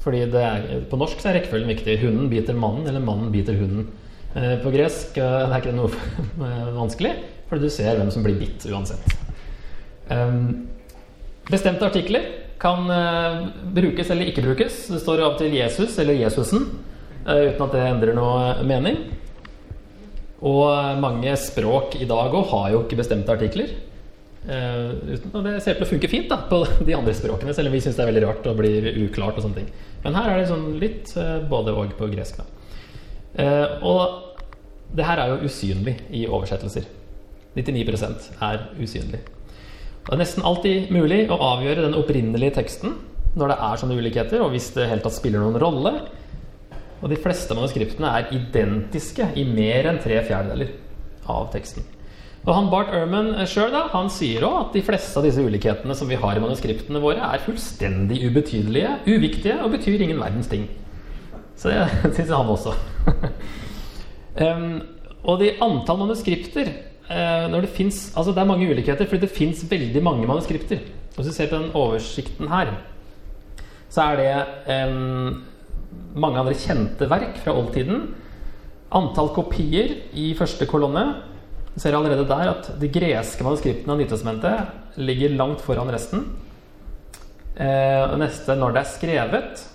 Fordi 0.05 0.21
er, 0.31 0.85
På 0.87 0.99
norsk 1.01 1.19
så 1.19 1.33
er 1.33 1.41
rekkefølgen 1.41 1.73
viktig. 1.73 1.97
Hunden 2.05 2.29
biter 2.31 2.55
mannen, 2.55 2.87
eller 2.87 3.03
mannen 3.03 3.33
biter 3.35 3.59
hunden. 3.59 3.89
Eh, 4.37 4.57
på 4.61 4.73
gresk 4.73 5.17
er 5.17 5.49
det 5.49 5.63
ikke 5.63 5.77
noe 5.77 5.89
vanskelig, 6.81 7.15
fordi 7.49 7.69
du 7.69 7.73
ser 7.73 7.97
hvem 7.97 8.11
som 8.13 8.25
blir 8.27 8.37
bitt 8.41 8.67
uansett. 8.69 9.15
Bestemte 11.47 11.87
artikler 11.87 12.27
kan 12.63 12.87
brukes 13.75 14.11
eller 14.11 14.29
ikke 14.31 14.45
brukes. 14.45 14.85
Det 14.93 15.01
står 15.03 15.23
av 15.23 15.33
og 15.33 15.41
til 15.41 15.55
Jesus 15.57 15.97
eller 16.03 16.19
Jesusen, 16.19 16.69
uten 17.27 17.65
at 17.65 17.75
det 17.75 17.83
endrer 17.83 18.15
noe 18.15 18.53
mening. 18.67 19.01
Og 20.47 21.01
mange 21.03 21.33
språk 21.43 21.97
i 21.99 22.07
dag 22.07 22.35
òg 22.39 22.47
har 22.53 22.69
jo 22.75 22.85
ikke 22.85 23.01
bestemte 23.01 23.35
artikler. 23.35 23.73
Og 24.47 25.41
det 25.43 25.57
ser 25.63 25.75
ut 25.75 25.81
til 25.83 25.87
å 25.89 25.91
funke 25.91 26.11
fint 26.11 26.31
da, 26.31 26.39
på 26.51 26.63
de 26.87 26.95
andre 26.99 27.15
språkene, 27.19 27.55
selv 27.55 27.71
om 27.71 27.75
vi 27.75 27.83
syns 27.83 27.99
det 27.99 28.07
er 28.07 28.13
veldig 28.13 28.27
rart 28.29 28.47
og 28.47 28.61
blir 28.63 28.93
uklart. 29.07 29.39
og 29.39 29.47
sånne 29.47 29.63
ting 29.63 29.73
Men 30.05 30.19
her 30.19 30.31
er 30.31 30.39
det 30.39 30.51
sånn 30.53 30.69
litt 30.83 31.15
både 31.51 31.75
og 31.75 31.99
på 31.99 32.11
gresk. 32.15 32.43
da 32.43 33.51
Og 33.83 34.26
det 34.95 35.07
her 35.07 35.23
er 35.23 35.33
jo 35.33 35.49
usynlig 35.49 35.97
i 36.15 36.27
oversettelser. 36.29 36.87
99% 37.57 38.31
er 38.45 38.69
usynlig. 38.79 39.23
Det 40.07 40.15
er 40.15 40.21
nesten 40.21 40.45
alltid 40.47 40.93
mulig 40.95 41.25
å 41.33 41.39
avgjøre 41.55 41.87
den 41.87 41.97
opprinnelige 41.99 42.59
teksten 42.61 42.95
når 43.37 43.53
det 43.53 43.57
er 43.67 43.81
sånne 43.81 43.97
ulikheter, 43.99 44.45
og 44.45 44.53
hvis 44.55 44.71
det 44.77 44.87
helt 44.89 45.03
tatt 45.05 45.17
spiller 45.17 45.43
noen 45.43 45.59
rolle. 45.61 45.93
Og 47.03 47.11
de 47.13 47.19
fleste 47.21 47.57
manuskriptene 47.57 48.13
er 48.21 48.31
identiske 48.37 49.33
i 49.37 49.45
mer 49.49 49.91
enn 49.91 50.01
tre 50.01 50.23
fjerdedeler 50.25 50.73
av 51.33 51.51
teksten. 51.53 51.85
Og 52.47 52.53
han 52.55 52.69
Bart 52.71 52.93
Ehrman 52.95 53.33
eh, 53.35 53.49
sjøl 53.51 53.75
sier 54.15 54.47
òg 54.47 54.57
at 54.61 54.77
de 54.77 54.85
fleste 54.87 55.19
av 55.19 55.27
disse 55.27 55.43
ulikhetene 55.43 55.97
som 55.99 56.09
vi 56.09 56.19
har 56.23 56.39
i 56.39 56.43
manuskriptene 56.43 57.03
våre, 57.03 57.19
er 57.19 57.43
fullstendig 57.43 58.23
ubetydelige, 58.29 58.93
uviktige 59.09 59.59
og 59.65 59.75
betyr 59.75 60.07
ingen 60.07 60.23
verdens 60.23 60.49
ting. 60.53 60.69
Så 61.59 61.75
det 61.75 62.15
syns 62.17 62.31
han 62.31 62.55
også. 62.55 62.77
Um, 64.41 64.77
og 65.27 65.41
de 65.41 65.55
antall 65.65 66.01
manuskripter 66.03 66.71
uh, 67.09 67.47
når 67.51 67.67
Det 67.67 67.73
finnes, 67.77 67.99
altså 68.17 68.35
det 68.35 68.43
er 68.43 68.51
mange 68.51 68.69
ulikheter, 68.69 69.09
fordi 69.09 69.25
det 69.25 69.35
fins 69.35 69.65
veldig 69.71 70.03
mange 70.03 70.29
manuskripter. 70.29 70.85
Hvis 71.17 71.31
du 71.31 71.33
ser 71.33 71.51
på 71.51 71.59
den 71.59 71.75
oversikten 71.75 72.51
her, 72.53 72.75
så 73.89 74.11
er 74.11 74.21
det 74.21 74.89
um, 74.91 75.43
mange 76.17 76.41
andre 76.43 76.57
kjente 76.59 77.09
verk 77.09 77.39
fra 77.43 77.55
oldtiden. 77.57 78.11
Antall 78.97 79.33
kopier 79.35 79.97
i 80.15 80.29
første 80.39 80.69
kolonne 80.71 81.03
Du 81.75 81.81
ser 81.83 81.97
allerede 81.97 82.23
der 82.29 82.53
at 82.53 82.69
de 82.81 82.89
greske 82.89 83.45
manuskriptene 83.45 83.93
av 83.93 83.99
Nytestamentet 84.01 85.01
ligger 85.03 85.35
langt 85.37 85.65
foran 85.65 85.91
resten. 85.93 86.23
Uh, 87.57 88.17
neste 88.21 88.57
når 88.57 88.77
det 88.77 88.83
er 88.83 88.93
skrevet. 88.93 89.67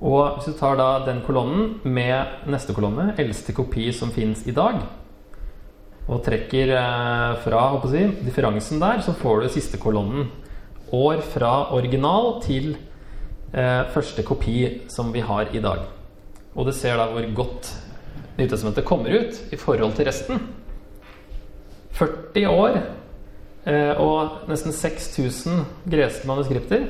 Og 0.00 0.36
hvis 0.36 0.50
du 0.50 0.58
tar 0.58 0.76
da 0.78 0.88
den 1.06 1.22
kolonnen 1.26 1.78
med 1.84 2.48
neste 2.50 2.74
kolonne, 2.76 3.12
eldste 3.18 3.54
kopi 3.56 3.90
som 3.94 4.12
fins 4.14 4.42
i 4.46 4.54
dag, 4.56 4.80
og 6.04 6.20
trekker 6.24 6.74
fra 7.40 7.60
fra 7.80 7.92
jeg, 7.94 8.10
differansen 8.24 8.80
der, 8.80 9.00
så 9.00 9.14
får 9.16 9.40
du 9.40 9.48
siste 9.48 9.78
kolonnen. 9.80 10.28
År 10.92 11.22
fra 11.24 11.72
original 11.72 12.42
til 12.44 12.74
eh, 13.54 13.82
første 13.94 14.22
kopi 14.22 14.82
som 14.88 15.12
vi 15.14 15.20
har 15.24 15.48
i 15.52 15.62
dag. 15.64 15.86
Og 16.54 16.66
du 16.66 16.72
ser 16.72 16.96
da 17.00 17.08
hvor 17.10 17.24
godt 17.34 17.72
Nytestamentet 18.34 18.84
kommer 18.84 19.14
ut 19.14 19.52
i 19.54 19.56
forhold 19.56 19.92
til 19.94 20.08
resten. 20.08 20.40
40 21.94 22.48
år 22.50 22.80
eh, 23.66 24.00
og 24.02 24.48
nesten 24.50 24.74
6000 24.74 25.62
greske 25.90 26.26
manuskripter. 26.26 26.88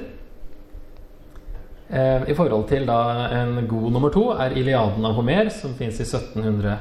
Eh, 1.89 2.31
I 2.31 2.37
forhold 2.37 2.69
til 2.71 2.87
da 2.89 2.99
en 3.43 3.67
god 3.69 3.91
nummer 3.93 4.13
to 4.13 4.31
er 4.33 4.57
Iliaden 4.57 5.05
av 5.05 5.17
Homer, 5.19 5.51
som 5.53 5.75
fins 5.77 6.01
i 6.01 6.07
1700 6.07 6.79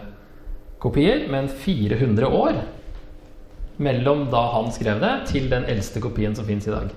kopier, 0.83 1.25
men 1.31 1.49
400 1.51 2.29
år 2.29 2.61
mellom 3.83 4.27
da 4.31 4.43
han 4.53 4.69
skrev 4.71 5.01
det, 5.01 5.13
til 5.31 5.49
den 5.51 5.65
eldste 5.67 5.99
kopien 6.03 6.35
som 6.37 6.47
fins 6.47 6.67
i 6.69 6.73
dag. 6.73 6.93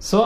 Så 0.00 0.20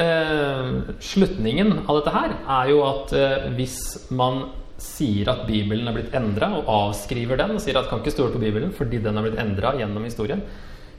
eh, 0.00 0.94
slutningen 1.04 1.84
av 1.84 2.00
dette 2.00 2.14
her 2.14 2.32
er 2.58 2.72
jo 2.72 2.80
at 2.86 3.12
eh, 3.14 3.50
hvis 3.58 3.78
man 4.10 4.48
sier 4.80 5.28
at 5.30 5.44
Bibelen 5.46 5.86
er 5.86 5.94
blitt 5.94 6.16
endra, 6.16 6.48
og 6.56 6.70
avskriver 6.72 7.38
den, 7.38 7.54
og 7.54 7.62
sier 7.62 7.78
at 7.78 7.90
kan 7.90 8.00
ikke 8.00 8.14
stole 8.14 8.32
på 8.34 8.42
Bibelen 8.42 8.72
fordi 8.74 9.02
den 9.04 9.20
er 9.20 9.26
blitt 9.26 9.40
endra 9.42 9.74
gjennom 9.78 10.06
historien, 10.08 10.42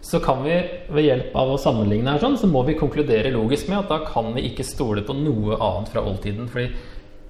så 0.01 0.19
kan 0.23 0.41
vi 0.43 0.55
ved 0.89 1.05
hjelp 1.05 1.35
av 1.37 1.51
å 1.53 1.59
sammenligne 1.61 2.15
her 2.15 2.23
sånn, 2.23 2.39
så 2.39 2.49
må 2.49 2.63
vi 2.65 2.77
konkludere 2.79 3.33
logisk 3.33 3.69
med 3.69 3.83
at 3.83 3.91
da 3.91 3.99
kan 4.07 4.31
vi 4.33 4.47
ikke 4.49 4.65
stole 4.65 5.03
på 5.05 5.13
noe 5.17 5.59
annet 5.61 5.91
fra 5.93 6.01
oldtiden. 6.01 6.49
fordi 6.49 6.71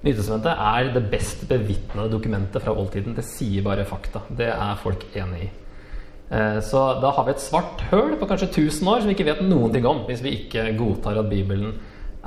Nytestamentet 0.02 0.58
er 0.58 0.88
det 0.96 1.04
best 1.12 1.44
bevitnede 1.46 2.10
dokumentet 2.10 2.64
fra 2.64 2.72
oldtiden. 2.74 3.14
Det 3.14 3.22
sier 3.22 3.62
bare 3.62 3.84
fakta. 3.86 4.24
Det 4.34 4.48
er 4.50 4.80
folk 4.82 5.04
enig 5.14 5.44
i. 5.44 5.50
Eh, 6.32 6.58
så 6.64 6.80
da 6.98 7.12
har 7.14 7.28
vi 7.28 7.34
et 7.36 7.44
svart 7.44 7.84
høl 7.92 8.16
på 8.18 8.26
kanskje 8.26 8.48
1000 8.48 8.88
år 8.88 9.02
som 9.02 9.10
vi 9.10 9.14
ikke 9.14 9.28
vet 9.28 9.44
noen 9.46 9.74
ting 9.74 9.86
om, 9.86 10.02
hvis 10.08 10.24
vi 10.24 10.34
ikke 10.40 10.72
godtar 10.78 11.20
at 11.20 11.28
Bibelen 11.30 11.76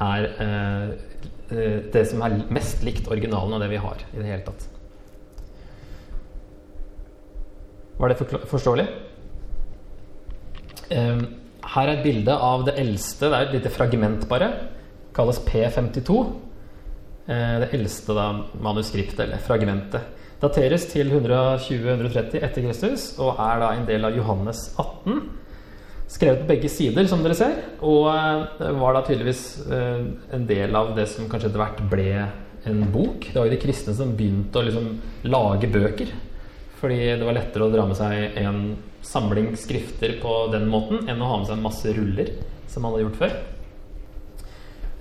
er 0.06 0.30
eh, 0.46 0.94
eh, 1.50 1.82
det 1.92 2.06
som 2.08 2.24
er 2.24 2.38
mest 2.54 2.86
likt 2.86 3.10
originalen 3.12 3.58
av 3.58 3.66
det 3.66 3.72
vi 3.74 3.82
har 3.82 4.06
i 4.14 4.22
det 4.22 4.30
hele 4.30 4.46
tatt. 4.46 4.70
Var 8.00 8.12
det 8.12 8.48
forståelig? 8.52 8.88
Her 10.90 11.88
er 11.90 11.94
et 11.96 12.04
bilde 12.06 12.34
av 12.34 12.66
det 12.68 12.76
eldste. 12.82 13.30
Det 13.30 13.38
er 13.38 13.48
et 13.48 13.56
lite 13.58 13.72
fragment, 13.74 14.28
bare. 14.30 14.52
Kalles 15.16 15.40
P52. 15.48 16.18
Det 17.26 17.72
eldste 17.74 18.14
da, 18.14 18.28
manuskriptet, 18.62 19.24
eller 19.26 19.42
fragmentet 19.42 20.16
dateres 20.44 20.86
til 20.92 21.12
120-130 21.14 22.44
etter 22.44 22.66
Kristus 22.66 23.08
og 23.22 23.40
er 23.40 23.62
da 23.62 23.72
en 23.74 23.88
del 23.88 24.08
av 24.08 24.16
Johannes 24.18 24.68
18. 24.82 25.22
Skrevet 26.12 26.44
på 26.44 26.50
begge 26.52 26.70
sider, 26.70 27.08
som 27.10 27.24
dere 27.26 27.38
ser, 27.38 27.56
og 27.82 28.12
eh, 28.12 28.74
var 28.78 28.94
da 28.94 29.02
tydeligvis 29.08 29.46
eh, 29.66 30.04
en 30.38 30.46
del 30.46 30.78
av 30.78 30.94
det 30.98 31.08
som 31.10 31.26
kanskje 31.32 31.50
etter 31.50 31.64
hvert 31.64 31.82
ble 31.90 32.12
en 32.70 32.84
bok. 32.94 33.26
Det 33.26 33.40
var 33.40 33.50
jo 33.50 33.56
de 33.56 33.62
kristne 33.64 33.96
som 33.98 34.14
begynte 34.18 34.62
å 34.62 34.68
liksom 34.68 34.92
lage 35.34 35.70
bøker. 35.74 36.14
Fordi 36.86 37.02
det 37.18 37.26
var 37.26 37.34
lettere 37.34 37.66
å 37.66 37.72
dra 37.74 37.84
med 37.90 37.98
seg 37.98 38.36
en 38.38 38.58
samling 39.02 39.56
skrifter 39.58 40.20
på 40.22 40.34
den 40.54 40.68
måten 40.70 41.08
enn 41.10 41.22
å 41.24 41.30
ha 41.32 41.40
med 41.42 41.48
seg 41.50 41.64
masse 41.64 41.94
ruller, 41.98 42.28
som 42.70 42.86
man 42.86 42.94
hadde 42.94 43.08
gjort 43.08 43.22
før. 43.24 43.32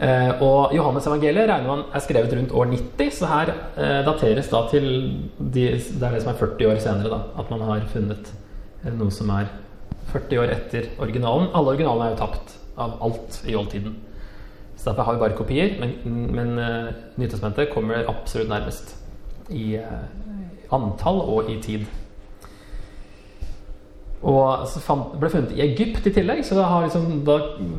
Eh, 0.04 0.30
og 0.46 0.72
Johannes 0.72 1.04
evangeliet 1.10 1.50
regner 1.50 1.68
man 1.68 1.82
er 1.92 2.04
skrevet 2.06 2.32
rundt 2.38 2.54
år 2.56 2.70
90, 2.72 3.12
så 3.18 3.28
her 3.28 3.52
eh, 3.52 4.00
dateres 4.06 4.48
da 4.48 4.62
til 4.72 4.88
de, 5.36 5.66
Det 5.76 6.08
er 6.08 6.16
det 6.16 6.22
som 6.24 6.32
er 6.32 6.40
40 6.40 6.70
år 6.72 6.80
senere, 6.86 7.12
da, 7.12 7.20
at 7.44 7.52
man 7.52 7.66
har 7.68 7.84
funnet 7.92 8.32
eh, 8.32 8.88
noe 8.96 9.12
som 9.12 9.34
er 9.36 9.52
40 10.14 10.40
år 10.40 10.56
etter 10.56 10.88
originalen. 11.04 11.52
Alle 11.52 11.76
originalene 11.76 12.08
er 12.08 12.16
jo 12.16 12.22
tapt 12.24 12.56
av 12.80 12.96
alt 13.04 13.42
i 13.44 13.58
oldtiden. 13.60 14.00
Så 14.72 14.88
derfor 14.88 15.10
har 15.10 15.18
vi 15.18 15.26
bare 15.26 15.36
kopier, 15.36 15.76
men, 15.84 15.98
men 16.32 16.56
uh, 16.56 16.90
Nytestamentet 17.20 17.70
kommer 17.76 18.08
absolutt 18.08 18.48
nærmest 18.50 18.96
i 19.52 19.76
uh, 19.76 20.08
antall 20.74 21.20
og 21.22 21.50
i 21.52 21.58
tid. 21.62 21.86
Og 24.24 24.70
fant, 24.80 25.16
ble 25.20 25.28
funnet 25.28 25.52
i 25.52 25.60
Egypt 25.66 26.06
i 26.08 26.12
tillegg, 26.16 26.40
så 26.46 26.56
det 26.56 26.68
har 26.68 26.86
liksom 26.86 27.24
da 27.26 27.38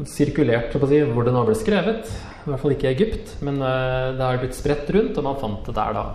sirkulert 0.10 0.76
si, 0.76 1.00
hvor 1.10 1.26
det 1.26 1.34
nå 1.34 1.42
ble 1.48 1.56
skrevet. 1.58 2.12
I 2.46 2.52
hvert 2.52 2.62
fall 2.62 2.76
ikke 2.76 2.92
i 2.92 2.94
Egypt, 2.94 3.34
men 3.46 3.58
uh, 3.64 4.14
det 4.14 4.22
har 4.22 4.42
blitt 4.44 4.58
spredt 4.58 4.92
rundt, 4.94 5.18
og 5.18 5.26
man 5.26 5.40
fant 5.42 5.66
det 5.66 5.74
der 5.80 5.98
da. 5.98 6.06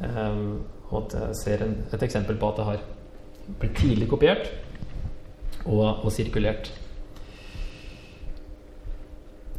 Um, 0.00 0.44
og 0.90 1.14
ser 1.38 1.64
en, 1.64 1.78
et 1.94 2.02
eksempel 2.02 2.36
på 2.36 2.50
at 2.50 2.60
det 2.60 2.66
har 2.66 2.84
blitt 3.60 3.76
tidlig 3.78 4.08
kopiert 4.10 4.50
og, 5.64 6.04
og 6.04 6.10
sirkulert. 6.12 6.70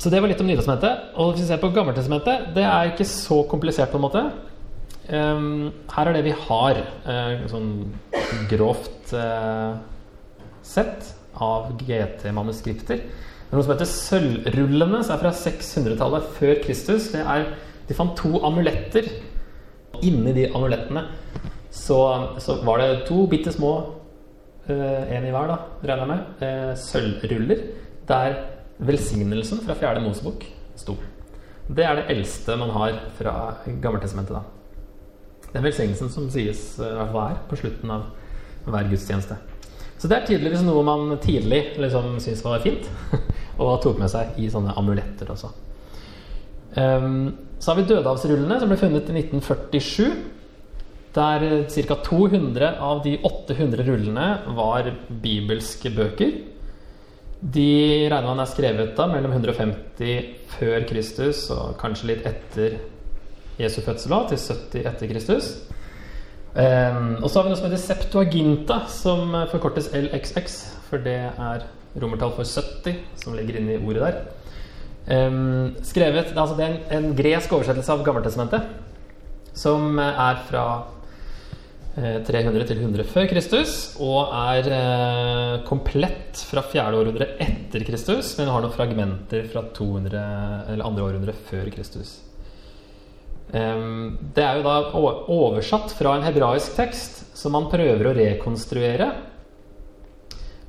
Så 0.02 0.10
det 0.10 0.22
var 0.22 0.32
litt 0.32 0.42
om 0.42 0.48
Nytestamentet. 0.50 1.12
Og 1.22 1.34
hvis 1.34 1.44
vi 1.44 1.50
ser 1.52 1.60
på 1.62 1.70
Gammeltestamentet, 1.76 2.48
det 2.56 2.64
er 2.66 2.90
ikke 2.90 3.06
så 3.06 3.44
komplisert, 3.50 3.92
på 3.92 4.00
en 4.00 4.06
måte. 4.08 4.24
Um, 5.10 5.72
her 5.90 6.10
er 6.10 6.18
det 6.18 6.26
vi 6.28 6.36
har. 6.46 6.82
Uh, 7.08 7.48
sånn 7.50 7.72
grovt 8.52 9.14
uh, 9.18 9.80
sett 10.66 11.14
av 11.42 11.72
GT-manuskripter. 11.82 13.02
Det 13.02 13.50
er 13.52 13.58
noe 13.58 13.66
som 13.66 13.74
heter 13.74 13.90
Sølvrullene, 13.90 15.02
som 15.04 15.16
er 15.16 15.24
fra 15.24 15.34
600-tallet 15.36 16.30
før 16.38 16.62
Kristus. 16.64 17.10
Det 17.16 17.24
er, 17.26 17.50
de 17.90 17.98
fant 17.98 18.14
to 18.20 18.38
amuletter. 18.48 19.10
Inni 20.06 20.36
de 20.38 20.48
amulettene 20.56 21.04
så, 21.72 21.98
så 22.42 22.56
var 22.66 22.82
det 22.82 23.04
to 23.10 23.26
bitte 23.32 23.52
små, 23.54 23.74
uh, 24.70 25.02
en 25.04 25.28
i 25.28 25.34
hver, 25.34 25.52
da, 25.52 25.60
regner 25.82 26.06
jeg 26.06 26.14
med, 26.14 26.80
sølvruller 26.80 27.66
der 28.12 28.38
velsignelsen 28.82 29.62
fra 29.66 29.76
fjerde 29.78 30.02
Mosebok 30.04 30.46
sto. 30.80 30.96
Det 31.72 31.86
er 31.86 32.00
det 32.00 32.10
eldste 32.12 32.58
man 32.60 32.74
har 32.76 32.98
fra 33.18 33.36
Gammeltestamentet. 33.66 34.36
da. 34.40 34.61
Den 35.52 35.66
velsignelsen 35.66 36.12
som 36.14 36.30
sies 36.32 36.76
hver 36.80 37.16
er 37.26 37.40
på 37.50 37.60
slutten 37.60 37.92
av 37.92 38.10
hver 38.68 38.90
gudstjeneste. 38.92 39.38
Så 40.02 40.10
det 40.10 40.18
er 40.18 40.26
tydeligvis 40.26 40.64
noe 40.66 40.82
man 40.86 41.12
tidlig 41.22 41.76
liksom 41.82 42.16
syntes 42.24 42.42
var 42.46 42.64
fint, 42.64 42.88
og 43.62 43.82
tok 43.84 44.00
med 44.02 44.10
seg 44.10 44.40
i 44.42 44.50
sånne 44.50 44.74
amuletter 44.80 45.30
også. 45.30 45.52
Um, 46.74 47.34
så 47.62 47.72
har 47.72 47.82
vi 47.82 47.90
dødehavsrullene, 47.90 48.58
som 48.58 48.72
ble 48.72 48.80
funnet 48.82 49.12
i 49.12 49.18
1947. 49.22 50.16
Der 51.14 51.44
ca. 51.68 51.98
200 52.08 52.70
av 52.80 53.04
de 53.04 53.18
800 53.28 53.84
rullene 53.86 54.28
var 54.58 54.88
bibelske 55.22 55.92
bøker. 55.94 56.32
De 57.42 57.68
regner 58.08 58.30
man 58.30 58.42
er 58.42 58.50
skrevet 58.50 58.96
da 58.98 59.08
mellom 59.12 59.34
150 59.36 60.32
før 60.56 60.86
Kristus 60.90 61.44
og 61.54 61.76
kanskje 61.82 62.12
litt 62.14 62.26
etter 62.30 62.80
Jesu 63.62 63.82
fødsel, 63.86 64.18
til 64.30 64.42
70 64.42 64.90
etter 64.92 65.12
Kristus. 65.12 65.52
Um, 66.52 67.22
og 67.24 67.30
så 67.30 67.40
har 67.40 67.46
vi 67.46 67.54
noe 67.54 67.58
som 67.60 67.70
heter 67.70 67.80
Septuaginta, 67.80 68.82
som 68.92 69.32
forkortes 69.54 69.88
LXX, 69.96 70.58
for 70.90 71.00
det 71.04 71.20
er 71.32 71.64
romertall 71.96 72.34
for 72.36 72.48
70, 72.48 72.98
som 73.20 73.36
ligger 73.38 73.60
inne 73.60 73.78
i 73.78 73.82
ordet 73.82 74.04
der. 74.04 74.18
Um, 75.08 75.76
skrevet, 75.82 76.34
altså 76.36 76.56
Det 76.58 76.66
er 76.66 76.74
en, 76.74 76.82
en, 76.98 77.14
gresk 77.18 77.54
oversettelse 77.56 77.94
av 77.94 78.04
Gammeltestamentet, 78.06 78.68
som 79.58 79.98
er 80.00 80.44
fra 80.48 80.66
eh, 81.98 82.20
300 82.28 82.68
til 82.70 82.84
100 82.84 83.08
før 83.10 83.28
Kristus, 83.32 83.74
og 84.00 84.32
er 84.38 84.70
eh, 84.76 85.56
komplett 85.68 86.44
fra 86.48 86.64
4. 86.68 86.86
århundre 87.00 87.32
etter 87.44 87.84
Kristus, 87.88 88.36
men 88.38 88.52
har 88.52 88.64
noen 88.64 88.76
fragmenter 88.76 89.48
fra 89.52 89.66
200, 89.76 90.22
eller 90.72 90.88
andre 90.88 91.08
århundre 91.08 91.36
før 91.50 91.72
Kristus. 91.74 92.20
Det 93.52 94.44
er 94.46 94.60
jo 94.60 94.64
da 94.64 94.76
oversatt 94.96 95.92
fra 95.98 96.14
en 96.16 96.24
hebraisk 96.24 96.78
tekst 96.78 97.22
som 97.36 97.52
man 97.56 97.68
prøver 97.72 98.08
å 98.08 98.14
rekonstruere. 98.16 99.10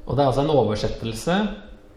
Og 0.06 0.16
det 0.16 0.24
er 0.24 0.30
altså 0.32 0.42
en 0.42 0.54
oversettelse 0.56 1.36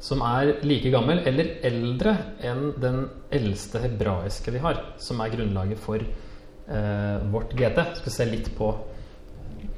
som 0.05 0.21
er 0.27 0.59
like 0.67 0.91
gammel 0.93 1.23
eller 1.25 1.55
eldre 1.65 2.13
enn 2.45 2.67
den 2.81 2.99
eldste 3.33 3.81
hebraiske 3.81 4.53
vi 4.53 4.61
har, 4.61 4.81
som 5.01 5.21
er 5.23 5.33
grunnlaget 5.33 5.81
for 5.81 6.01
eh, 6.03 7.25
vårt 7.33 7.55
GT. 7.57 7.81
Skal 8.01 8.13
se 8.13 8.29
litt 8.29 8.51
på 8.57 8.69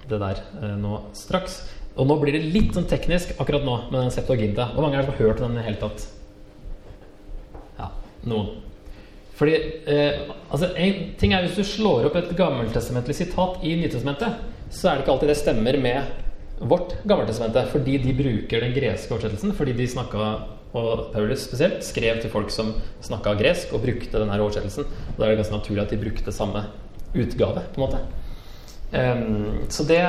det 0.10 0.20
der 0.20 0.44
eh, 0.60 0.76
nå 0.80 1.06
straks. 1.16 1.62
Og 1.98 2.10
nå 2.10 2.20
blir 2.22 2.36
det 2.36 2.44
litt 2.52 2.76
sånn 2.76 2.90
teknisk 2.90 3.38
akkurat 3.40 3.66
nå 3.66 3.78
med 3.88 4.02
den 4.02 4.14
Septuaginta. 4.14 4.72
Hvor 4.74 4.86
mange 4.86 5.00
er 5.00 5.06
det 5.06 5.10
som 5.10 5.16
har 5.16 5.24
hørt 5.24 5.44
den 5.44 5.56
i 5.56 5.62
det 5.62 5.68
hele 5.70 5.82
tatt? 5.82 6.08
Ja, 7.80 7.92
noen. 8.28 8.67
Fordi, 9.38 9.56
eh, 9.86 10.30
altså 10.50 10.72
En 10.76 11.14
ting 11.20 11.34
er 11.34 11.46
hvis 11.46 11.58
du 11.60 11.64
slår 11.64 12.08
opp 12.10 12.16
et 12.18 12.32
gammeltestamentlig 12.38 13.16
sitat 13.16 13.62
i 13.64 13.76
Nytestamentet, 13.78 14.40
så 14.74 14.90
er 14.90 14.96
det 14.96 15.06
ikke 15.06 15.14
alltid 15.14 15.32
det 15.32 15.38
stemmer 15.38 15.78
med 15.82 16.04
vårt 16.60 16.96
gammeltestamente, 17.06 17.62
fordi 17.70 18.00
de 18.02 18.16
bruker 18.18 18.66
den 18.66 18.74
greske 18.74 19.14
oversettelsen. 19.14 19.54
Fordi 19.54 19.76
de 19.78 19.88
snakka, 19.88 20.32
og 20.74 21.12
Paulus 21.14 21.46
spesielt, 21.46 21.86
skrev 21.86 22.22
til 22.22 22.34
folk 22.34 22.50
som 22.52 22.74
snakka 23.06 23.36
gresk, 23.38 23.74
og 23.74 23.86
brukte 23.86 24.18
denne 24.18 24.42
oversettelsen. 24.42 24.90
Og 25.14 25.20
da 25.20 25.28
er 25.28 25.36
det 25.36 25.44
ganske 25.44 25.60
naturlig 25.60 25.86
at 25.86 25.94
de 25.94 26.02
brukte 26.02 26.34
samme 26.34 26.66
utgave, 27.14 27.62
på 27.74 27.82
en 27.82 27.86
måte. 27.86 28.02
Um, 28.88 29.68
så 29.70 29.84
det, 29.84 30.02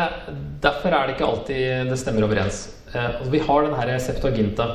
Derfor 0.63 0.95
er 0.95 1.07
det 1.07 1.17
ikke 1.17 1.29
alltid 1.29 1.91
det 1.91 1.99
stemmer 1.99 2.25
overens. 2.29 2.69
Uh, 2.95 3.27
vi 3.31 3.41
har 3.43 3.67
den 3.67 3.75
her 3.75 3.99
Septuaginta 3.99 4.69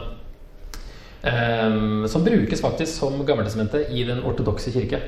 Um, 1.24 2.08
som 2.08 2.24
brukes 2.24 2.62
faktisk 2.62 3.00
som 3.00 3.22
Gammeltestamentet 3.26 3.92
i 3.96 4.04
den 4.04 4.20
ortodokse 4.28 4.72
kirke. 4.76 5.00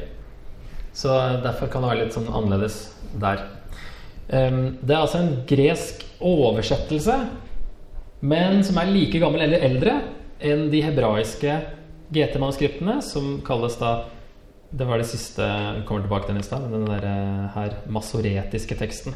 Så 0.95 1.11
derfor 1.43 1.67
kan 1.67 1.83
det 1.83 1.89
være 1.89 2.05
litt 2.05 2.15
sånn 2.15 2.29
annerledes 2.31 2.77
der. 3.19 3.41
Um, 4.31 4.77
det 4.79 4.95
er 4.95 5.01
altså 5.01 5.19
en 5.19 5.33
gresk 5.49 6.05
oversettelse, 6.23 7.17
men 8.23 8.63
som 8.63 8.79
er 8.79 8.93
like 8.93 9.19
gammel 9.19 9.43
eller 9.43 9.65
eldre 9.67 9.97
enn 10.39 10.69
de 10.71 10.81
hebraiske 10.85 11.57
GT-manuskriptene, 12.15 13.01
som 13.03 13.41
kalles 13.45 13.75
da 13.81 14.05
Det 14.75 14.83
var 14.87 14.97
det 14.97 15.07
siste 15.07 15.45
Vi 15.75 15.83
kommer 15.87 16.03
tilbake 16.03 16.27
til 16.27 16.39
i 16.39 16.43
stad, 16.43 16.63
den 16.71 16.87
der, 16.87 17.03
eh, 17.05 17.51
her 17.53 17.75
masoretiske 17.87 18.75
teksten 18.75 19.13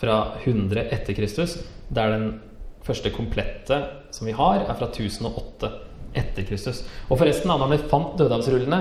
fra 0.00 0.36
100 0.44 0.88
etter 0.92 1.14
Kristus. 1.14 1.58
Det 1.88 2.00
er 2.00 2.10
den 2.10 2.40
første 2.82 3.10
komplette 3.10 3.80
som 4.10 4.26
vi 4.26 4.32
har, 4.32 4.64
er 4.64 4.74
fra 4.74 4.86
1008 4.86 5.83
etter 6.14 6.46
Kristus. 6.48 6.84
Og 7.08 7.18
forresten, 7.20 7.50
da 7.50 7.68
de 7.70 7.80
fant 7.90 8.14
dødehavsrullene, 8.18 8.80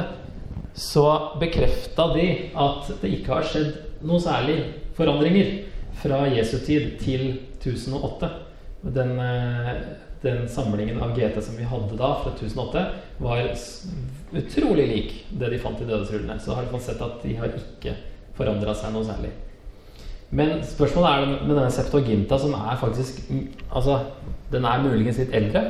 så 0.73 1.05
bekrefta 1.41 2.07
de 2.15 2.27
at 2.57 2.89
det 3.01 3.11
ikke 3.19 3.35
har 3.35 3.45
skjedd 3.45 4.05
noe 4.07 4.21
særlig 4.21 4.57
forandringer 4.97 5.51
fra 6.01 6.23
Jesu 6.33 6.57
tid 6.65 6.97
til 7.01 7.27
1008. 7.61 8.29
Den, 8.95 9.13
eh, 9.19 9.83
den 10.23 10.47
samlingen 10.49 10.99
av 11.03 11.13
GT 11.15 11.41
som 11.41 11.57
vi 11.57 11.67
hadde 11.67 11.97
da, 11.99 12.15
fra 12.23 12.33
1008, 12.33 12.83
var 13.19 13.45
utrolig 14.33 14.87
lik 14.87 15.13
det 15.29 15.53
de 15.53 15.61
fant 15.61 15.81
i 15.81 15.87
dødesrullene. 15.87 16.39
Så 16.39 16.55
har 16.55 16.63
de 16.63 16.73
fått 16.73 16.89
sett 16.89 17.01
at 17.01 17.21
de 17.23 17.35
har 17.37 17.53
ikke 17.53 17.95
forandra 18.33 18.73
seg 18.75 18.93
noe 18.93 19.05
særlig. 19.05 19.31
Men 20.33 20.63
spørsmålet 20.65 21.09
er 21.09 21.25
med 21.45 21.55
denne 21.55 21.71
Septuaginta, 21.71 22.39
som 22.41 22.55
er 22.57 22.77
faktisk 22.81 23.19
Altså, 23.69 23.99
den 24.51 24.65
er 24.65 24.81
muligens 24.81 25.19
litt 25.21 25.33
eldre. 25.33 25.61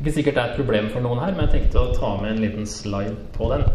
Ikke 0.00 0.12
sikkert 0.16 0.36
det 0.36 0.42
er 0.42 0.52
et 0.52 0.58
problem 0.58 0.88
for 0.92 1.04
noen 1.04 1.20
her, 1.22 1.34
men 1.34 1.46
jeg 1.46 1.52
tenkte 1.54 1.82
å 1.82 1.92
ta 1.94 2.14
med 2.20 2.34
en 2.34 2.42
liten 2.42 2.66
slide 2.68 3.14
på 3.36 3.50
den. 3.52 3.66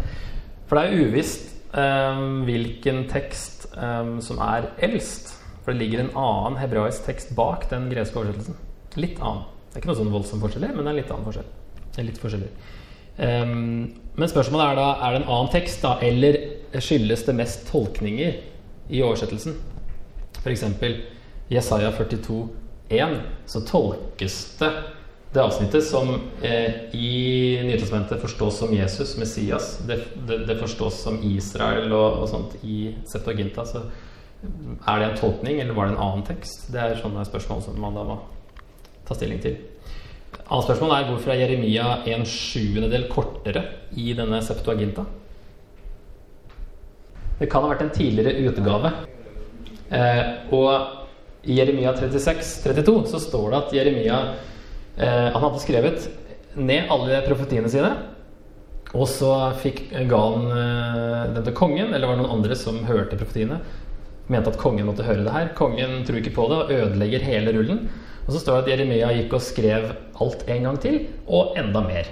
For 0.68 0.78
det 0.78 0.82
er 0.84 1.06
uvisst 1.08 1.48
um, 1.74 2.42
hvilken 2.48 3.06
tekst 3.10 3.68
um, 3.74 4.18
som 4.24 4.42
er 4.44 4.68
eldst. 4.84 5.32
For 5.60 5.72
det 5.72 5.80
ligger 5.80 6.04
en 6.04 6.12
annen 6.18 6.60
hebraisk 6.60 7.08
tekst 7.08 7.32
bak 7.36 7.66
den 7.72 7.88
greske 7.92 8.20
oversettelsen. 8.20 8.58
Litt 9.00 9.18
annen. 9.18 9.48
Det 9.70 9.78
er 9.78 9.82
ikke 9.82 9.92
noe 9.92 10.00
sånn 10.00 10.12
voldsomt 10.12 10.44
forskjellig, 10.44 10.70
men 10.76 10.86
det 10.86 10.92
er 10.92 11.00
litt 11.00 11.10
annen 11.14 11.26
forskjell. 11.28 11.50
Det 11.90 12.02
er 12.02 12.08
litt 12.10 12.22
forskjellig. 12.22 12.52
Um, 13.20 13.56
men 14.16 14.30
spørsmålet 14.32 14.72
er 14.72 14.80
da 14.80 14.88
er 14.94 15.14
det 15.14 15.22
en 15.22 15.28
annen 15.28 15.52
tekst, 15.52 15.82
da, 15.84 15.96
eller 16.04 16.40
skyldes 16.80 17.26
det 17.26 17.36
mest 17.38 17.68
tolkninger 17.70 18.40
i 18.90 19.02
oversettelsen? 19.06 19.56
F.eks. 20.40 20.64
Jesaja 21.50 21.90
42, 21.96 22.40
42,1 22.90 23.20
så 23.46 23.60
tolkes 23.60 24.56
det 24.58 24.70
det 25.32 25.42
avsnittet 25.42 25.84
som 25.86 26.08
eh, 26.42 26.94
i 26.94 27.60
Nytestamentet 27.62 28.20
forstås 28.20 28.56
som 28.58 28.74
Jesus, 28.74 29.16
Messias. 29.16 29.78
Det, 29.86 30.00
det, 30.26 30.38
det 30.46 30.56
forstås 30.58 31.02
som 31.04 31.20
Israel 31.22 31.92
og, 31.92 32.22
og, 32.22 32.28
sånt 32.32 32.56
i 32.66 32.96
Septuaginta. 33.06 33.62
Så 33.66 33.84
er 34.42 34.98
det 34.98 35.06
en 35.06 35.20
tolkning, 35.20 35.60
eller 35.60 35.76
var 35.76 35.86
det 35.86 35.94
en 35.94 36.02
annen 36.02 36.26
tekst? 36.26 36.66
Det 36.74 36.82
er 36.82 36.98
sånne 36.98 37.22
spørsmål 37.28 37.62
som 37.62 37.78
man 37.78 37.94
da 37.94 38.04
må 38.10 38.18
ta 39.06 39.14
stilling 39.14 39.38
til. 39.44 39.60
Annet 40.50 40.66
spørsmål 40.66 40.96
er 40.96 41.08
hvorfor 41.12 41.30
er 41.30 41.44
Jeremia 41.44 41.86
en 42.10 42.26
sjuendedel 42.26 43.06
kortere 43.12 43.64
i 43.94 44.10
denne 44.18 44.42
Septuaginta? 44.42 45.06
Det 47.38 47.48
kan 47.48 47.62
ha 47.62 47.70
vært 47.70 47.86
en 47.86 47.94
tidligere 47.94 48.50
utgave. 48.50 48.96
Eh, 49.94 50.24
og 50.58 51.46
i 51.46 51.62
Jeremia 51.62 51.94
36, 51.94 52.64
32 52.66 53.02
så 53.14 53.22
står 53.22 53.46
det 53.46 53.60
at 53.60 53.74
Jeremia 53.78 54.22
Han 54.98 55.42
hadde 55.42 55.60
skrevet 55.62 56.08
ned 56.58 56.90
alle 56.90 57.20
profetiene 57.26 57.70
sine. 57.70 57.92
Og 58.90 59.06
så 59.06 59.30
fikk, 59.62 59.84
ga 60.10 60.18
han 60.18 60.48
eh, 60.50 61.42
til 61.44 61.54
kongen, 61.54 61.92
eller 61.94 62.08
var 62.08 62.16
det 62.16 62.24
noen 62.24 62.40
andre 62.40 62.56
som 62.58 62.80
hørte 62.88 63.18
profetiene. 63.18 63.60
Mente 64.30 64.50
at 64.50 64.58
kongen 64.58 64.88
måtte 64.88 65.06
høre 65.06 65.22
det 65.26 65.34
her. 65.34 65.52
Kongen 65.58 66.00
tror 66.06 66.18
ikke 66.18 66.34
på 66.34 66.48
det 66.50 66.58
og 66.58 66.72
ødelegger 66.74 67.26
hele 67.26 67.54
rullen. 67.54 67.84
Og 68.26 68.34
så 68.34 68.42
står 68.42 68.58
det 68.58 68.64
at 68.64 68.72
Jeremia 68.74 69.12
gikk 69.14 69.36
og 69.38 69.44
skrev 69.46 69.86
alt 70.22 70.42
en 70.50 70.66
gang 70.66 70.82
til, 70.82 70.98
og 71.30 71.54
enda 71.58 71.82
mer. 71.86 72.10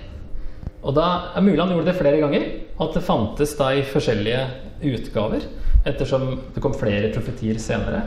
Og 0.78 0.94
da 0.94 1.08
er 1.36 1.44
mulig 1.44 1.60
han 1.60 1.74
gjorde 1.74 1.90
det 1.90 1.98
flere 1.98 2.22
ganger, 2.22 2.46
at 2.78 2.94
det 2.94 3.04
fantes 3.06 3.56
da 3.58 3.72
i 3.74 3.84
forskjellige 3.86 4.44
utgaver, 4.86 5.46
ettersom 5.86 6.30
det 6.54 6.62
kom 6.62 6.74
flere 6.78 7.10
profetier 7.14 7.58
senere. 7.62 8.04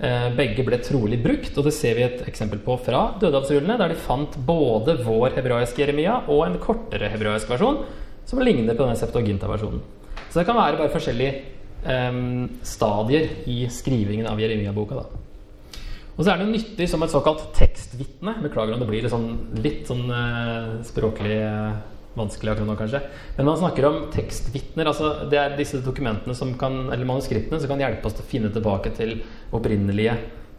Eh, 0.00 0.30
begge 0.32 0.64
ble 0.64 0.78
trolig 0.80 1.18
brukt, 1.20 1.52
og 1.60 1.66
det 1.66 1.74
ser 1.76 1.98
vi 1.98 2.06
et 2.06 2.22
eksempel 2.30 2.62
på 2.64 2.78
fra 2.80 3.02
Dødehavsrullene, 3.20 3.76
der 3.76 3.92
de 3.92 3.98
fant 4.00 4.38
både 4.48 4.94
vår 5.04 5.34
hebraiske 5.36 5.82
Jeremia 5.82 6.22
og 6.32 6.46
en 6.46 6.56
kortere 6.62 7.10
hebraisk 7.12 7.50
versjon 7.52 7.82
som 8.24 8.40
ligner 8.40 8.78
på 8.78 8.86
denne 8.86 8.96
Septuaginta-versjonen. 8.96 9.82
Så 10.30 10.40
det 10.40 10.46
kan 10.48 10.56
være 10.56 10.78
bare 10.78 10.92
forskjellige 10.94 11.42
um, 11.84 12.46
stadier 12.64 13.28
i 13.50 13.66
skrivingen 13.68 14.30
av 14.30 14.40
Jeremia-boka. 14.40 15.02
da. 15.02 15.82
Og 16.16 16.24
så 16.24 16.32
er 16.32 16.40
det 16.40 16.46
jo 16.46 16.54
nyttig 16.54 16.88
som 16.88 17.04
et 17.04 17.12
såkalt 17.12 17.50
tekstvitne. 17.58 18.38
Beklager 18.46 18.76
om 18.76 18.80
det 18.80 18.88
blir 18.88 19.04
litt 19.04 19.12
sånn, 19.12 19.28
litt 19.60 19.84
sånn 19.90 20.06
uh, 20.08 20.78
språklig 20.86 21.42
uh, 21.44 21.76
vanskelig 22.20 22.52
akkurat 22.52 22.70
nå, 22.70 22.76
kanskje. 22.78 23.00
Men 23.38 23.48
man 23.48 23.58
snakker 23.60 23.88
om 23.88 23.98
tekstvitner. 24.14 24.90
Altså 24.92 25.28
det 25.32 25.40
er 25.40 25.56
disse 25.58 25.82
dokumentene 25.84 26.36
som 26.36 26.54
kan, 26.60 26.84
eller 26.88 27.08
manuskriptene 27.08 27.60
som 27.60 27.72
kan 27.72 27.82
hjelpe 27.82 28.08
oss 28.08 28.18
til 28.18 28.26
å 28.26 28.30
finne 28.30 28.52
tilbake 28.54 28.94
til 28.96 29.18
opprinnelige 29.56 30.18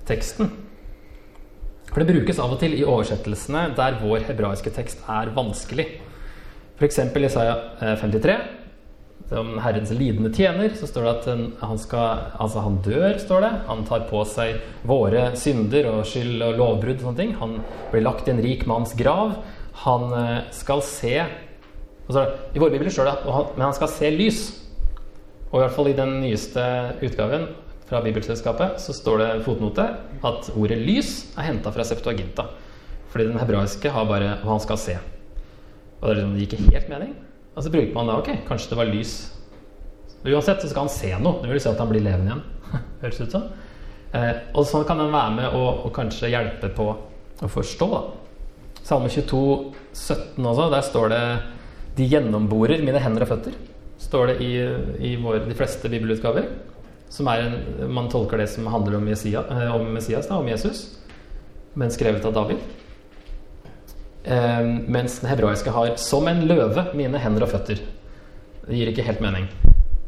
teksten. 0.09 0.51
For 1.91 1.99
det 1.99 2.13
brukes 2.13 2.39
av 2.39 2.53
og 2.55 2.61
til 2.61 2.77
i 2.77 2.87
oversettelsene 2.87 3.69
der 3.75 3.99
vår 3.99 4.25
hebraiske 4.29 4.71
tekst 4.75 5.03
er 5.11 5.33
vanskelig. 5.35 5.89
F.eks. 6.79 6.99
i 7.03 7.25
Isaiah 7.27 7.97
53 7.99 8.39
om 9.31 9.59
Herrens 9.63 9.91
lidende 9.95 10.31
tjener, 10.33 10.73
så 10.75 10.87
står 10.87 11.05
det 11.05 11.11
at 11.11 11.27
han, 11.61 11.79
skal, 11.79 12.25
altså 12.41 12.63
han 12.65 12.79
dør, 12.83 13.15
står 13.21 13.45
det. 13.45 13.51
Han 13.69 13.85
tar 13.87 14.05
på 14.09 14.23
seg 14.27 14.59
våre 14.87 15.29
synder 15.39 15.87
og 15.91 16.01
skyld 16.09 16.41
og 16.43 16.59
lovbrudd 16.59 16.99
og 16.99 17.05
sånne 17.07 17.21
ting. 17.21 17.35
Han 17.39 17.59
blir 17.93 18.05
lagt 18.05 18.27
i 18.27 18.33
en 18.33 18.43
rik 18.43 18.65
manns 18.69 18.95
grav. 18.97 19.37
Han 19.85 20.11
eh, 20.17 20.37
skal 20.55 20.83
se 20.85 21.15
altså, 22.07 22.25
I 22.55 22.61
vår 22.61 22.73
bibel 22.73 22.91
står 22.91 23.09
det 23.09 23.15
at 23.17 23.55
men 23.57 23.65
han 23.67 23.77
skal 23.77 23.91
se 23.91 24.11
lys. 24.13 24.41
Og 25.51 25.59
i 25.59 25.63
hvert 25.65 25.75
fall 25.75 25.91
i 25.91 25.97
den 25.97 26.15
nyeste 26.21 26.63
utgaven 27.03 27.49
fra 27.89 27.99
Bibelselskapet 28.05 28.79
så 28.79 28.93
står 28.95 29.17
det 29.19 29.31
fotnote 29.43 29.83
at 30.23 30.51
ordet 30.55 30.77
'lys' 30.79 31.33
er 31.35 31.49
henta 31.49 31.73
fra 31.75 31.83
Septuaginta. 31.83 32.45
Fordi 33.11 33.27
den 33.27 33.39
hebraiske 33.39 33.89
har 33.91 34.05
bare 34.05 34.37
'hva 34.39 34.55
han 34.55 34.59
skal 34.59 34.77
se'. 34.77 34.99
Og 36.01 36.07
det, 36.09 36.15
liksom, 36.15 36.33
det 36.33 36.39
gir 36.39 36.59
ikke 36.59 36.73
helt 36.73 36.89
mening. 36.89 37.15
Og 37.55 37.63
så 37.63 37.69
bruker 37.69 37.93
man 37.93 38.07
da 38.07 38.17
ok, 38.17 38.29
kanskje 38.47 38.69
det 38.69 38.77
var 38.77 38.85
lys. 38.85 39.33
Uansett 40.25 40.61
så 40.61 40.69
skal 40.69 40.87
han 40.87 40.89
se 40.89 41.11
noe. 41.19 41.41
Det 41.41 41.49
vil 41.49 41.59
si 41.59 41.69
at 41.69 41.79
han 41.79 41.89
blir 41.89 42.01
levende 42.01 42.31
igjen. 42.31 42.43
Høres 43.01 43.21
ut 43.21 43.31
som. 43.31 43.43
Eh, 44.13 44.33
og 44.55 44.65
sånn 44.67 44.85
kan 44.87 44.97
den 44.97 45.11
være 45.11 45.35
med 45.35 45.55
og, 45.55 45.85
og 45.85 45.93
kanskje 45.95 46.31
hjelpe 46.31 46.69
på 46.75 46.87
å 47.41 47.47
forstå. 47.47 47.87
da. 47.91 48.01
Salme 48.83 49.09
22, 49.09 49.73
17 49.93 50.45
også, 50.45 50.69
der 50.71 50.81
står 50.81 51.09
det 51.09 51.23
'De 51.95 52.07
gjennomborer 52.07 52.83
mine 52.83 52.99
hender 52.99 53.25
og 53.25 53.31
føtter'. 53.33 53.55
Står 54.01 54.31
det 54.31 54.35
i, 54.41 54.51
i 55.11 55.15
vår, 55.21 55.45
de 55.45 55.55
fleste 55.55 55.89
bibelutgaver. 55.91 56.47
Som 57.11 57.27
er 57.27 57.43
en, 57.43 57.91
man 57.91 58.09
tolker 58.09 58.39
det 58.39 58.47
som 58.49 58.69
handler 58.71 58.97
om, 58.97 59.05
Messias, 59.05 59.49
eh, 59.51 59.75
om 59.75 59.89
Messias, 59.93 60.29
da, 60.29 60.39
om 60.39 60.47
Jesus, 60.47 60.85
men 61.75 61.91
skrevet 61.91 62.25
av 62.25 62.33
David. 62.33 62.61
Eh, 64.23 64.63
mens 64.87 65.19
den 65.19 65.29
hebraiske 65.29 65.71
har 65.71 65.97
'som 65.97 66.27
en 66.27 66.47
løve 66.47 66.93
mine 66.95 67.17
hender 67.19 67.43
og 67.43 67.49
føtter'. 67.49 67.83
Det 68.67 68.77
gir 68.77 68.87
ikke 68.87 69.05
helt 69.05 69.21
mening. 69.21 69.47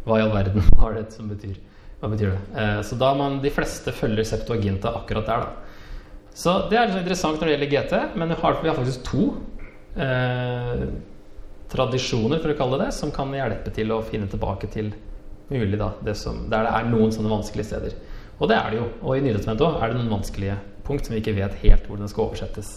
Hva 0.05 0.19
i 0.19 0.21
all 0.21 0.31
verden 0.31 0.63
har 0.79 0.93
det 0.93 1.11
som 1.11 1.29
betyr? 1.29 1.55
Hva 1.99 2.09
betyr 2.09 2.31
det? 2.31 2.41
Eh, 2.55 2.81
så 2.81 2.97
da 2.97 3.13
man 3.13 3.41
de 3.41 3.49
fleste 3.49 3.91
følger 3.91 4.23
Septuaginta 4.23 4.93
akkurat 4.95 5.25
der, 5.25 5.39
da. 5.39 5.47
Så 6.33 6.69
det 6.69 6.77
er 6.79 6.97
interessant 6.97 7.39
når 7.39 7.47
det 7.47 7.55
gjelder 7.57 7.73
GT, 7.73 8.17
men 8.17 8.29
vi 8.29 8.35
har, 8.41 8.61
vi 8.61 8.69
har 8.69 8.75
faktisk 8.75 9.03
to 9.05 9.25
eh, 9.95 10.87
tradisjoner, 11.73 12.39
for 12.43 12.53
å 12.53 12.57
kalle 12.57 12.79
det 12.79 12.87
det, 12.87 12.95
som 12.95 13.11
kan 13.13 13.33
hjelpe 13.33 13.73
til 13.73 13.91
å 13.93 14.03
finne 14.05 14.29
tilbake 14.31 14.69
til 14.73 14.93
mulig 15.53 15.79
da, 15.79 15.91
det 16.05 16.15
som, 16.17 16.45
der 16.49 16.65
det 16.67 16.73
er 16.77 16.89
noen 16.89 17.11
sånne 17.13 17.31
vanskelige 17.31 17.69
steder. 17.73 17.97
Og 18.39 18.49
det 18.49 18.57
er 18.57 18.71
det 18.71 18.79
jo. 18.79 18.87
Og 19.03 19.17
i 19.17 19.23
Nytestamentet 19.25 19.67
òg 19.67 19.77
er 19.81 19.91
det 19.91 19.99
noen 19.99 20.15
vanskelige 20.17 20.57
punkt 20.83 21.05
som 21.05 21.15
vi 21.15 21.21
ikke 21.21 21.37
vet 21.37 21.61
helt 21.63 21.85
hvordan 21.87 22.11
skal 22.11 22.25
oversettes. 22.27 22.71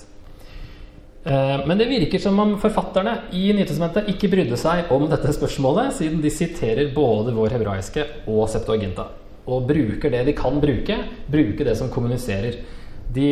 Eh, 1.27 1.67
men 1.67 1.81
det 1.81 1.89
virker 1.91 2.23
som 2.23 2.39
om 2.43 2.55
forfatterne 2.63 3.17
i 3.35 3.49
Nytestamentet 3.57 4.11
ikke 4.13 4.31
brydde 4.31 4.59
seg 4.61 4.93
om 4.95 5.09
dette 5.11 5.33
spørsmålet, 5.35 5.97
siden 5.99 6.23
de 6.23 6.33
siterer 6.33 6.93
både 6.95 7.35
vår 7.35 7.57
hebraiske 7.57 8.05
og 8.31 8.47
Septuaginta. 8.53 9.09
Og 9.47 9.67
bruker 9.67 10.13
det 10.13 10.25
de 10.27 10.37
kan 10.39 10.61
bruke, 10.63 11.01
bruker 11.31 11.67
det 11.67 11.77
som 11.79 11.91
kommuniserer. 11.91 12.61
De, 13.07 13.29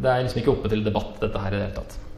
det 0.00 0.10
er 0.10 0.22
liksom 0.24 0.40
ikke 0.42 0.54
oppe 0.54 0.70
til 0.72 0.84
debatt, 0.84 1.18
dette 1.20 1.40
her 1.40 1.54
i 1.54 1.58
det 1.58 1.66
hele 1.66 1.80
tatt. 1.80 2.09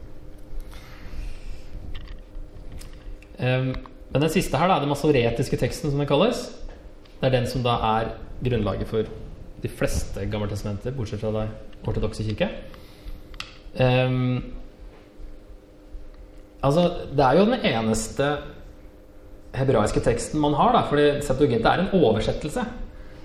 Men 3.43 4.23
den 4.23 4.33
siste 4.33 4.59
her, 4.61 4.71
da, 4.71 4.79
den 4.83 4.93
masoretiske 4.93 5.59
teksten, 5.61 5.91
som 5.91 5.99
den 5.99 6.09
kalles, 6.09 6.47
det 7.19 7.29
er 7.29 7.37
den 7.37 7.47
som 7.51 7.65
da 7.65 7.77
er 7.99 8.15
grunnlaget 8.43 8.91
for 8.91 9.11
de 9.63 9.71
fleste 9.71 10.25
gammeltestamenter, 10.31 10.95
bortsett 10.95 11.23
fra 11.23 11.35
det 11.37 11.47
ortodokse 11.87 12.27
kirke. 12.27 12.49
Um, 13.79 14.43
Altså, 16.63 16.83
det 17.11 17.25
er 17.25 17.39
jo 17.39 17.47
den 17.49 17.65
eneste 17.67 18.29
hebraiske 19.57 20.01
teksten 20.01 20.41
man 20.41 20.55
har, 20.55 20.71
da, 20.77 20.85
fordi 20.87 21.07
Septuaginta 21.27 21.73
er 21.73 21.83
en 21.83 21.95
oversettelse. 21.99 22.65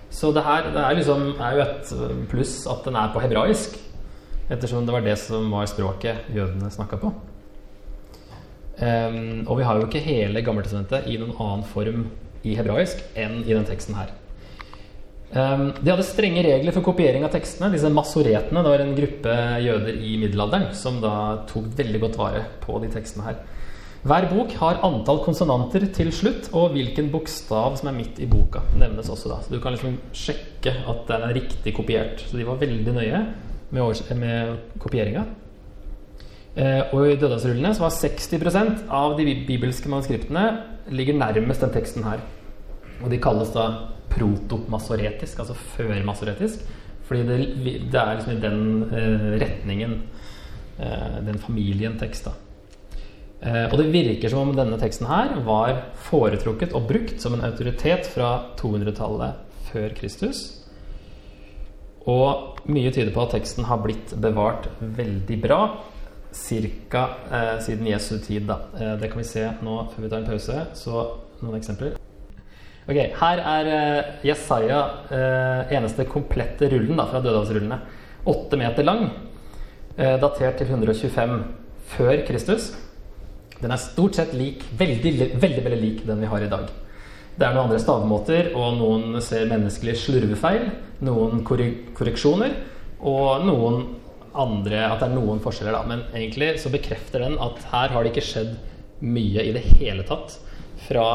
Så 0.09 0.32
det 0.34 0.43
her 0.43 0.72
det 0.74 0.82
er, 0.82 0.95
liksom, 0.97 1.28
er 1.39 1.55
jo 1.55 1.65
et 1.65 1.91
pluss 2.32 2.65
at 2.70 2.82
den 2.86 2.95
er 2.97 3.11
på 3.13 3.22
hebraisk, 3.22 3.78
ettersom 4.49 4.88
det 4.88 4.95
var 4.95 5.05
det 5.05 5.18
som 5.22 5.51
var 5.51 5.68
språket 5.70 6.32
jødene 6.34 6.72
snakka 6.72 6.97
på. 7.01 7.11
Um, 8.78 9.47
og 9.47 9.57
vi 9.57 9.65
har 9.65 9.80
jo 9.80 9.88
ikke 9.88 10.03
hele 10.05 10.43
Gammeltestamentet 10.45 11.07
i 11.09 11.17
noen 11.17 11.34
annen 11.41 11.65
form 11.65 12.03
i 12.45 12.53
hebraisk 12.57 13.01
enn 13.17 13.39
i 13.41 13.53
den 13.55 13.65
teksten 13.65 13.97
her. 13.97 14.13
Um, 15.34 15.71
de 15.82 15.89
hadde 15.91 16.05
strenge 16.07 16.43
regler 16.45 16.75
for 16.75 16.86
kopiering 16.86 17.25
av 17.25 17.34
tekstene. 17.34 17.71
Disse 17.73 17.89
masoretene 17.91 18.63
det 18.63 18.73
var 18.73 18.84
en 18.84 18.95
gruppe 18.97 19.38
jøder 19.65 19.97
i 19.97 20.13
middelalderen 20.21 20.69
som 20.78 21.01
da 21.03 21.13
tok 21.49 21.71
veldig 21.80 22.03
godt 22.05 22.19
vare 22.21 22.43
på 22.63 22.78
de 22.84 22.91
tekstene 22.93 23.25
her. 23.28 23.41
Hver 24.07 24.28
bok 24.30 24.53
har 24.61 24.78
antall 24.86 25.23
konsonanter 25.25 25.84
til 25.91 26.13
slutt, 26.15 26.51
og 26.55 26.75
hvilken 26.78 27.09
bokstav 27.11 27.75
som 27.80 27.89
er 27.89 27.97
midt 27.97 28.21
i 28.23 28.30
boka. 28.30 28.61
nevnes 28.78 29.09
også 29.09 29.34
da. 29.34 29.41
Så 29.41 29.51
du 29.51 29.59
kan 29.59 29.73
liksom 29.73 29.97
sjekke 30.15 30.71
at 30.88 31.01
den 31.09 31.25
er 31.25 31.36
riktig 31.36 31.73
kopiert. 31.75 32.21
Så 32.21 32.38
de 32.38 32.45
var 32.47 32.61
veldig 32.61 32.93
nøye 32.93 33.25
med, 33.73 34.13
med 34.21 34.57
kopieringa. 34.80 35.25
Eh, 36.58 36.89
og 36.89 37.05
i 37.05 37.18
Dødasrullene, 37.22 37.74
så 37.76 37.86
var 37.86 37.93
60% 37.93 38.88
av 38.89 39.14
de 39.20 39.36
bibelske 39.45 39.89
manuskriptene 39.91 40.45
ligger 40.89 41.20
nærmest 41.20 41.62
den 41.62 41.74
teksten 41.76 42.05
her. 42.08 42.24
Og 43.03 43.12
de 43.14 43.20
kalles 43.22 43.51
da 43.53 43.68
protomasoretisk, 44.10 45.43
altså 45.43 45.53
førmasoretisk. 45.78 46.66
Fordi 47.08 47.24
det, 47.28 47.38
det, 47.91 47.99
er 48.01 48.18
liksom 48.18 48.34
i 48.34 48.41
den 48.41 48.62
eh, 48.89 49.28
retningen, 49.43 49.95
eh, 50.80 51.20
den 51.28 51.38
familien 51.39 51.97
tekst, 51.99 52.28
da. 52.28 52.34
Eh, 53.38 53.68
og 53.70 53.78
det 53.78 53.91
virker 53.93 54.32
som 54.34 54.49
om 54.49 54.55
denne 54.58 54.80
teksten 54.82 55.05
her 55.05 55.36
var 55.45 55.84
foretrukket 56.08 56.74
og 56.74 56.88
brukt 56.89 57.22
som 57.22 57.36
en 57.38 57.45
autoritet 57.45 58.10
fra 58.10 58.32
200-tallet 58.58 59.38
før 59.70 59.93
Kristus. 59.99 60.41
Og 62.10 62.58
mye 62.72 62.89
tyder 62.95 63.14
på 63.14 63.28
at 63.28 63.36
teksten 63.36 63.68
har 63.70 63.84
blitt 63.84 64.16
bevart 64.24 64.66
veldig 64.82 65.38
bra 65.43 65.62
ca. 66.89 67.03
Eh, 67.31 67.59
siden 67.65 67.88
Jesu 67.88 68.17
tid. 68.19 68.47
Da. 68.47 68.59
Eh, 68.79 68.97
det 69.01 69.11
kan 69.11 69.21
vi 69.21 69.27
se 69.27 69.45
nå 69.61 69.77
før 69.93 70.03
vi 70.03 70.09
tar 70.09 70.21
en 70.21 70.29
pause. 70.29 70.65
Så 70.73 71.05
noen 71.41 71.57
eksempler. 71.59 71.97
Ok, 72.88 72.97
Her 73.19 73.41
er 73.43 73.67
eh, 73.67 74.11
Jesaja 74.29 74.79
uh, 75.11 75.71
eneste 75.75 76.05
komplette 76.07 76.69
rullen 76.71 76.95
da, 76.95 77.03
fra 77.09 77.19
Dødehavsrullene. 77.19 77.81
Åtte 78.31 78.59
meter 78.59 78.88
lang, 78.88 79.09
uh, 79.97 80.15
datert 80.21 80.61
til 80.61 80.71
125 80.71 81.33
før 81.97 82.23
Kristus. 82.29 82.69
Den 83.59 83.73
er 83.75 83.81
stort 83.81 84.15
sett 84.15 84.31
lik, 84.38 84.63
veldig, 84.79 85.13
veldig, 85.35 85.65
veldig 85.65 85.81
lik 85.81 86.05
den 86.07 86.23
vi 86.23 86.31
har 86.31 86.45
i 86.45 86.49
dag. 86.51 86.71
Det 87.38 87.45
er 87.45 87.53
noen 87.53 87.67
andre 87.67 87.81
stavemåter, 87.83 88.53
og 88.55 88.79
noen 88.79 89.19
ser 89.21 89.49
menneskelige 89.51 89.99
slurvefeil, 90.05 90.69
noen 91.05 91.43
korreksjoner, 91.45 92.55
og 93.03 93.43
noen 93.45 93.83
andre 94.39 94.83
At 94.88 95.01
det 95.01 95.09
er 95.09 95.15
noen 95.15 95.41
forskjeller, 95.43 95.75
da. 95.75 95.83
Men 95.88 96.05
egentlig 96.13 96.55
så 96.61 96.71
bekrefter 96.73 97.25
den 97.25 97.38
at 97.43 97.61
her 97.71 97.93
har 97.93 98.03
det 98.03 98.13
ikke 98.13 98.27
skjedd 98.29 98.55
mye 99.03 99.43
i 99.45 99.53
det 99.53 99.63
hele 99.77 100.05
tatt 100.07 100.39
fra 100.88 101.05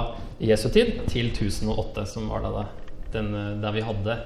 Jesu 0.43 0.69
tid 0.75 1.01
til 1.11 1.31
1008, 1.31 2.07
som 2.11 2.29
var 2.31 2.45
da 2.45 2.65
den, 3.15 3.33
der 3.63 3.75
vi 3.75 3.85
hadde 3.85 4.17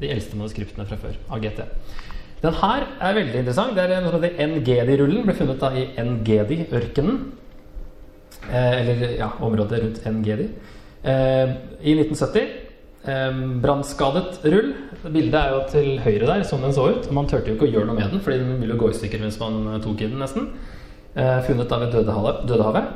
de 0.00 0.10
eldste 0.10 0.36
manuskriptene 0.38 0.86
fra 0.88 0.98
før 1.00 1.16
av 1.32 1.42
GT. 1.44 1.62
Den 2.44 2.56
her 2.60 2.84
er 3.00 3.16
veldig 3.16 3.40
interessant. 3.40 3.76
Det 3.76 3.84
er 3.86 3.94
en 3.96 4.10
sånn 4.12 4.58
Ngedi-rullen. 4.58 5.22
Ble 5.24 5.36
funnet 5.36 5.62
da 5.62 5.70
i 5.72 5.86
Ngedi-ørkenen. 5.96 7.22
Eh, 8.50 8.74
eller 8.82 9.14
ja, 9.16 9.30
området 9.40 9.80
rundt 9.80 10.02
Ngedi. 10.18 10.50
Eh, 11.04 11.54
I 11.80 11.94
1970. 11.96 12.63
Eh, 13.04 13.40
Brannskadet 13.64 14.44
rull. 14.44 14.72
Bildet 15.04 15.36
er 15.40 15.52
jo 15.52 15.64
til 15.68 15.90
høyre 16.00 16.28
der, 16.30 16.44
sånn 16.48 16.64
den 16.64 16.76
så 16.76 16.88
ut. 16.94 17.10
Man 17.12 17.28
turte 17.28 17.52
jo 17.52 17.58
ikke 17.58 17.68
å 17.68 17.72
gjøre 17.74 17.90
noe 17.90 17.98
med 17.98 18.14
den, 18.14 18.22
fordi 18.24 18.40
den 18.40 18.60
ville 18.62 18.78
gå 18.80 18.88
i 18.90 18.96
stykker 18.96 19.20
mens 19.20 19.40
man 19.42 19.66
tok 19.84 20.00
i 20.00 20.08
den, 20.08 20.20
nesten. 20.22 20.52
Eh, 21.14 21.40
funnet 21.46 21.68
da 21.70 21.78
ved 21.82 21.92
Dødehavet. 21.94 22.86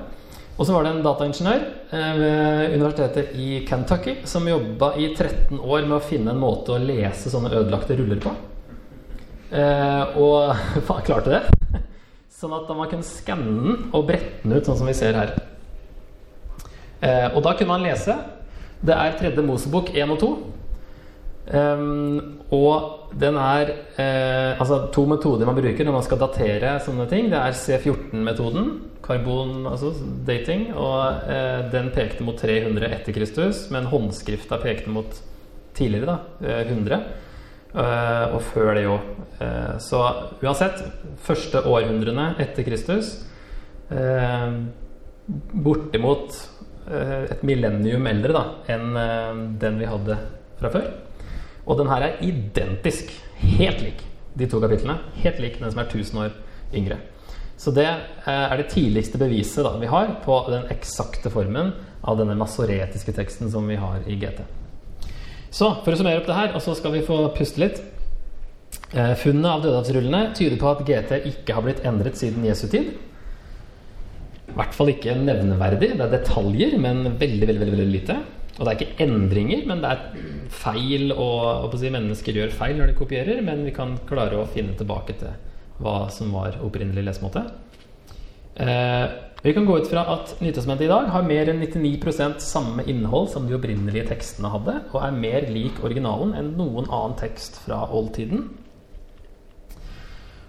Og 0.58 0.66
så 0.66 0.74
var 0.74 0.82
det 0.82 0.90
en 0.90 1.04
dataingeniør 1.04 1.60
eh, 1.94 2.14
ved 2.18 2.72
universitetet 2.74 3.36
i 3.38 3.60
Kentucky 3.66 4.16
som 4.26 4.48
jobba 4.48 4.90
i 4.98 5.12
13 5.12 5.60
år 5.60 5.84
med 5.84 6.00
å 6.00 6.02
finne 6.02 6.32
en 6.34 6.40
måte 6.42 6.74
å 6.74 6.80
lese 6.82 7.30
sånne 7.30 7.52
ødelagte 7.54 7.94
ruller 8.00 8.18
på. 8.24 8.32
Eh, 9.54 10.18
og 10.18 10.56
klarte 11.06 11.36
det. 11.36 11.84
Sånn 12.38 12.56
at 12.56 12.66
man 12.74 12.90
kunne 12.90 13.06
skanne 13.06 13.54
den 13.54 13.86
og 13.92 14.08
brette 14.10 14.42
den 14.42 14.56
ut, 14.56 14.66
sånn 14.66 14.80
som 14.80 14.90
vi 14.90 14.96
ser 14.98 15.14
her. 15.18 15.36
Eh, 17.06 17.28
og 17.30 17.38
da 17.46 17.54
kunne 17.54 17.76
man 17.76 17.86
lese. 17.86 18.18
Det 18.84 18.94
er 18.94 19.18
tredje 19.18 19.44
Mosebok 19.44 19.92
1 19.94 20.14
og 20.14 20.22
2. 20.22 20.30
Um, 21.48 22.40
og 22.52 23.14
den 23.16 23.38
er 23.40 23.70
eh, 23.96 24.58
altså 24.60 24.82
to 24.92 25.06
metoder 25.08 25.48
man 25.48 25.56
bruker 25.56 25.86
når 25.86 25.94
man 25.96 26.04
skal 26.04 26.20
datere 26.20 26.74
sånne 26.84 27.06
ting. 27.08 27.30
Det 27.32 27.38
er 27.40 27.56
C14-metoden, 27.56 28.68
karbon, 29.04 29.62
altså 29.70 29.94
dating, 30.28 30.68
og 30.76 31.24
eh, 31.32 31.62
den 31.72 31.88
pekte 31.94 32.26
mot 32.26 32.36
300 32.36 32.92
etter 32.92 33.16
Kristus, 33.16 33.64
men 33.72 33.88
håndskrifta 33.88 34.60
pekte 34.60 34.92
mot 34.92 35.16
tidligere, 35.78 36.18
da, 36.42 36.60
100. 36.68 37.00
Uh, 37.68 38.32
og 38.32 38.40
før 38.48 38.70
det 38.78 38.86
òg. 38.88 39.08
Uh, 39.38 39.74
så 39.84 39.98
uansett, 40.40 40.80
første 41.20 41.60
århundrene 41.68 42.30
etter 42.40 42.64
Kristus 42.64 43.10
uh, 43.92 44.54
Bortimot 45.28 46.32
eh, 46.32 46.57
et 46.88 47.42
millennium 47.44 48.06
eldre 48.08 48.32
da, 48.32 48.42
enn 48.72 48.96
den 49.60 49.80
vi 49.80 49.88
hadde 49.88 50.16
fra 50.58 50.70
før. 50.72 50.86
Og 51.68 51.76
den 51.80 51.90
her 51.90 52.06
er 52.06 52.20
identisk. 52.24 53.12
Helt 53.38 53.82
lik 53.84 54.02
de 54.38 54.48
to 54.48 54.60
kapitlene. 54.62 54.98
Helt 55.22 55.40
lik 55.42 55.58
den 55.60 55.70
som 55.70 55.82
er 55.82 55.90
1000 55.90 56.22
år 56.24 56.34
yngre. 56.74 56.98
Så 57.58 57.72
det 57.74 57.86
eh, 57.88 58.28
er 58.28 58.56
det 58.60 58.70
tidligste 58.70 59.18
beviset 59.18 59.66
da, 59.66 59.74
vi 59.80 59.90
har 59.90 60.12
på 60.22 60.38
den 60.46 60.68
eksakte 60.70 61.30
formen 61.34 61.72
av 62.06 62.20
denne 62.20 62.36
masoretiske 62.38 63.14
teksten 63.16 63.50
som 63.50 63.66
vi 63.66 63.78
har 63.80 64.06
i 64.06 64.14
GT. 64.20 64.44
Så 65.50 65.72
for 65.82 65.90
å 65.90 65.98
summere 65.98 66.20
opp 66.20 66.28
det 66.28 66.36
her, 66.36 66.52
og 66.54 66.62
så 66.62 66.76
skal 66.78 66.94
vi 66.94 67.02
få 67.02 67.18
puste 67.34 67.62
litt. 67.64 67.80
Funnet 68.92 69.48
av 69.48 69.64
dødehavsrullene 69.64 70.20
tyder 70.36 70.60
på 70.60 70.70
at 70.70 70.84
GT 70.86 71.16
ikke 71.32 71.56
har 71.56 71.64
blitt 71.64 71.82
endret 71.88 72.20
siden 72.20 72.46
Jesu 72.46 72.68
tid. 72.70 72.92
Hvert 74.58 74.74
fall 74.74 74.90
ikke 74.90 75.14
nevneverdig. 75.14 75.92
Det 75.94 76.04
er 76.04 76.16
detaljer, 76.16 76.74
men 76.82 77.04
veldig, 77.20 77.46
veldig, 77.46 77.62
veldig, 77.62 77.76
veldig 77.76 77.92
lite. 77.92 78.18
Og 78.58 78.64
det 78.66 78.72
er 78.72 78.80
ikke 78.80 79.04
endringer, 79.06 79.62
men 79.70 79.84
det 79.84 79.92
er 79.92 80.24
feil, 80.50 81.12
og, 81.14 81.68
og 81.68 81.76
si, 81.78 81.92
mennesker 81.94 82.40
gjør 82.40 82.56
feil 82.58 82.74
når 82.80 82.90
de 82.90 82.98
kopierer, 82.98 83.38
men 83.46 83.62
vi 83.68 83.74
kan 83.76 83.94
klare 84.08 84.40
å 84.40 84.48
finne 84.50 84.74
tilbake 84.78 85.14
til 85.20 85.36
hva 85.78 86.08
som 86.10 86.34
var 86.34 86.58
opprinnelig 86.66 87.06
lesemåte. 87.06 87.44
Eh, 88.58 89.06
vi 89.44 89.52
kan 89.54 89.68
gå 89.68 89.76
ut 89.78 89.86
fra 89.86 90.02
at 90.16 90.32
Nytestamentet 90.42 90.88
i 90.88 90.90
dag 90.90 91.12
har 91.14 91.26
mer 91.26 91.52
enn 91.52 91.60
99% 91.62 92.42
samme 92.42 92.82
innhold 92.90 93.28
som 93.30 93.46
de 93.46 93.54
opprinnelige 93.54 94.08
tekstene 94.10 94.50
hadde, 94.50 94.80
og 94.90 95.04
er 95.06 95.14
mer 95.14 95.46
lik 95.54 95.78
originalen 95.86 96.34
enn 96.34 96.56
noen 96.58 96.88
annen 96.88 97.14
tekst 97.20 97.60
fra 97.62 97.84
oldtiden. 97.94 98.48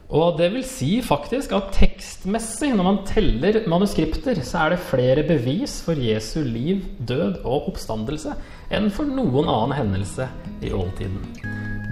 Og 0.10 0.40
det 0.40 0.48
vil 0.56 0.64
si 0.66 0.90
faktisk 1.06 1.52
at 1.54 1.70
tekstmessig, 1.76 2.72
når 2.74 2.88
man 2.88 2.98
teller 3.06 3.60
manuskripter, 3.70 4.42
så 4.42 4.64
er 4.64 4.74
det 4.74 4.80
flere 4.90 5.26
bevis 5.28 5.76
for 5.86 6.02
Jesu 6.02 6.42
liv, 6.42 6.82
død 7.06 7.44
og 7.44 7.70
oppstandelse 7.70 8.34
enn 8.74 8.90
for 8.94 9.06
noen 9.06 9.46
annen 9.46 9.78
hendelse 9.78 10.26
i 10.66 10.74
oldtiden. 10.74 11.22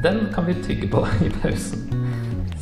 Den 0.01 0.26
kan 0.34 0.49
vi 0.49 0.57
tygge 0.65 0.89
på 0.89 1.05
i 1.28 1.32
pausen. 1.43 1.86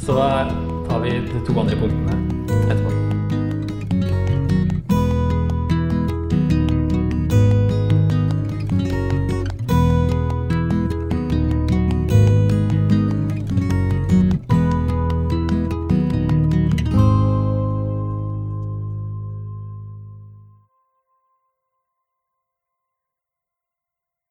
Så 0.03 0.19
tar 0.19 1.03
vi 1.07 1.15
de 1.23 1.47
to 1.47 1.59
andre 1.63 1.79
punktene 1.79 2.23
etterpå. 2.67 3.04